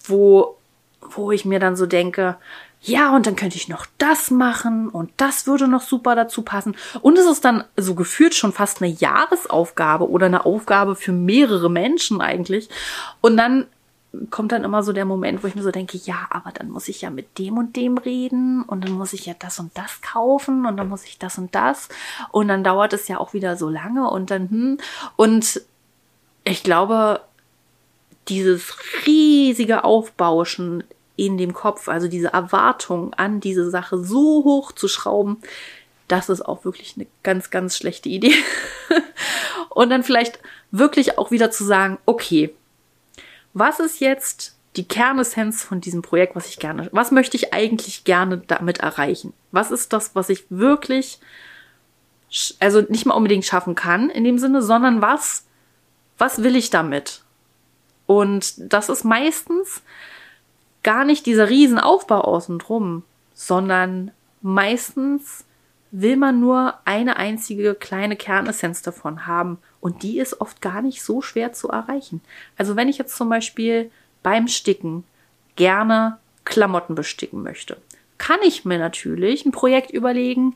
wo, 0.03 0.57
wo 1.01 1.31
ich 1.31 1.45
mir 1.45 1.59
dann 1.59 1.75
so 1.75 1.85
denke, 1.85 2.37
ja, 2.81 3.13
und 3.13 3.27
dann 3.27 3.35
könnte 3.35 3.57
ich 3.57 3.67
noch 3.67 3.85
das 3.97 4.31
machen 4.31 4.87
und 4.87 5.11
das 5.17 5.47
würde 5.47 5.67
noch 5.67 5.81
super 5.81 6.15
dazu 6.15 6.43
passen. 6.43 6.75
Und 7.01 7.17
es 7.17 7.25
ist 7.25 7.43
dann 7.43 7.65
so 7.75 7.93
gefühlt 7.93 8.33
schon 8.33 8.53
fast 8.53 8.81
eine 8.81 8.91
Jahresaufgabe 8.91 10.09
oder 10.09 10.27
eine 10.27 10.45
Aufgabe 10.45 10.95
für 10.95 11.11
mehrere 11.11 11.69
Menschen 11.69 12.21
eigentlich. 12.21 12.69
Und 13.19 13.35
dann 13.35 13.65
kommt 14.31 14.53
dann 14.53 14.63
immer 14.63 14.81
so 14.81 14.93
der 14.93 15.05
Moment, 15.05 15.43
wo 15.43 15.47
ich 15.47 15.55
mir 15.55 15.61
so 15.61 15.71
denke, 15.71 15.97
ja, 15.97 16.27
aber 16.29 16.51
dann 16.51 16.69
muss 16.69 16.87
ich 16.87 17.01
ja 17.01 17.09
mit 17.09 17.37
dem 17.37 17.57
und 17.57 17.75
dem 17.75 17.97
reden 17.97 18.63
und 18.63 18.83
dann 18.83 18.93
muss 18.93 19.13
ich 19.13 19.25
ja 19.25 19.35
das 19.37 19.59
und 19.59 19.77
das 19.77 20.01
kaufen 20.01 20.65
und 20.65 20.77
dann 20.77 20.89
muss 20.89 21.03
ich 21.03 21.19
das 21.19 21.37
und 21.37 21.53
das 21.53 21.89
und 22.31 22.47
dann 22.47 22.63
dauert 22.63 22.93
es 22.93 23.07
ja 23.07 23.19
auch 23.19 23.33
wieder 23.33 23.55
so 23.55 23.69
lange 23.69 24.09
und 24.09 24.31
dann 24.31 24.49
hm 24.49 24.77
und 25.15 25.61
ich 26.43 26.63
glaube, 26.63 27.21
dieses 28.29 28.75
riesige 29.05 29.83
Aufbauschen 29.83 30.83
in 31.25 31.37
dem 31.37 31.53
Kopf, 31.53 31.89
also 31.89 32.07
diese 32.07 32.29
Erwartung 32.29 33.13
an 33.13 33.41
diese 33.41 33.69
Sache 33.69 33.97
so 33.97 34.43
hoch 34.45 34.71
zu 34.71 34.87
schrauben, 34.87 35.41
das 36.07 36.29
ist 36.29 36.41
auch 36.41 36.63
wirklich 36.63 36.93
eine 36.95 37.07
ganz, 37.23 37.49
ganz 37.49 37.75
schlechte 37.75 38.07
Idee. 38.07 38.33
und 39.69 39.89
dann 39.89 40.03
vielleicht 40.03 40.39
wirklich 40.71 41.17
auch 41.17 41.29
wieder 41.29 41.51
zu 41.51 41.65
sagen, 41.65 41.97
okay, 42.05 42.55
was 43.53 43.81
ist 43.81 43.99
jetzt 43.99 44.55
die 44.77 44.87
Kernessenz 44.87 45.61
von 45.61 45.81
diesem 45.81 46.01
Projekt, 46.01 46.37
was 46.37 46.47
ich 46.47 46.57
gerne, 46.57 46.87
was 46.93 47.11
möchte 47.11 47.35
ich 47.35 47.53
eigentlich 47.53 48.05
gerne 48.05 48.37
damit 48.47 48.77
erreichen? 48.77 49.33
Was 49.51 49.71
ist 49.71 49.91
das, 49.91 50.15
was 50.15 50.29
ich 50.29 50.45
wirklich, 50.49 51.19
also 52.61 52.79
nicht 52.87 53.05
mal 53.05 53.15
unbedingt 53.15 53.43
schaffen 53.43 53.75
kann 53.75 54.09
in 54.09 54.23
dem 54.23 54.39
Sinne, 54.39 54.61
sondern 54.61 55.01
was, 55.01 55.43
was 56.17 56.43
will 56.43 56.55
ich 56.55 56.69
damit? 56.69 57.23
Und 58.05 58.53
das 58.57 58.87
ist 58.87 59.03
meistens 59.03 59.81
gar 60.83 61.05
nicht 61.05 61.25
dieser 61.25 61.49
Riesenaufbau 61.49 62.21
außen 62.21 62.59
drum, 62.59 63.03
sondern 63.33 64.11
meistens 64.41 65.45
will 65.91 66.17
man 66.17 66.39
nur 66.39 66.75
eine 66.85 67.17
einzige 67.17 67.73
kleine 67.73 68.15
Kernessenz 68.15 68.81
davon 68.81 69.25
haben 69.25 69.57
und 69.81 70.03
die 70.03 70.19
ist 70.19 70.39
oft 70.39 70.61
gar 70.61 70.81
nicht 70.81 71.03
so 71.03 71.21
schwer 71.21 71.53
zu 71.53 71.69
erreichen. 71.69 72.21
Also 72.57 72.75
wenn 72.75 72.89
ich 72.89 72.97
jetzt 72.97 73.15
zum 73.15 73.29
Beispiel 73.29 73.91
beim 74.21 74.47
Sticken 74.47 75.03
gerne 75.55 76.17
Klamotten 76.45 76.95
besticken 76.95 77.41
möchte, 77.41 77.77
kann 78.17 78.39
ich 78.43 78.65
mir 78.65 78.77
natürlich 78.77 79.45
ein 79.45 79.51
Projekt 79.51 79.91
überlegen, 79.91 80.55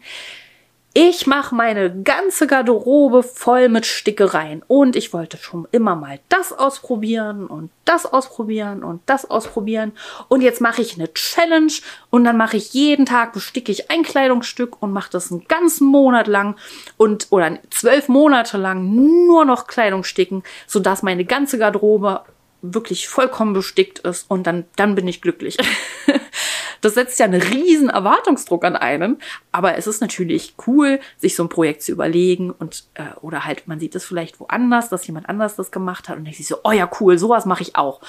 ich 0.96 1.26
mache 1.26 1.56
meine 1.56 2.04
ganze 2.04 2.46
Garderobe 2.46 3.24
voll 3.24 3.68
mit 3.68 3.88
Stickereien 3.88 4.62
und 4.68 4.96
ich 4.96 5.12
wollte 5.12 5.38
schon 5.38 5.68
immer 5.72 5.96
mal 5.96 6.20
das 6.30 6.54
ausprobieren 6.54 7.48
und 7.48 7.72
das 7.84 8.06
ausprobieren 8.06 8.84
und 8.84 9.02
das 9.08 9.28
ausprobieren 9.28 9.94
und 10.28 10.42
jetzt 10.42 10.62
mache 10.62 10.84
ich 10.84 10.94
eine 10.94 11.12
Challenge 11.12 11.74
und 12.12 12.26
dann 12.26 12.38
mache 12.38 12.58
ich 12.58 12.74
jeden 12.74 13.08
Tag 13.08 13.34
besticke 13.34 13.72
ich 13.72 13.90
ein 13.90 14.04
Kleidungsstück 14.04 14.84
und 14.84 14.92
mache 14.92 15.10
das 15.10 15.32
einen 15.32 15.48
ganzen 15.48 15.88
Monat 15.88 16.28
lang 16.28 16.58
und 16.98 17.28
oder 17.32 17.58
zwölf 17.72 18.08
Monate 18.08 18.58
lang 18.58 18.94
nur 19.26 19.46
noch 19.46 19.66
Kleidung 19.66 20.04
sticken, 20.04 20.44
sodass 20.68 21.02
meine 21.02 21.26
ganze 21.26 21.58
Garderobe 21.58 22.22
wirklich 22.62 23.10
vollkommen 23.10 23.54
bestickt 23.54 24.00
ist 24.00 24.30
und 24.30 24.46
dann 24.46 24.66
dann 24.76 24.94
bin 24.94 25.08
ich 25.08 25.22
glücklich. 25.22 25.58
Das 26.84 26.96
setzt 26.96 27.18
ja 27.18 27.26
einen 27.26 27.42
riesen 27.42 27.90
Erwartungsdruck 27.90 28.66
an 28.66 28.76
einen. 28.76 29.18
Aber 29.52 29.78
es 29.78 29.88
ist 29.88 30.02
natürlich 30.02 30.56
cool, 30.68 31.00
sich 31.18 31.36
so 31.36 31.44
ein 31.44 31.50
Projekt 31.50 31.82
zu 31.82 31.94
überlegen 31.94 32.52
und 32.52 32.84
äh, 32.96 33.16
oder 33.22 33.46
halt, 33.46 33.68
man 33.68 33.80
sieht 33.80 33.96
es 33.96 34.06
vielleicht 34.06 34.40
woanders, 34.40 34.90
dass 34.90 35.08
jemand 35.08 35.30
anders 35.30 35.56
das 35.56 35.72
gemacht 35.72 36.10
hat 36.10 36.18
und 36.18 36.28
ich 36.28 36.46
so, 36.46 36.58
oh 36.64 36.72
ja, 36.72 36.90
cool, 37.00 37.18
sowas 37.18 37.46
mache 37.46 37.64
ich 37.64 37.78
auch. 37.78 38.02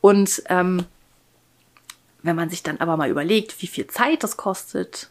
Und 0.00 0.42
ähm, 0.48 0.86
wenn 2.22 2.36
man 2.36 2.48
sich 2.48 2.62
dann 2.62 2.78
aber 2.78 2.96
mal 2.96 3.10
überlegt, 3.10 3.60
wie 3.60 3.66
viel 3.66 3.86
Zeit 3.88 4.22
das 4.22 4.38
kostet, 4.38 5.10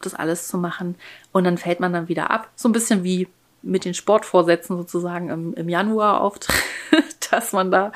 das 0.00 0.14
alles 0.14 0.48
zu 0.48 0.56
machen, 0.56 0.96
und 1.32 1.44
dann 1.44 1.58
fällt 1.58 1.80
man 1.80 1.92
dann 1.92 2.08
wieder 2.08 2.30
ab. 2.30 2.48
So 2.56 2.68
ein 2.68 2.72
bisschen 2.72 3.04
wie 3.04 3.28
mit 3.62 3.84
den 3.84 3.94
Sportvorsätzen 3.94 4.76
sozusagen 4.76 5.28
im, 5.28 5.54
im 5.54 5.68
Januar 5.68 6.20
auftritt, 6.20 6.56
dass 7.30 7.52
man 7.52 7.70
da 7.70 7.92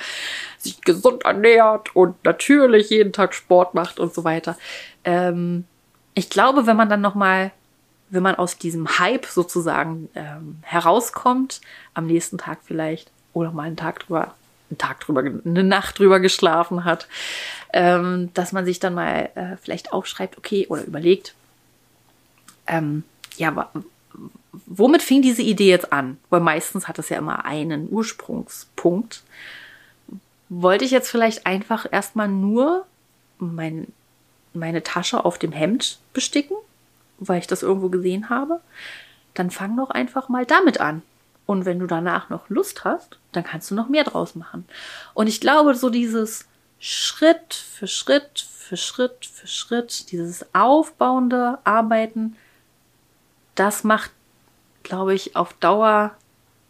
sich 0.58 0.80
gesund 0.82 1.24
ernährt 1.24 1.94
und 1.94 2.22
natürlich 2.24 2.90
jeden 2.90 3.12
Tag 3.12 3.34
Sport 3.34 3.74
macht 3.74 4.00
und 4.00 4.12
so 4.12 4.24
weiter. 4.24 4.56
Ähm, 5.04 5.64
ich 6.14 6.28
glaube, 6.28 6.66
wenn 6.66 6.76
man 6.76 6.88
dann 6.88 7.00
noch 7.00 7.14
mal, 7.14 7.52
wenn 8.10 8.22
man 8.22 8.34
aus 8.34 8.58
diesem 8.58 8.98
Hype 8.98 9.26
sozusagen 9.26 10.08
ähm, 10.14 10.58
herauskommt, 10.62 11.60
am 11.94 12.06
nächsten 12.06 12.38
Tag 12.38 12.58
vielleicht 12.64 13.10
oder 13.32 13.52
mal 13.52 13.62
einen 13.64 13.76
Tag 13.76 14.00
drüber, 14.00 14.34
einen 14.68 14.78
Tag 14.78 15.00
drüber, 15.00 15.20
eine 15.20 15.64
Nacht 15.64 15.98
drüber 15.98 16.20
geschlafen 16.20 16.84
hat, 16.84 17.06
ähm, 17.72 18.30
dass 18.34 18.52
man 18.52 18.64
sich 18.64 18.80
dann 18.80 18.94
mal 18.94 19.30
äh, 19.34 19.56
vielleicht 19.56 19.92
aufschreibt, 19.92 20.36
okay, 20.36 20.66
oder 20.68 20.84
überlegt, 20.84 21.34
ähm, 22.66 23.04
ja, 23.36 23.70
womit 24.66 25.02
fing 25.02 25.22
diese 25.22 25.42
Idee 25.42 25.70
jetzt 25.70 25.92
an? 25.92 26.18
Weil 26.28 26.40
meistens 26.40 26.88
hat 26.88 26.98
es 26.98 27.08
ja 27.08 27.18
immer 27.18 27.44
einen 27.44 27.88
Ursprungspunkt 27.90 29.22
wollte 30.50 30.84
ich 30.84 30.90
jetzt 30.90 31.08
vielleicht 31.08 31.46
einfach 31.46 31.86
erstmal 31.90 32.28
nur 32.28 32.84
mein, 33.38 33.86
meine 34.52 34.82
Tasche 34.82 35.24
auf 35.24 35.38
dem 35.38 35.52
Hemd 35.52 35.98
besticken, 36.12 36.56
weil 37.18 37.38
ich 37.38 37.46
das 37.46 37.62
irgendwo 37.62 37.88
gesehen 37.88 38.28
habe, 38.28 38.60
dann 39.32 39.50
fang 39.50 39.76
doch 39.76 39.90
einfach 39.90 40.28
mal 40.28 40.44
damit 40.44 40.80
an. 40.80 41.02
Und 41.46 41.64
wenn 41.64 41.78
du 41.78 41.86
danach 41.86 42.30
noch 42.30 42.48
Lust 42.50 42.84
hast, 42.84 43.18
dann 43.32 43.44
kannst 43.44 43.70
du 43.70 43.74
noch 43.74 43.88
mehr 43.88 44.04
draus 44.04 44.34
machen. 44.34 44.66
Und 45.14 45.28
ich 45.28 45.40
glaube, 45.40 45.74
so 45.74 45.88
dieses 45.88 46.46
Schritt 46.80 47.54
für 47.54 47.86
Schritt 47.86 48.40
für 48.40 48.76
Schritt 48.76 49.26
für 49.26 49.46
Schritt, 49.46 50.10
dieses 50.12 50.44
aufbauende 50.52 51.58
Arbeiten, 51.64 52.36
das 53.60 53.84
macht, 53.84 54.10
glaube 54.82 55.12
ich, 55.12 55.36
auf 55.36 55.52
Dauer 55.52 56.12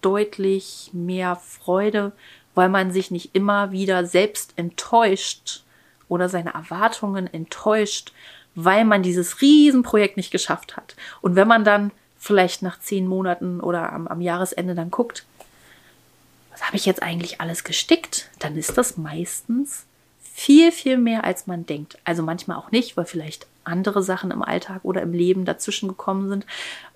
deutlich 0.03 0.91
mehr 0.93 1.36
Freude, 1.36 2.11
weil 2.57 2.68
man 2.68 2.91
sich 2.91 3.12
nicht 3.12 3.30
immer 3.32 3.70
wieder 3.70 4.05
selbst 4.05 4.55
enttäuscht 4.57 5.62
oder 6.09 6.28
seine 6.28 6.55
Erwartungen 6.55 7.32
enttäuscht, 7.32 8.12
weil 8.57 8.84
man 8.84 9.05
dieses 9.05 9.41
Riesenprojekt 9.41 10.16
nicht 10.16 10.32
geschafft 10.32 10.76
hat. 10.76 10.97
Und 11.20 11.36
wenn 11.36 11.47
man 11.47 11.62
dann 11.62 11.93
vielleicht 12.18 12.62
nach 12.62 12.80
zehn 12.80 13.07
Monaten 13.07 13.61
oder 13.61 13.93
am, 13.93 14.09
am 14.09 14.20
Jahresende 14.20 14.74
dann 14.74 14.91
guckt, 14.91 15.24
was 16.51 16.66
habe 16.66 16.76
ich 16.76 16.86
jetzt 16.86 17.05
eigentlich 17.05 17.41
alles 17.41 17.62
gestickt, 17.62 18.30
dann 18.41 18.57
ist 18.57 18.76
das 18.76 18.97
meistens 18.97 19.84
viel, 20.20 20.72
viel 20.72 20.99
mehr, 20.99 21.22
als 21.22 21.47
man 21.47 21.66
denkt. 21.66 21.99
Also 22.03 22.24
manchmal 22.24 22.57
auch 22.57 22.72
nicht, 22.72 22.97
weil 22.97 23.05
vielleicht 23.05 23.47
andere 23.70 24.02
Sachen 24.02 24.30
im 24.30 24.42
Alltag 24.42 24.80
oder 24.82 25.02
im 25.02 25.12
Leben 25.12 25.44
dazwischen 25.44 25.88
gekommen 25.88 26.28
sind, 26.28 26.46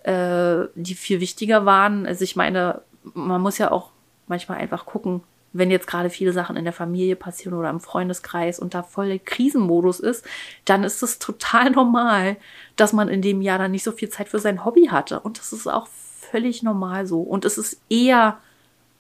äh, 0.03 0.69
die 0.75 0.95
viel 0.95 1.21
wichtiger 1.21 1.65
waren. 1.65 2.07
Also 2.07 2.25
ich 2.25 2.37
meine, 2.37 2.83
man 3.15 3.41
muss 3.41 3.59
ja 3.59 3.71
auch 3.71 3.91
manchmal 4.27 4.59
einfach 4.59 4.87
gucken, 4.87 5.23
wenn 5.55 5.71
jetzt 5.71 5.87
gerade 5.87 6.11
viele 6.11 6.33
Sachen 6.33 6.57
in 6.57 6.65
der 6.65 6.73
Familie 6.73 7.15
passieren 7.15 7.57
oder 7.57 7.71
im 7.71 7.81
Freundeskreis 7.81 8.59
und 8.59 8.75
da 8.75 8.83
voll 8.83 9.09
der 9.09 9.21
Krisenmodus 9.21 10.01
ist, 10.01 10.27
dann 10.65 10.83
ist 10.83 11.03
es 11.03 11.19
total 11.19 11.71
normal, 11.71 12.37
dass 12.77 12.93
man 12.93 13.09
in 13.09 13.23
dem 13.23 13.41
Jahr 13.41 13.59
dann 13.59 13.71
nicht 13.71 13.85
so 13.85 13.93
viel 13.93 14.09
Zeit 14.09 14.29
für 14.29 14.41
sein 14.41 14.65
Hobby 14.65 14.87
hatte. 14.87 15.21
Und 15.21 15.39
das 15.39 15.53
ist 15.53 15.69
auch 15.69 15.87
völlig 15.87 16.65
normal 16.65 17.07
so. 17.07 17.21
Und 17.21 17.45
es 17.45 17.57
ist 17.57 17.81
eher, 17.89 18.39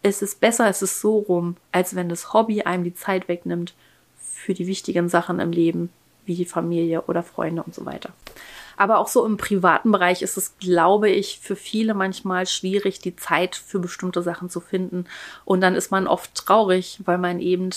es 0.03 0.23
ist 0.23 0.41
besser, 0.41 0.69
es 0.69 0.81
ist 0.81 1.01
so 1.01 1.19
rum, 1.19 1.57
als 1.73 1.97
wenn 1.97 2.09
das 2.09 2.33
Hobby 2.33 2.63
einem 2.63 2.85
die 2.85 2.95
Zeit 2.95 3.27
wegnimmt 3.27 3.75
für 4.17 4.55
die 4.55 4.69
wichtigen 4.69 5.09
Sachen 5.09 5.41
im 5.41 5.51
Leben, 5.51 5.91
wie 6.27 6.35
die 6.35 6.45
Familie 6.45 7.03
oder 7.03 7.23
Freunde 7.23 7.63
und 7.63 7.75
so 7.75 7.85
weiter. 7.85 8.11
Aber 8.77 8.99
auch 8.99 9.09
so 9.09 9.25
im 9.25 9.37
privaten 9.37 9.93
Bereich 9.93 10.23
ist 10.23 10.37
es, 10.37 10.59
glaube 10.59 11.09
ich, 11.09 11.39
für 11.39 11.57
viele 11.57 11.95
manchmal 11.95 12.47
schwierig, 12.47 12.99
die 12.99 13.17
Zeit 13.17 13.55
für 13.55 13.79
bestimmte 13.79 14.23
Sachen 14.23 14.51
zu 14.51 14.61
finden. 14.61 15.07
Und 15.45 15.61
dann 15.61 15.75
ist 15.75 15.91
man 15.91 16.07
oft 16.07 16.35
traurig, 16.35 17.01
weil 17.05 17.19
man 17.19 17.39
eben 17.39 17.71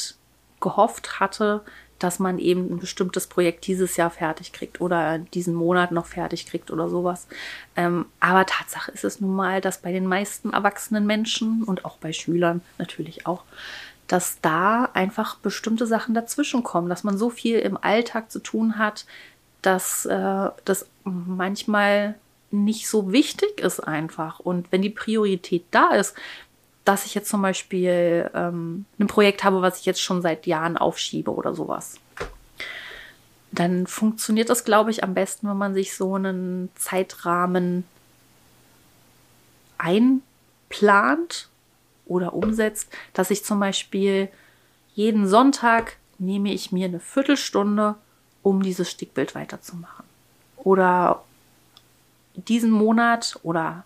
gehofft 0.59 1.19
hatte, 1.19 1.61
dass 1.99 2.19
man 2.19 2.37
eben 2.37 2.71
ein 2.71 2.79
bestimmtes 2.79 3.27
Projekt 3.27 3.65
dieses 3.65 3.97
Jahr 3.97 4.09
fertig 4.09 4.53
kriegt 4.53 4.81
oder 4.81 5.17
diesen 5.17 5.55
Monat 5.55 5.91
noch 5.91 6.05
fertig 6.05 6.45
kriegt 6.45 6.69
oder 6.69 6.89
sowas. 6.89 7.27
Ähm, 7.75 8.05
aber 8.19 8.45
Tatsache 8.45 8.91
ist 8.91 9.03
es 9.03 9.19
nun 9.19 9.35
mal, 9.35 9.61
dass 9.61 9.79
bei 9.79 9.91
den 9.91 10.05
meisten 10.05 10.53
erwachsenen 10.53 11.05
Menschen 11.05 11.63
und 11.63 11.85
auch 11.85 11.97
bei 11.97 12.13
Schülern 12.13 12.61
natürlich 12.77 13.25
auch, 13.25 13.43
dass 14.07 14.39
da 14.41 14.89
einfach 14.93 15.35
bestimmte 15.35 15.85
Sachen 15.85 16.13
dazwischen 16.13 16.63
kommen, 16.63 16.89
dass 16.89 17.03
man 17.03 17.17
so 17.17 17.29
viel 17.29 17.59
im 17.59 17.77
Alltag 17.77 18.31
zu 18.31 18.39
tun 18.39 18.77
hat, 18.77 19.05
dass 19.61 20.05
äh, 20.05 20.49
das 20.65 20.87
manchmal 21.03 22.15
nicht 22.51 22.87
so 22.87 23.11
wichtig 23.11 23.59
ist 23.59 23.81
einfach. 23.81 24.39
Und 24.39 24.71
wenn 24.71 24.81
die 24.81 24.89
Priorität 24.89 25.65
da 25.71 25.89
ist, 25.89 26.15
dass 26.85 27.05
ich 27.05 27.13
jetzt 27.15 27.29
zum 27.29 27.41
Beispiel 27.41 28.31
ähm, 28.33 28.85
ein 28.97 29.07
Projekt 29.07 29.43
habe, 29.43 29.61
was 29.61 29.79
ich 29.79 29.85
jetzt 29.85 30.01
schon 30.01 30.21
seit 30.21 30.47
Jahren 30.47 30.77
aufschiebe 30.77 31.33
oder 31.33 31.53
sowas, 31.53 31.99
dann 33.51 33.87
funktioniert 33.87 34.49
das, 34.49 34.63
glaube 34.63 34.91
ich, 34.91 35.03
am 35.03 35.13
besten, 35.13 35.49
wenn 35.49 35.57
man 35.57 35.73
sich 35.73 35.95
so 35.95 36.15
einen 36.15 36.69
Zeitrahmen 36.75 37.83
einplant 39.77 41.49
oder 42.07 42.33
umsetzt, 42.33 42.89
dass 43.13 43.31
ich 43.31 43.43
zum 43.43 43.59
Beispiel 43.59 44.29
jeden 44.95 45.27
Sonntag 45.27 45.97
nehme 46.17 46.51
ich 46.51 46.71
mir 46.71 46.85
eine 46.85 46.99
Viertelstunde 46.99 47.95
um 48.43 48.63
dieses 48.63 48.89
Stickbild 48.89 49.35
weiterzumachen. 49.35 50.05
Oder 50.57 51.23
diesen 52.35 52.71
Monat 52.71 53.39
oder 53.43 53.83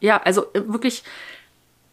ja, 0.00 0.20
also 0.22 0.46
wirklich, 0.52 1.02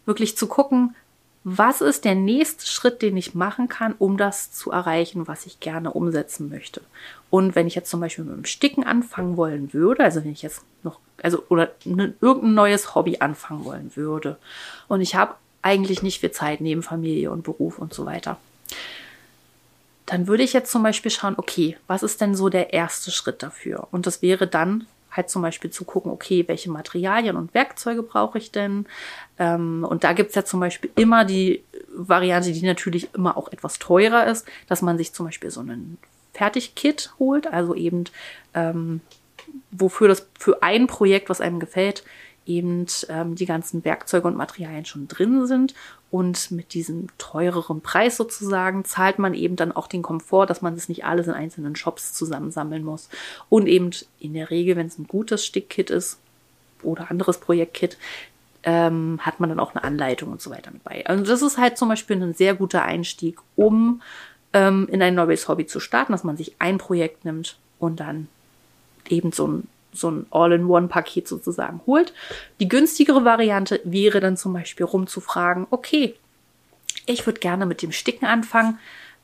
wirklich 0.06 0.38
zu 0.38 0.48
gucken, 0.48 0.96
was 1.44 1.82
ist 1.82 2.06
der 2.06 2.16
nächste 2.16 2.68
Schritt, 2.68 3.02
den 3.02 3.18
ich 3.18 3.34
machen 3.34 3.68
kann, 3.68 3.96
um 3.98 4.18
das 4.18 4.52
zu 4.52 4.72
erreichen, 4.72 5.28
was 5.28 5.46
ich 5.46 5.60
gerne 5.60 5.92
umsetzen 5.92 6.50
möchte. 6.50 6.82
Und 7.30 7.56
wenn 7.56 7.66
ich 7.66 7.74
jetzt 7.74 7.90
zum 7.90 8.00
Beispiel 8.00 8.26
mit 8.26 8.36
dem 8.36 8.46
Sticken 8.46 8.84
anfangen 8.84 9.38
wollen 9.38 9.74
würde, 9.74 10.04
also 10.04 10.24
wenn 10.24 10.32
ich 10.32 10.44
jetzt 10.44 10.62
noch, 10.84 11.00
also 11.24 11.44
oder 11.50 11.72
ne, 11.84 12.14
irgendein 12.22 12.54
neues 12.54 12.94
Hobby 12.94 13.18
anfangen 13.20 13.66
wollen 13.66 13.92
würde 13.96 14.38
und 14.88 15.02
ich 15.02 15.16
habe 15.16 15.36
eigentlich 15.64 16.04
nicht 16.04 16.20
viel 16.20 16.32
Zeit 16.32 16.62
neben 16.62 16.84
Familie 16.84 17.32
und 17.32 17.44
Beruf 17.44 17.80
und 17.80 17.94
so 17.94 18.06
weiter, 18.06 18.38
dann 20.06 20.28
würde 20.28 20.44
ich 20.44 20.54
jetzt 20.54 20.72
zum 20.72 20.84
Beispiel 20.84 21.10
schauen, 21.10 21.36
okay, 21.38 21.78
was 21.88 22.04
ist 22.04 22.22
denn 22.22 22.36
so 22.36 22.50
der 22.50 22.74
erste 22.74 23.12
Schritt 23.12 23.42
dafür? 23.42 23.88
Und 23.92 24.06
das 24.06 24.22
wäre 24.22 24.46
dann 24.46 24.86
halt 25.12 25.30
zum 25.30 25.42
Beispiel 25.42 25.70
zu 25.70 25.84
gucken, 25.86 26.12
okay, 26.12 26.48
welche 26.48 26.72
Materialien 26.72 27.36
und 27.36 27.54
Werkzeuge 27.54 28.04
brauche 28.04 28.38
ich 28.38 28.52
denn? 28.52 28.86
Ähm, 29.38 29.86
und 29.88 30.04
da 30.04 30.14
gibt's 30.14 30.36
ja 30.36 30.46
zum 30.46 30.60
Beispiel 30.60 30.90
immer 30.96 31.26
die 31.26 31.64
Variante, 31.94 32.52
die 32.52 32.66
natürlich 32.66 33.14
immer 33.14 33.38
auch 33.38 33.52
etwas 33.52 33.80
teurer 33.80 34.28
ist, 34.28 34.48
dass 34.68 34.82
man 34.82 34.98
sich 34.98 35.14
zum 35.14 35.26
Beispiel 35.26 35.52
so 35.52 35.60
einen 35.60 35.98
Fertigkit 36.34 37.14
holt, 37.20 37.48
also 37.52 37.76
eben 37.76 38.06
ähm, 38.54 39.02
wofür 39.72 40.08
das 40.08 40.28
für 40.40 40.64
ein 40.64 40.88
Projekt, 40.88 41.30
was 41.30 41.42
einem 41.42 41.60
gefällt, 41.60 42.04
eben 42.46 42.86
ähm, 43.10 43.36
die 43.36 43.46
ganzen 43.46 43.84
Werkzeuge 43.86 44.28
und 44.28 44.38
Materialien 44.38 44.86
schon 44.86 45.08
drin 45.08 45.46
sind. 45.46 45.74
Und 46.12 46.52
mit 46.52 46.74
diesem 46.74 47.08
teureren 47.18 47.80
Preis 47.80 48.18
sozusagen 48.18 48.84
zahlt 48.84 49.18
man 49.18 49.34
eben 49.34 49.56
dann 49.56 49.72
auch 49.72 49.88
den 49.88 50.02
Komfort, 50.02 50.48
dass 50.48 50.62
man 50.62 50.76
das 50.76 50.90
nicht 50.90 51.06
alles 51.06 51.28
in 51.28 51.34
einzelnen 51.34 51.78
Shops 51.78 52.14
zusammensammeln 52.14 52.84
muss. 52.84 53.10
Und 53.48 53.68
eben 53.68 53.92
in 54.20 54.34
der 54.34 54.50
Regel, 54.50 54.76
wenn 54.76 54.88
es 54.88 55.00
ein 55.00 55.08
gutes 55.08 55.46
Stickkit 55.46 55.90
ist 55.90 56.20
oder 56.84 57.10
anderes 57.10 57.40
Projektkit, 57.40 57.98
ähm, 58.64 59.20
hat 59.22 59.40
man 59.40 59.50
dann 59.50 59.60
auch 59.60 59.74
eine 59.74 59.84
Anleitung 59.86 60.32
und 60.32 60.42
so 60.42 60.52
weiter 60.52 60.72
mit 60.72 60.84
bei. 60.84 61.06
Also 61.06 61.24
das 61.24 61.42
ist 61.42 61.58
halt 61.58 61.78
zum 61.78 61.90
Beispiel 61.90 62.22
ein 62.22 62.34
sehr 62.34 62.56
guter 62.56 62.84
Einstieg, 62.84 63.40
um 63.56 64.02
ähm, 64.54 64.88
in 64.92 65.02
ein 65.02 65.16
neues 65.16 65.48
Hobby 65.48 65.66
zu 65.66 65.80
starten, 65.80 66.12
dass 66.12 66.24
man 66.24 66.38
sich 66.38 66.56
ein 66.60 66.78
Projekt 66.78 67.26
nimmt 67.26 67.58
und 67.80 68.00
dann 68.02 68.28
eben 69.10 69.32
so 69.32 69.48
ein 69.48 69.68
so 69.94 70.10
ein 70.10 70.26
All-in-One-Paket 70.32 71.28
sozusagen 71.28 71.82
holt. 71.86 72.14
Die 72.60 72.68
günstigere 72.68 73.26
Variante 73.26 73.82
wäre 73.84 74.20
dann 74.20 74.38
zum 74.38 74.54
Beispiel 74.54 74.86
rumzufragen, 74.86 75.68
okay, 75.70 76.16
ich 77.06 77.26
würde 77.26 77.40
gerne 77.40 77.66
mit 77.66 77.82
dem 77.82 77.92
Sticken 77.92 78.26
anfangen. 78.26 78.80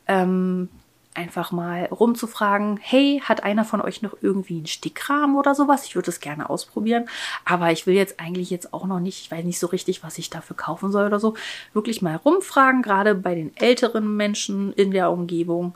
Ähm, 0.07 0.69
einfach 1.17 1.51
mal 1.51 1.85
rumzufragen, 1.85 2.77
hey, 2.79 3.21
hat 3.23 3.43
einer 3.43 3.65
von 3.65 3.81
euch 3.81 4.03
noch 4.03 4.15
irgendwie 4.21 4.57
einen 4.57 4.67
Stickrahmen 4.67 5.35
oder 5.35 5.55
sowas? 5.55 5.85
Ich 5.85 5.95
würde 5.95 6.11
es 6.11 6.19
gerne 6.19 6.49
ausprobieren, 6.49 7.09
aber 7.43 7.71
ich 7.71 7.87
will 7.87 7.95
jetzt 7.95 8.19
eigentlich 8.19 8.51
jetzt 8.51 8.71
auch 8.71 8.85
noch 8.85 8.99
nicht, 8.99 9.21
ich 9.21 9.31
weiß 9.31 9.43
nicht 9.43 9.57
so 9.57 9.67
richtig, 9.67 10.03
was 10.03 10.19
ich 10.19 10.29
dafür 10.29 10.55
kaufen 10.55 10.91
soll 10.91 11.07
oder 11.07 11.19
so. 11.19 11.33
Wirklich 11.73 12.03
mal 12.03 12.17
rumfragen, 12.17 12.83
gerade 12.83 13.15
bei 13.15 13.33
den 13.33 13.55
älteren 13.57 14.15
Menschen 14.15 14.71
in 14.73 14.91
der 14.91 15.09
Umgebung. 15.09 15.75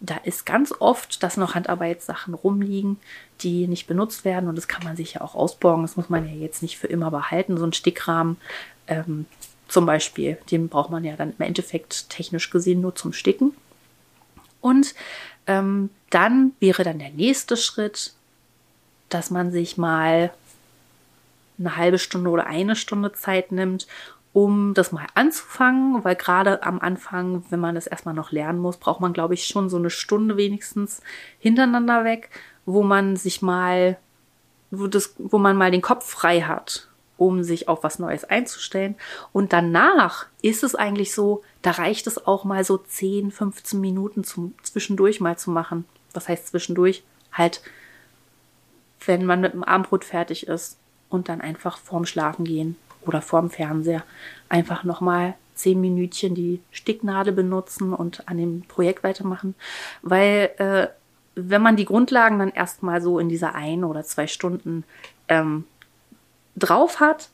Da 0.00 0.16
ist 0.16 0.46
ganz 0.46 0.72
oft, 0.78 1.22
dass 1.22 1.36
noch 1.36 1.54
Handarbeitssachen 1.54 2.32
rumliegen, 2.32 2.98
die 3.42 3.66
nicht 3.66 3.86
benutzt 3.86 4.24
werden 4.24 4.48
und 4.48 4.56
das 4.56 4.68
kann 4.68 4.82
man 4.82 4.96
sich 4.96 5.14
ja 5.14 5.20
auch 5.20 5.34
ausborgen. 5.34 5.82
Das 5.82 5.96
muss 5.96 6.08
man 6.08 6.26
ja 6.26 6.32
jetzt 6.32 6.62
nicht 6.62 6.78
für 6.78 6.86
immer 6.86 7.10
behalten. 7.10 7.58
So 7.58 7.64
ein 7.64 7.74
Stickrahmen 7.74 8.38
ähm, 8.86 9.26
zum 9.68 9.86
Beispiel, 9.86 10.38
den 10.50 10.68
braucht 10.68 10.90
man 10.90 11.04
ja 11.04 11.16
dann 11.16 11.34
im 11.38 11.44
Endeffekt 11.46 12.10
technisch 12.10 12.50
gesehen 12.50 12.80
nur 12.80 12.94
zum 12.94 13.12
Sticken. 13.12 13.52
Und 14.60 14.94
ähm, 15.46 15.90
dann 16.10 16.52
wäre 16.60 16.82
dann 16.82 16.98
der 16.98 17.10
nächste 17.10 17.56
Schritt, 17.56 18.12
dass 19.08 19.30
man 19.30 19.52
sich 19.52 19.76
mal 19.76 20.32
eine 21.58 21.76
halbe 21.76 21.98
Stunde 21.98 22.30
oder 22.30 22.46
eine 22.46 22.74
Stunde 22.74 23.12
Zeit 23.12 23.52
nimmt, 23.52 23.86
um 24.32 24.74
das 24.74 24.92
mal 24.92 25.06
anzufangen, 25.14 26.04
weil 26.04 26.14
gerade 26.14 26.62
am 26.62 26.80
Anfang, 26.80 27.44
wenn 27.50 27.60
man 27.60 27.74
das 27.74 27.86
erstmal 27.86 28.14
noch 28.14 28.30
lernen 28.30 28.60
muss, 28.60 28.76
braucht 28.76 29.00
man, 29.00 29.12
glaube 29.12 29.34
ich, 29.34 29.46
schon 29.46 29.68
so 29.68 29.76
eine 29.76 29.90
Stunde 29.90 30.36
wenigstens 30.36 31.02
hintereinander 31.40 32.04
weg, 32.04 32.30
wo 32.64 32.82
man 32.82 33.16
sich 33.16 33.42
mal, 33.42 33.98
wo, 34.70 34.86
das, 34.86 35.14
wo 35.18 35.38
man 35.38 35.56
mal 35.56 35.70
den 35.70 35.82
Kopf 35.82 36.08
frei 36.08 36.42
hat 36.42 36.86
um 37.16 37.44
sich 37.44 37.68
auf 37.68 37.84
was 37.84 37.98
Neues 37.98 38.24
einzustellen. 38.24 38.94
Und 39.30 39.52
danach 39.52 40.24
ist 40.40 40.64
es 40.64 40.74
eigentlich 40.74 41.12
so, 41.12 41.42
da 41.60 41.72
reicht 41.72 42.06
es 42.06 42.26
auch 42.26 42.44
mal 42.44 42.64
so 42.64 42.78
10, 42.78 43.30
15 43.30 43.78
Minuten 43.78 44.24
zum 44.24 44.54
zwischendurch 44.62 45.20
mal 45.20 45.36
zu 45.36 45.50
machen. 45.50 45.84
Was 46.14 46.30
heißt 46.30 46.46
zwischendurch? 46.46 47.02
Halt, 47.30 47.60
wenn 49.04 49.26
man 49.26 49.42
mit 49.42 49.52
dem 49.52 49.64
Abendbrot 49.64 50.02
fertig 50.02 50.46
ist 50.46 50.78
und 51.10 51.28
dann 51.28 51.42
einfach 51.42 51.76
vorm 51.76 52.06
Schlafen 52.06 52.46
gehen 52.46 52.76
oder 53.06 53.22
vorm 53.22 53.50
Fernseher 53.50 54.02
einfach 54.48 54.84
nochmal 54.84 55.34
zehn 55.54 55.80
Minütchen 55.80 56.34
die 56.34 56.60
Sticknadel 56.70 57.32
benutzen 57.32 57.92
und 57.92 58.28
an 58.28 58.38
dem 58.38 58.62
Projekt 58.62 59.04
weitermachen. 59.04 59.54
Weil 60.02 60.50
äh, 60.58 60.88
wenn 61.34 61.62
man 61.62 61.76
die 61.76 61.84
Grundlagen 61.84 62.38
dann 62.38 62.50
erstmal 62.50 63.00
so 63.02 63.18
in 63.18 63.28
dieser 63.28 63.54
ein 63.54 63.84
oder 63.84 64.02
zwei 64.04 64.26
Stunden 64.26 64.84
ähm, 65.28 65.64
drauf 66.56 67.00
hat, 67.00 67.30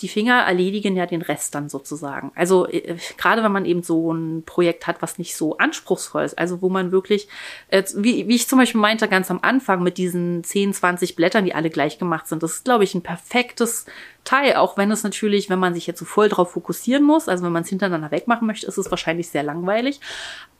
die 0.00 0.08
Finger 0.08 0.40
erledigen 0.40 0.96
ja 0.96 1.06
den 1.06 1.22
Rest 1.22 1.54
dann 1.54 1.68
sozusagen. 1.68 2.32
Also 2.34 2.68
äh, 2.68 2.96
gerade 3.16 3.42
wenn 3.42 3.52
man 3.52 3.64
eben 3.64 3.82
so 3.82 4.12
ein 4.12 4.42
Projekt 4.44 4.86
hat, 4.86 5.00
was 5.00 5.18
nicht 5.18 5.36
so 5.36 5.56
anspruchsvoll 5.56 6.24
ist, 6.24 6.38
also 6.38 6.60
wo 6.60 6.68
man 6.68 6.92
wirklich, 6.92 7.28
äh, 7.68 7.82
wie, 7.94 8.28
wie 8.28 8.36
ich 8.36 8.48
zum 8.48 8.58
Beispiel 8.58 8.80
meinte 8.80 9.08
ganz 9.08 9.30
am 9.30 9.40
Anfang 9.42 9.82
mit 9.82 9.98
diesen 9.98 10.44
10, 10.44 10.74
20 10.74 11.16
Blättern, 11.16 11.44
die 11.44 11.54
alle 11.54 11.70
gleich 11.70 11.98
gemacht 11.98 12.28
sind, 12.28 12.42
das 12.42 12.52
ist, 12.52 12.64
glaube 12.64 12.84
ich, 12.84 12.94
ein 12.94 13.02
perfektes 13.02 13.86
Teil, 14.24 14.56
auch 14.56 14.76
wenn 14.76 14.90
es 14.90 15.02
natürlich, 15.02 15.48
wenn 15.48 15.58
man 15.58 15.74
sich 15.74 15.86
jetzt 15.86 16.00
so 16.00 16.04
voll 16.04 16.28
drauf 16.28 16.52
fokussieren 16.52 17.04
muss, 17.04 17.28
also 17.28 17.44
wenn 17.44 17.52
man 17.52 17.62
es 17.62 17.68
hintereinander 17.68 18.10
wegmachen 18.10 18.46
möchte, 18.46 18.66
ist 18.66 18.78
es 18.78 18.90
wahrscheinlich 18.90 19.28
sehr 19.28 19.42
langweilig. 19.42 20.00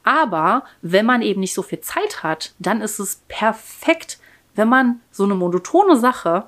Aber 0.03 0.63
wenn 0.81 1.05
man 1.05 1.21
eben 1.21 1.41
nicht 1.41 1.53
so 1.53 1.61
viel 1.61 1.81
Zeit 1.81 2.23
hat, 2.23 2.53
dann 2.59 2.81
ist 2.81 2.99
es 2.99 3.21
perfekt, 3.27 4.19
wenn 4.55 4.69
man 4.69 5.01
so 5.11 5.25
eine 5.25 5.35
monotone 5.35 5.97
Sache 5.97 6.47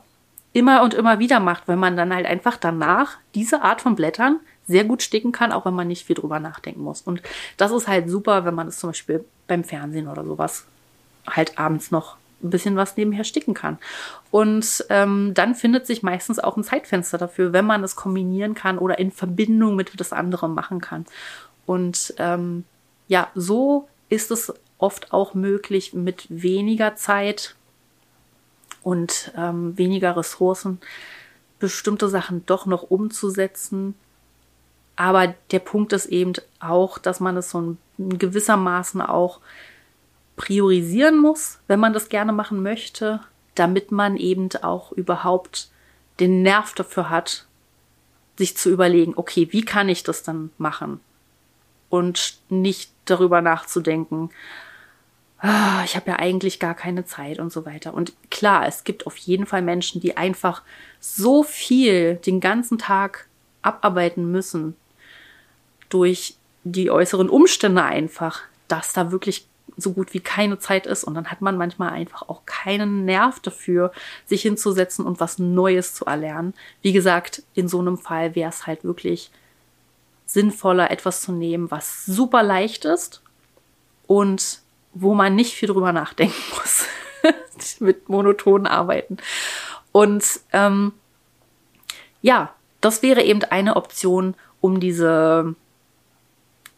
immer 0.54 0.82
und 0.82 0.94
immer 0.94 1.20
wieder 1.20 1.40
macht, 1.40 1.68
weil 1.68 1.76
man 1.76 1.96
dann 1.96 2.14
halt 2.14 2.26
einfach 2.26 2.58
danach 2.58 3.18
diese 3.36 3.62
Art 3.62 3.82
von 3.82 3.96
Blättern 3.96 4.40
sehr 4.68 4.84
gut 4.84 5.02
sticken 5.02 5.32
kann, 5.32 5.52
auch 5.52 5.66
wenn 5.66 5.74
man 5.74 5.88
nicht 5.88 6.06
viel 6.06 6.16
drüber 6.16 6.40
nachdenken 6.40 6.82
muss. 6.82 7.02
Und 7.02 7.22
das 7.58 7.72
ist 7.72 7.88
halt 7.88 8.10
super, 8.10 8.46
wenn 8.46 8.56
man 8.56 8.68
es 8.68 8.80
zum 8.80 8.92
Beispiel 8.92 9.26
beim 9.48 9.64
Fernsehen 9.64 10.08
oder 10.08 10.24
sowas 10.24 10.66
halt 11.28 11.58
abends 11.58 11.92
noch 11.92 12.18
ein 12.44 12.50
bisschen 12.52 12.76
was 12.76 12.96
nebenher 12.96 13.24
sticken 13.24 13.54
kann. 13.54 13.78
Und 14.32 14.86
ähm, 14.90 15.34
dann 15.34 15.56
findet 15.56 15.86
sich 15.86 16.04
meistens 16.04 16.40
auch 16.40 16.56
ein 16.56 16.64
Zeitfenster 16.64 17.18
dafür, 17.18 17.52
wenn 17.52 17.66
man 17.66 17.84
es 17.84 17.96
kombinieren 17.96 18.54
kann 18.54 18.78
oder 18.78 19.00
in 19.00 19.12
Verbindung 19.12 19.76
mit 19.76 20.00
das 20.00 20.14
andere 20.14 20.48
machen 20.48 20.82
kann. 20.82 21.06
Und 21.66 22.14
ähm, 22.18 22.64
ja, 23.08 23.30
so 23.36 23.88
ist 24.08 24.32
es 24.32 24.54
oft 24.78 25.12
auch 25.12 25.34
möglich, 25.34 25.94
mit 25.94 26.26
weniger 26.30 26.96
Zeit 26.96 27.56
und 28.84 29.32
ähm, 29.36 29.78
weniger 29.78 30.16
Ressourcen 30.16 30.80
bestimmte 31.60 32.10
Sachen 32.10 32.46
doch 32.46 32.66
noch 32.66 32.84
umzusetzen. 32.84 33.96
Aber 34.96 35.34
der 35.52 35.60
Punkt 35.60 35.94
ist 35.94 36.08
eben 36.08 36.34
auch, 36.60 36.98
dass 36.98 37.20
man 37.20 37.38
es 37.38 37.52
so 37.52 37.78
in 37.98 38.18
gewissermaßen 38.18 39.02
auch 39.02 39.40
priorisieren 40.36 41.18
muss, 41.18 41.60
wenn 41.68 41.80
man 41.80 41.94
das 41.94 42.10
gerne 42.10 42.32
machen 42.32 42.64
möchte, 42.64 43.20
damit 43.56 43.92
man 43.92 44.16
eben 44.16 44.50
auch 44.62 44.94
überhaupt 44.94 45.70
den 46.20 46.42
Nerv 46.42 46.74
dafür 46.74 47.10
hat, 47.10 47.46
sich 48.38 48.56
zu 48.56 48.70
überlegen, 48.70 49.14
okay, 49.16 49.50
wie 49.52 49.66
kann 49.66 49.90
ich 49.90 50.04
das 50.04 50.24
dann 50.24 50.50
machen? 50.58 51.02
Und 51.90 52.40
nicht 52.50 52.92
darüber 53.06 53.42
nachzudenken, 53.42 54.30
ah, 55.40 55.84
ich 55.86 55.96
habe 55.96 56.12
ja 56.12 56.20
eigentlich 56.20 56.60
gar 56.60 56.76
keine 56.76 57.06
Zeit 57.06 57.40
und 57.40 57.52
so 57.52 57.66
weiter. 57.66 57.94
Und 57.94 58.14
klar, 58.30 58.68
es 58.68 58.84
gibt 58.84 59.08
auf 59.08 59.18
jeden 59.18 59.46
Fall 59.46 59.62
Menschen, 59.62 60.02
die 60.02 60.18
einfach 60.18 60.62
so 61.00 61.44
viel 61.44 62.16
den 62.16 62.40
ganzen 62.40 62.78
Tag 62.78 63.28
abarbeiten 63.62 64.32
müssen 64.32 64.76
durch 65.90 66.36
die 66.64 66.92
äußeren 66.92 67.30
Umstände 67.30 67.84
einfach, 67.84 68.42
dass 68.68 68.94
da 68.94 69.12
wirklich 69.12 69.48
so 69.78 69.94
gut 69.94 70.14
wie 70.14 70.20
keine 70.20 70.60
Zeit 70.60 70.86
ist 70.86 71.06
und 71.06 71.14
dann 71.14 71.32
hat 71.32 71.42
man 71.42 71.58
manchmal 71.58 71.92
einfach 71.92 72.28
auch 72.28 72.46
keinen 72.46 73.06
Nerv 73.06 73.40
dafür, 73.40 73.94
sich 74.26 74.42
hinzusetzen 74.42 75.06
und 75.06 75.22
was 75.22 75.40
Neues 75.40 75.94
zu 75.94 76.06
erlernen. 76.06 76.54
Wie 76.82 76.92
gesagt, 76.92 77.44
in 77.54 77.70
so 77.70 77.80
einem 77.80 77.98
Fall 77.98 78.36
wäre 78.36 78.50
es 78.50 78.68
halt 78.68 78.84
wirklich 78.84 79.32
sinnvoller, 80.26 80.92
etwas 80.92 81.22
zu 81.22 81.32
nehmen, 81.32 81.72
was 81.72 82.06
super 82.06 82.44
leicht 82.44 82.84
ist 82.84 83.22
und 84.06 84.60
wo 84.94 85.14
man 85.14 85.36
nicht 85.36 85.54
viel 85.54 85.70
drüber 85.70 85.94
nachdenken 85.94 86.36
muss. 86.58 86.86
mit 87.80 88.10
monotonen 88.10 88.68
Arbeiten. 88.68 89.18
Und 89.92 90.24
ähm, 90.54 90.94
ja, 92.22 92.54
das 92.82 93.02
wäre 93.02 93.24
eben 93.24 93.44
eine 93.44 93.76
Option, 93.76 94.36
um 94.62 94.80
diese, 94.80 95.56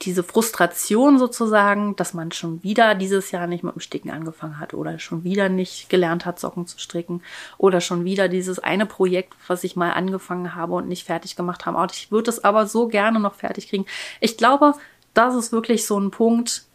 diese 0.01 0.23
Frustration 0.23 1.19
sozusagen, 1.19 1.95
dass 1.95 2.13
man 2.13 2.31
schon 2.31 2.63
wieder 2.63 2.95
dieses 2.95 3.31
Jahr 3.31 3.47
nicht 3.47 3.63
mit 3.63 3.75
dem 3.75 3.81
Sticken 3.81 4.11
angefangen 4.11 4.59
hat 4.59 4.73
oder 4.73 4.97
schon 4.99 5.23
wieder 5.23 5.49
nicht 5.49 5.89
gelernt 5.89 6.25
hat, 6.25 6.39
Socken 6.39 6.67
zu 6.67 6.79
stricken 6.79 7.21
oder 7.57 7.81
schon 7.81 8.05
wieder 8.05 8.27
dieses 8.27 8.59
eine 8.59 8.85
Projekt, 8.85 9.33
was 9.47 9.63
ich 9.63 9.75
mal 9.75 9.91
angefangen 9.91 10.55
habe 10.55 10.73
und 10.73 10.87
nicht 10.87 11.05
fertig 11.05 11.35
gemacht 11.35 11.65
habe. 11.65 11.85
Ich 11.91 12.11
würde 12.11 12.31
es 12.31 12.43
aber 12.43 12.65
so 12.65 12.87
gerne 12.87 13.19
noch 13.19 13.35
fertig 13.35 13.69
kriegen. 13.69 13.85
Ich 14.19 14.37
glaube, 14.37 14.73
das 15.13 15.35
ist 15.35 15.51
wirklich 15.51 15.85
so 15.85 15.99
ein 15.99 16.11
Punkt, 16.11 16.65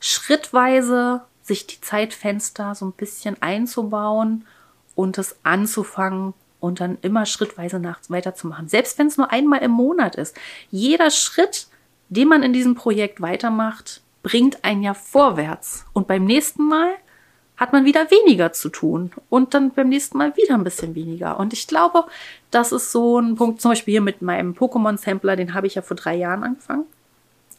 schrittweise 0.00 1.22
sich 1.42 1.66
die 1.66 1.80
Zeitfenster 1.80 2.74
so 2.74 2.86
ein 2.86 2.92
bisschen 2.92 3.40
einzubauen 3.40 4.46
und 4.94 5.18
es 5.18 5.36
anzufangen 5.42 6.34
und 6.58 6.80
dann 6.80 6.98
immer 7.02 7.26
schrittweise 7.26 7.78
nach, 7.78 8.00
weiterzumachen. 8.08 8.68
Selbst 8.68 8.98
wenn 8.98 9.06
es 9.06 9.16
nur 9.16 9.30
einmal 9.30 9.62
im 9.62 9.70
Monat 9.70 10.16
ist. 10.16 10.36
Jeder 10.70 11.10
Schritt, 11.10 11.68
den 12.08 12.28
man 12.28 12.42
in 12.42 12.52
diesem 12.52 12.74
Projekt 12.74 13.20
weitermacht, 13.20 14.02
bringt 14.22 14.64
einen 14.64 14.82
ja 14.82 14.94
vorwärts. 14.94 15.86
Und 15.92 16.06
beim 16.06 16.24
nächsten 16.24 16.68
Mal 16.68 16.92
hat 17.56 17.72
man 17.72 17.84
wieder 17.84 18.10
weniger 18.10 18.52
zu 18.52 18.70
tun 18.70 19.12
und 19.28 19.52
dann 19.52 19.70
beim 19.70 19.90
nächsten 19.90 20.16
Mal 20.16 20.34
wieder 20.36 20.54
ein 20.54 20.64
bisschen 20.64 20.94
weniger. 20.94 21.38
Und 21.38 21.52
ich 21.52 21.66
glaube, 21.66 22.04
das 22.50 22.72
ist 22.72 22.90
so 22.90 23.18
ein 23.18 23.34
Punkt, 23.34 23.60
zum 23.60 23.72
Beispiel 23.72 23.92
hier 23.92 24.00
mit 24.00 24.22
meinem 24.22 24.54
Pokémon-Sampler, 24.54 25.36
den 25.36 25.52
habe 25.52 25.66
ich 25.66 25.74
ja 25.74 25.82
vor 25.82 25.96
drei 25.96 26.16
Jahren 26.16 26.42
angefangen. 26.42 26.86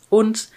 Und 0.09 0.49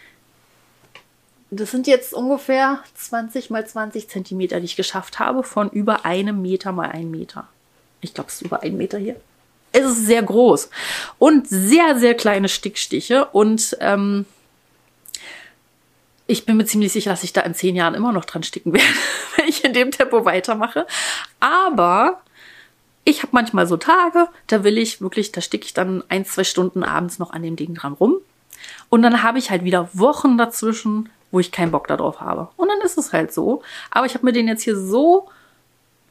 das 1.61 1.71
sind 1.71 1.87
jetzt 1.87 2.15
ungefähr 2.15 2.81
20 2.95 3.51
mal 3.51 3.67
20 3.67 4.09
Zentimeter, 4.09 4.61
die 4.61 4.67
ich 4.67 4.77
geschafft 4.77 5.19
habe, 5.19 5.43
von 5.43 5.71
über 5.71 6.05
einem 6.05 6.43
Meter 6.43 6.73
mal 6.73 6.91
einen 6.91 7.11
Meter. 7.11 7.49
Ich 8.01 8.15
glaube, 8.15 8.29
es 8.29 8.37
ist 8.37 8.43
über 8.43 8.63
einen 8.63 8.77
Meter 8.77 8.99
hier. 8.99 9.17
Es 9.73 9.85
ist 9.85 10.07
sehr 10.07 10.23
groß 10.23 10.71
und 11.19 11.49
sehr, 11.49 11.99
sehr 11.99 12.15
kleine 12.15 12.49
Stickstiche. 12.49 13.25
Und 13.27 13.77
ähm, 13.81 14.25
ich 16.27 16.47
bin 16.47 16.57
mir 16.57 16.65
ziemlich 16.65 16.93
sicher, 16.93 17.11
dass 17.11 17.25
ich 17.25 17.33
da 17.33 17.41
in 17.43 17.55
zehn 17.55 17.75
Jahren 17.75 17.95
immer 17.95 18.13
noch 18.13 18.25
dran 18.25 18.43
sticken 18.43 18.73
werde, 18.73 18.87
wenn 19.37 19.49
ich 19.49 19.65
in 19.65 19.73
dem 19.73 19.91
Tempo 19.91 20.25
weitermache. 20.25 20.87
Aber 21.41 22.21
ich 23.05 23.23
habe 23.23 23.31
manchmal 23.33 23.67
so 23.67 23.77
Tage, 23.77 24.29
da 24.47 24.65
will 24.65 24.79
ich 24.79 25.01
wirklich, 25.01 25.33
da 25.33 25.41
sticke 25.41 25.67
ich 25.67 25.75
dann 25.75 26.03
ein, 26.09 26.25
zwei 26.25 26.45
Stunden 26.45 26.83
abends 26.85 27.19
noch 27.19 27.33
an 27.33 27.43
dem 27.43 27.57
Ding 27.57 27.75
dran 27.75 27.93
rum. 27.93 28.17
Und 28.89 29.03
dann 29.03 29.23
habe 29.23 29.39
ich 29.39 29.51
halt 29.51 29.65
wieder 29.65 29.91
Wochen 29.93 30.39
dazwischen, 30.39 31.11
wo 31.35 31.41
ich 31.41 31.51
keinen 31.51 31.73
Bock 31.73 31.89
darauf 31.89 32.21
habe. 32.21 32.49
Und 32.57 32.69
dann 32.69 32.81
ist 32.83 32.97
es 32.97 33.13
halt 33.13 33.35
so. 33.35 33.61
Aber 33.91 34.07
ich 34.07 34.15
habe 34.15 34.25
mir 34.25 34.33
den 34.33 34.47
jetzt 34.47 34.63
hier 34.63 34.79
so 34.79 35.29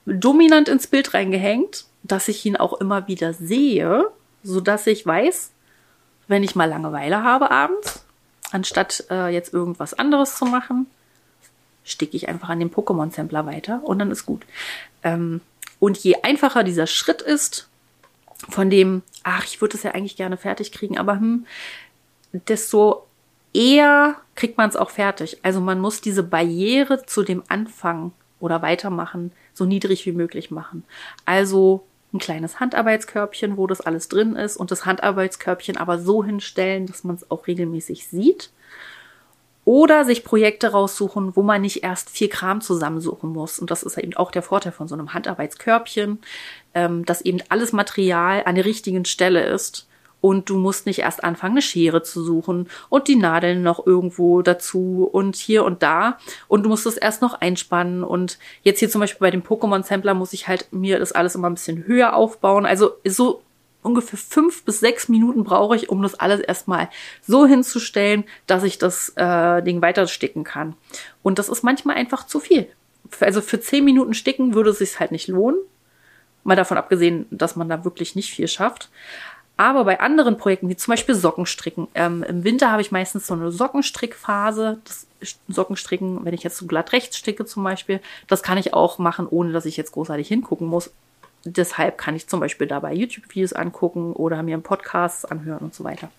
dominant 0.06 0.68
ins 0.68 0.86
Bild 0.86 1.14
reingehängt, 1.14 1.86
dass 2.04 2.28
ich 2.28 2.46
ihn 2.46 2.58
auch 2.58 2.74
immer 2.82 3.08
wieder 3.08 3.32
sehe, 3.32 4.06
so 4.44 4.60
dass 4.60 4.86
ich 4.86 5.06
weiß, 5.06 5.52
wenn 6.28 6.44
ich 6.44 6.56
mal 6.56 6.68
Langeweile 6.68 7.24
habe 7.24 7.52
abends, 7.52 8.04
anstatt 8.52 9.06
äh, 9.10 9.30
jetzt 9.30 9.54
irgendwas 9.54 9.94
anderes 9.94 10.36
zu 10.36 10.44
machen, 10.44 10.88
sticke 11.86 12.18
ich 12.18 12.28
einfach 12.28 12.50
an 12.50 12.60
dem 12.60 12.70
Pokémon-Sampler 12.70 13.46
weiter 13.46 13.80
und 13.86 14.00
dann 14.00 14.12
ist 14.12 14.26
gut. 14.26 14.46
Ähm, 15.04 15.40
und 15.80 15.98
je 16.00 16.16
einfacher 16.24 16.66
dieser 16.66 16.86
Schritt 16.86 17.22
ist, 17.22 17.70
von 18.50 18.70
dem, 18.70 19.04
ach, 19.24 19.46
ich 19.46 19.62
würde 19.62 19.78
es 19.78 19.84
ja 19.84 19.92
eigentlich 19.92 20.18
gerne 20.18 20.36
fertig 20.36 20.74
kriegen, 20.74 20.98
aber 20.98 21.14
hm, 21.14 21.46
desto 22.34 23.08
eher 23.54 24.16
kriegt 24.36 24.58
man 24.58 24.70
es 24.70 24.76
auch 24.76 24.90
fertig. 24.90 25.38
Also 25.44 25.62
man 25.62 25.80
muss 25.80 26.02
diese 26.02 26.24
Barriere 26.24 27.06
zu 27.06 27.24
dem 27.24 27.44
Anfang 27.48 28.12
oder 28.40 28.62
weitermachen 28.62 29.32
so 29.54 29.66
niedrig 29.66 30.06
wie 30.06 30.12
möglich 30.12 30.52
machen. 30.52 30.84
Also 31.26 31.86
ein 32.14 32.20
kleines 32.20 32.60
Handarbeitskörbchen, 32.60 33.58
wo 33.58 33.68
das 33.68 33.82
alles 33.82 34.10
drin 34.10 34.36
ist 34.36 34.58
und 34.58 34.72
das 34.72 34.86
Handarbeitskörbchen 34.86 35.78
aber 35.78 36.00
so 36.00 36.24
hinstellen, 36.24 36.86
dass 36.86 37.04
man 37.04 37.16
es 37.16 37.30
auch 37.32 37.48
regelmäßig 37.48 38.08
sieht. 38.08 38.52
Oder 39.66 40.04
sich 40.04 40.26
Projekte 40.26 40.74
raussuchen, 40.74 41.38
wo 41.38 41.42
man 41.42 41.62
nicht 41.62 41.84
erst 41.84 42.10
viel 42.10 42.28
Kram 42.28 42.60
zusammensuchen 42.60 43.30
muss. 43.30 43.60
Und 43.60 43.72
das 43.72 43.82
ist 43.82 43.98
eben 43.98 44.14
auch 44.14 44.30
der 44.30 44.42
Vorteil 44.42 44.74
von 44.74 44.90
so 44.90 44.96
einem 44.96 45.14
Handarbeitskörbchen, 45.14 46.20
ähm, 46.74 47.06
dass 47.06 47.22
eben 47.22 47.40
alles 47.48 47.72
Material 47.72 48.44
an 48.46 48.56
der 48.56 48.66
richtigen 48.66 49.06
Stelle 49.06 49.46
ist 49.46 49.88
und 50.24 50.50
du 50.50 50.58
musst 50.58 50.86
nicht 50.86 51.00
erst 51.00 51.22
anfangen, 51.22 51.56
eine 51.56 51.62
Schere 51.62 52.02
zu 52.02 52.24
suchen 52.24 52.70
und 52.88 53.10
die 53.10 53.18
Nadeln 53.18 53.62
noch 53.62 53.86
irgendwo 53.86 54.42
dazu 54.42 55.10
und 55.12 55.36
hier 55.36 55.66
und 55.66 55.84
da 55.84 56.18
und 56.48 56.64
du 56.64 56.70
musst 56.70 56.86
es 56.86 56.96
erst 56.96 57.22
noch 57.22 57.34
einspannen 57.42 58.06
und 58.06 58.40
jetzt 58.62 58.80
hier 58.80 58.90
zum 58.90 59.02
Beispiel 59.02 59.20
bei 59.20 59.32
dem 59.32 59.44
Pokémon 59.44 59.84
Sampler 59.84 60.14
muss 60.14 60.32
ich 60.32 60.48
halt 60.48 60.72
mir 60.72 60.98
das 60.98 61.12
alles 61.12 61.36
immer 61.36 61.50
ein 61.50 61.56
bisschen 61.56 61.86
höher 61.88 62.16
aufbauen. 62.16 62.66
Also 62.66 62.92
so 63.04 63.42
ungefähr 63.82 64.18
fünf 64.18 64.64
bis 64.64 64.80
sechs 64.80 65.10
Minuten 65.10 65.44
brauche 65.44 65.76
ich, 65.76 65.90
um 65.90 66.02
das 66.02 66.16
alles 66.16 66.40
erstmal 66.40 66.88
so 67.22 67.46
hinzustellen, 67.46 68.24
dass 68.48 68.64
ich 68.64 68.78
das 68.78 69.12
äh, 69.18 69.62
Ding 69.62 69.82
weitersticken 69.82 70.46
kann. 70.46 70.78
Und 71.22 71.38
das 71.38 71.50
ist 71.50 71.64
manchmal 71.64 71.98
einfach 71.98 72.26
zu 72.26 72.40
viel. 72.40 72.70
Also 73.20 73.42
für 73.42 73.60
zehn 73.60 73.84
Minuten 73.84 74.14
sticken 74.14 74.54
würde 74.54 74.70
es 74.70 74.78
sich 74.78 75.02
halt 75.02 75.12
nicht 75.12 75.28
lohnen. 75.28 75.60
Mal 76.46 76.56
davon 76.56 76.78
abgesehen, 76.78 77.26
dass 77.30 77.58
man 77.58 77.68
da 77.68 77.84
wirklich 77.84 78.16
nicht 78.16 78.32
viel 78.32 78.48
schafft. 78.48 78.90
Aber 79.56 79.84
bei 79.84 80.00
anderen 80.00 80.38
Projekten, 80.38 80.70
wie 80.70 80.76
zum 80.76 80.92
Beispiel 80.92 81.14
Sockenstricken, 81.14 81.88
ähm, 81.94 82.24
im 82.24 82.44
Winter 82.44 82.72
habe 82.72 82.82
ich 82.82 82.92
meistens 82.92 83.28
so 83.28 83.36
eine 83.36 83.52
Sockenstrickphase. 83.52 84.80
Das 84.84 85.06
Sockenstricken, 85.48 86.26
wenn 86.26 86.34
ich 86.34 86.44
jetzt 86.44 86.58
so 86.58 86.66
glatt 86.66 86.92
rechts 86.92 87.18
sticke 87.18 87.46
zum 87.46 87.64
Beispiel, 87.64 88.02
das 88.28 88.44
kann 88.44 88.58
ich 88.58 88.74
auch 88.74 88.98
machen, 88.98 89.28
ohne 89.28 89.54
dass 89.54 89.66
ich 89.66 89.78
jetzt 89.78 89.92
großartig 89.92 90.28
hingucken 90.28 90.68
muss. 90.68 90.92
Deshalb 91.46 91.98
kann 91.98 92.16
ich 92.16 92.28
zum 92.28 92.40
Beispiel 92.40 92.68
dabei 92.68 92.94
YouTube-Videos 92.94 93.54
angucken 93.54 94.14
oder 94.14 94.42
mir 94.44 94.54
einen 94.54 94.64
Podcast 94.64 95.30
anhören 95.30 95.60
und 95.60 95.76
so 95.76 95.84
weiter. 95.84 96.10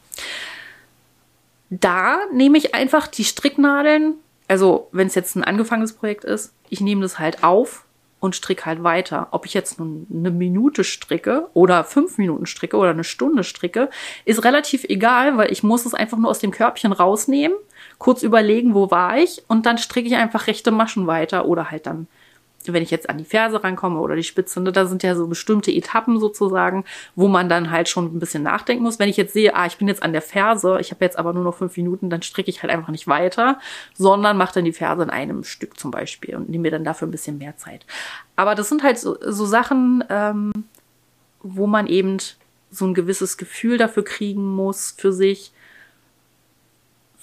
Da 1.70 2.18
nehme 2.32 2.58
ich 2.58 2.74
einfach 2.74 3.06
die 3.06 3.24
Stricknadeln, 3.24 4.14
also 4.48 4.88
wenn 4.92 5.06
es 5.06 5.14
jetzt 5.14 5.34
ein 5.34 5.44
angefangenes 5.44 5.94
Projekt 5.94 6.24
ist, 6.24 6.52
ich 6.68 6.80
nehme 6.80 7.00
das 7.00 7.18
halt 7.18 7.42
auf 7.42 7.83
und 8.24 8.34
stricke 8.34 8.64
halt 8.64 8.82
weiter. 8.82 9.28
Ob 9.32 9.44
ich 9.44 9.52
jetzt 9.52 9.78
nun 9.78 10.06
eine 10.12 10.30
Minute 10.30 10.82
stricke 10.82 11.48
oder 11.52 11.84
fünf 11.84 12.16
Minuten 12.16 12.46
stricke 12.46 12.78
oder 12.78 12.90
eine 12.90 13.04
Stunde 13.04 13.44
stricke, 13.44 13.90
ist 14.24 14.44
relativ 14.44 14.84
egal, 14.84 15.36
weil 15.36 15.52
ich 15.52 15.62
muss 15.62 15.84
es 15.84 15.92
einfach 15.92 16.16
nur 16.16 16.30
aus 16.30 16.38
dem 16.38 16.50
Körbchen 16.50 16.92
rausnehmen, 16.92 17.56
kurz 17.98 18.22
überlegen, 18.22 18.74
wo 18.74 18.90
war 18.90 19.18
ich 19.18 19.42
und 19.46 19.66
dann 19.66 19.76
stricke 19.76 20.08
ich 20.08 20.16
einfach 20.16 20.46
rechte 20.46 20.70
Maschen 20.70 21.06
weiter 21.06 21.44
oder 21.44 21.70
halt 21.70 21.86
dann 21.86 22.06
wenn 22.72 22.82
ich 22.82 22.90
jetzt 22.90 23.10
an 23.10 23.18
die 23.18 23.24
Ferse 23.24 23.62
rankomme 23.62 24.00
oder 24.00 24.16
die 24.16 24.22
Spitze, 24.22 24.60
ne, 24.60 24.72
da 24.72 24.86
sind 24.86 25.02
ja 25.02 25.14
so 25.14 25.26
bestimmte 25.26 25.70
Etappen 25.70 26.18
sozusagen, 26.18 26.84
wo 27.14 27.28
man 27.28 27.48
dann 27.48 27.70
halt 27.70 27.88
schon 27.88 28.06
ein 28.06 28.18
bisschen 28.18 28.42
nachdenken 28.42 28.82
muss. 28.82 28.98
Wenn 28.98 29.08
ich 29.08 29.16
jetzt 29.16 29.34
sehe, 29.34 29.54
ah, 29.54 29.66
ich 29.66 29.76
bin 29.76 29.88
jetzt 29.88 30.02
an 30.02 30.12
der 30.12 30.22
Ferse, 30.22 30.78
ich 30.80 30.90
habe 30.90 31.04
jetzt 31.04 31.18
aber 31.18 31.32
nur 31.32 31.44
noch 31.44 31.56
fünf 31.56 31.76
Minuten, 31.76 32.10
dann 32.10 32.22
stricke 32.22 32.50
ich 32.50 32.62
halt 32.62 32.72
einfach 32.72 32.90
nicht 32.90 33.06
weiter, 33.06 33.58
sondern 33.94 34.36
mache 34.36 34.54
dann 34.54 34.64
die 34.64 34.72
Ferse 34.72 35.02
in 35.02 35.10
einem 35.10 35.44
Stück 35.44 35.78
zum 35.78 35.90
Beispiel 35.90 36.36
und 36.36 36.48
nehme 36.48 36.62
mir 36.62 36.70
dann 36.70 36.84
dafür 36.84 37.06
ein 37.08 37.12
bisschen 37.12 37.38
mehr 37.38 37.56
Zeit. 37.56 37.84
Aber 38.36 38.54
das 38.54 38.68
sind 38.68 38.82
halt 38.82 38.98
so, 38.98 39.16
so 39.20 39.44
Sachen, 39.44 40.04
ähm, 40.08 40.52
wo 41.42 41.66
man 41.66 41.86
eben 41.86 42.18
so 42.70 42.86
ein 42.86 42.94
gewisses 42.94 43.36
Gefühl 43.36 43.78
dafür 43.78 44.04
kriegen 44.04 44.54
muss 44.54 44.94
für 44.96 45.12
sich, 45.12 45.52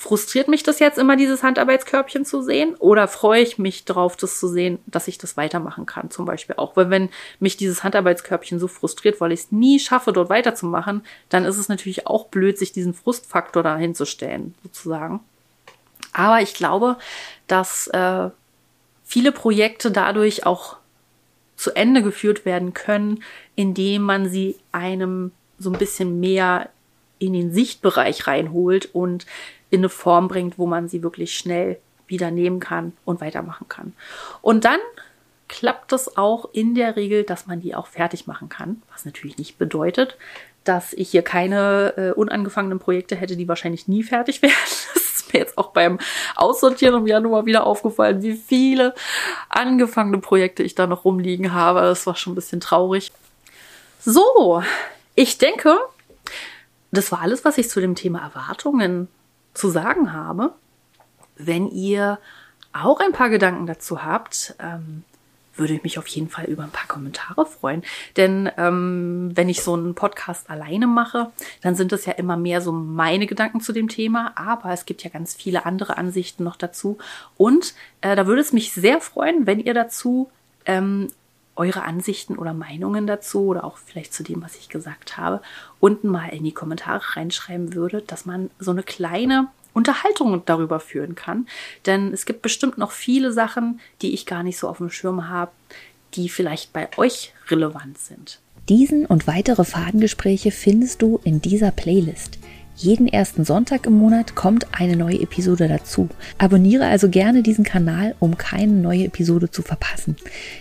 frustriert 0.01 0.47
mich 0.47 0.63
das 0.63 0.79
jetzt 0.79 0.97
immer, 0.97 1.15
dieses 1.15 1.43
Handarbeitskörbchen 1.43 2.25
zu 2.25 2.41
sehen? 2.41 2.73
Oder 2.79 3.07
freue 3.07 3.43
ich 3.43 3.59
mich 3.59 3.85
darauf, 3.85 4.17
das 4.17 4.39
zu 4.39 4.47
sehen, 4.47 4.79
dass 4.87 5.07
ich 5.07 5.19
das 5.19 5.37
weitermachen 5.37 5.85
kann, 5.85 6.09
zum 6.09 6.25
Beispiel 6.25 6.55
auch? 6.57 6.75
Weil 6.75 6.89
wenn 6.89 7.09
mich 7.39 7.55
dieses 7.55 7.83
Handarbeitskörbchen 7.83 8.57
so 8.57 8.67
frustriert, 8.67 9.21
weil 9.21 9.31
ich 9.31 9.41
es 9.41 9.51
nie 9.51 9.79
schaffe, 9.79 10.11
dort 10.11 10.29
weiterzumachen, 10.29 11.03
dann 11.29 11.45
ist 11.45 11.59
es 11.59 11.69
natürlich 11.69 12.07
auch 12.07 12.25
blöd, 12.29 12.57
sich 12.57 12.71
diesen 12.71 12.95
Frustfaktor 12.95 13.61
da 13.61 13.77
hinzustellen, 13.77 14.55
sozusagen. 14.63 15.19
Aber 16.13 16.41
ich 16.41 16.55
glaube, 16.55 16.97
dass 17.45 17.85
äh, 17.89 18.31
viele 19.05 19.31
Projekte 19.31 19.91
dadurch 19.91 20.47
auch 20.47 20.77
zu 21.57 21.75
Ende 21.75 22.01
geführt 22.01 22.43
werden 22.43 22.73
können, 22.73 23.23
indem 23.55 24.01
man 24.01 24.27
sie 24.27 24.57
einem 24.71 25.31
so 25.59 25.71
ein 25.71 25.77
bisschen 25.77 26.19
mehr 26.19 26.69
in 27.19 27.33
den 27.33 27.53
Sichtbereich 27.53 28.25
reinholt 28.25 28.89
und 28.95 29.27
in 29.71 29.79
eine 29.79 29.89
Form 29.89 30.27
bringt, 30.27 30.59
wo 30.59 30.67
man 30.67 30.87
sie 30.87 31.01
wirklich 31.01 31.35
schnell 31.35 31.79
wieder 32.05 32.29
nehmen 32.29 32.59
kann 32.59 32.93
und 33.05 33.21
weitermachen 33.21 33.67
kann. 33.67 33.93
Und 34.41 34.65
dann 34.65 34.79
klappt 35.47 35.91
es 35.93 36.17
auch 36.17 36.49
in 36.53 36.75
der 36.75 36.95
Regel, 36.95 37.23
dass 37.23 37.47
man 37.47 37.61
die 37.61 37.73
auch 37.73 37.87
fertig 37.87 38.27
machen 38.27 38.49
kann, 38.49 38.81
was 38.91 39.05
natürlich 39.05 39.37
nicht 39.37 39.57
bedeutet, 39.57 40.17
dass 40.63 40.93
ich 40.93 41.09
hier 41.09 41.23
keine 41.23 41.93
äh, 41.97 42.11
unangefangenen 42.11 42.79
Projekte 42.79 43.15
hätte, 43.15 43.35
die 43.35 43.47
wahrscheinlich 43.47 43.87
nie 43.87 44.03
fertig 44.03 44.41
werden. 44.41 44.53
Das 44.93 45.03
ist 45.15 45.33
mir 45.33 45.39
jetzt 45.39 45.57
auch 45.57 45.71
beim 45.71 45.99
Aussortieren 46.35 46.95
im 46.95 47.07
Januar 47.07 47.45
wieder 47.45 47.65
aufgefallen, 47.65 48.21
wie 48.21 48.35
viele 48.35 48.93
angefangene 49.49 50.19
Projekte 50.19 50.63
ich 50.63 50.75
da 50.75 50.87
noch 50.87 51.05
rumliegen 51.05 51.53
habe. 51.53 51.81
Das 51.81 52.05
war 52.05 52.15
schon 52.15 52.33
ein 52.33 52.35
bisschen 52.35 52.61
traurig. 52.61 53.11
So, 53.99 54.63
ich 55.15 55.37
denke, 55.37 55.77
das 56.91 57.11
war 57.11 57.21
alles, 57.21 57.45
was 57.45 57.57
ich 57.57 57.69
zu 57.69 57.79
dem 57.79 57.95
Thema 57.95 58.19
Erwartungen 58.19 59.07
zu 59.53 59.69
sagen 59.69 60.13
habe. 60.13 60.53
Wenn 61.35 61.69
ihr 61.69 62.19
auch 62.73 62.99
ein 62.99 63.11
paar 63.11 63.29
Gedanken 63.29 63.65
dazu 63.65 64.03
habt, 64.03 64.55
ähm, 64.59 65.03
würde 65.55 65.73
ich 65.73 65.83
mich 65.83 65.99
auf 65.99 66.07
jeden 66.07 66.29
Fall 66.29 66.45
über 66.45 66.63
ein 66.63 66.71
paar 66.71 66.87
Kommentare 66.87 67.45
freuen. 67.45 67.83
Denn 68.17 68.49
ähm, 68.57 69.31
wenn 69.35 69.49
ich 69.49 69.61
so 69.61 69.73
einen 69.73 69.95
Podcast 69.95 70.49
alleine 70.49 70.87
mache, 70.87 71.31
dann 71.61 71.75
sind 71.75 71.91
es 71.91 72.05
ja 72.05 72.13
immer 72.13 72.37
mehr 72.37 72.61
so 72.61 72.71
meine 72.71 73.27
Gedanken 73.27 73.61
zu 73.61 73.73
dem 73.73 73.89
Thema. 73.89 74.33
Aber 74.35 74.71
es 74.71 74.85
gibt 74.85 75.03
ja 75.03 75.09
ganz 75.09 75.35
viele 75.35 75.65
andere 75.65 75.97
Ansichten 75.97 76.43
noch 76.43 76.55
dazu. 76.55 76.97
Und 77.37 77.73
äh, 78.01 78.15
da 78.15 78.27
würde 78.27 78.41
es 78.41 78.53
mich 78.53 78.73
sehr 78.73 79.01
freuen, 79.01 79.45
wenn 79.45 79.59
ihr 79.59 79.73
dazu 79.73 80.29
ähm, 80.65 81.09
eure 81.55 81.83
Ansichten 81.83 82.37
oder 82.37 82.53
Meinungen 82.53 83.07
dazu 83.07 83.47
oder 83.47 83.63
auch 83.63 83.77
vielleicht 83.77 84.13
zu 84.13 84.23
dem, 84.23 84.41
was 84.41 84.55
ich 84.55 84.69
gesagt 84.69 85.17
habe, 85.17 85.41
unten 85.79 86.07
mal 86.07 86.29
in 86.29 86.43
die 86.43 86.53
Kommentare 86.53 87.01
reinschreiben 87.15 87.73
würdet, 87.73 88.11
dass 88.11 88.25
man 88.25 88.49
so 88.59 88.71
eine 88.71 88.83
kleine 88.83 89.47
Unterhaltung 89.73 90.43
darüber 90.45 90.79
führen 90.79 91.15
kann. 91.15 91.47
Denn 91.85 92.13
es 92.13 92.25
gibt 92.25 92.41
bestimmt 92.41 92.77
noch 92.77 92.91
viele 92.91 93.31
Sachen, 93.31 93.79
die 94.01 94.13
ich 94.13 94.25
gar 94.25 94.43
nicht 94.43 94.57
so 94.57 94.67
auf 94.67 94.77
dem 94.77 94.89
Schirm 94.89 95.29
habe, 95.29 95.51
die 96.13 96.29
vielleicht 96.29 96.73
bei 96.73 96.89
euch 96.97 97.33
relevant 97.49 97.97
sind. 97.97 98.39
Diesen 98.69 99.05
und 99.05 99.27
weitere 99.27 99.65
Fadengespräche 99.65 100.51
findest 100.51 101.01
du 101.01 101.19
in 101.23 101.41
dieser 101.41 101.71
Playlist. 101.71 102.37
Jeden 102.81 103.07
ersten 103.07 103.45
Sonntag 103.45 103.85
im 103.85 103.93
Monat 103.93 104.33
kommt 104.33 104.65
eine 104.71 104.95
neue 104.95 105.21
Episode 105.21 105.67
dazu. 105.67 106.09
Abonniere 106.39 106.87
also 106.87 107.09
gerne 107.09 107.43
diesen 107.43 107.63
Kanal, 107.63 108.15
um 108.19 108.39
keine 108.39 108.73
neue 108.73 109.03
Episode 109.03 109.51
zu 109.51 109.61
verpassen. 109.61 110.15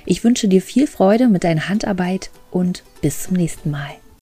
Ich 0.05 0.23
wünsche 0.23 0.47
dir 0.47 0.61
viel 0.61 0.87
Freude 0.87 1.29
mit 1.29 1.45
deiner 1.45 1.71
Handarbeit 1.71 2.31
und 2.51 2.83
bis 3.01 3.23
zum 3.23 3.39
nächsten 3.39 3.71
Mal. 3.71 4.01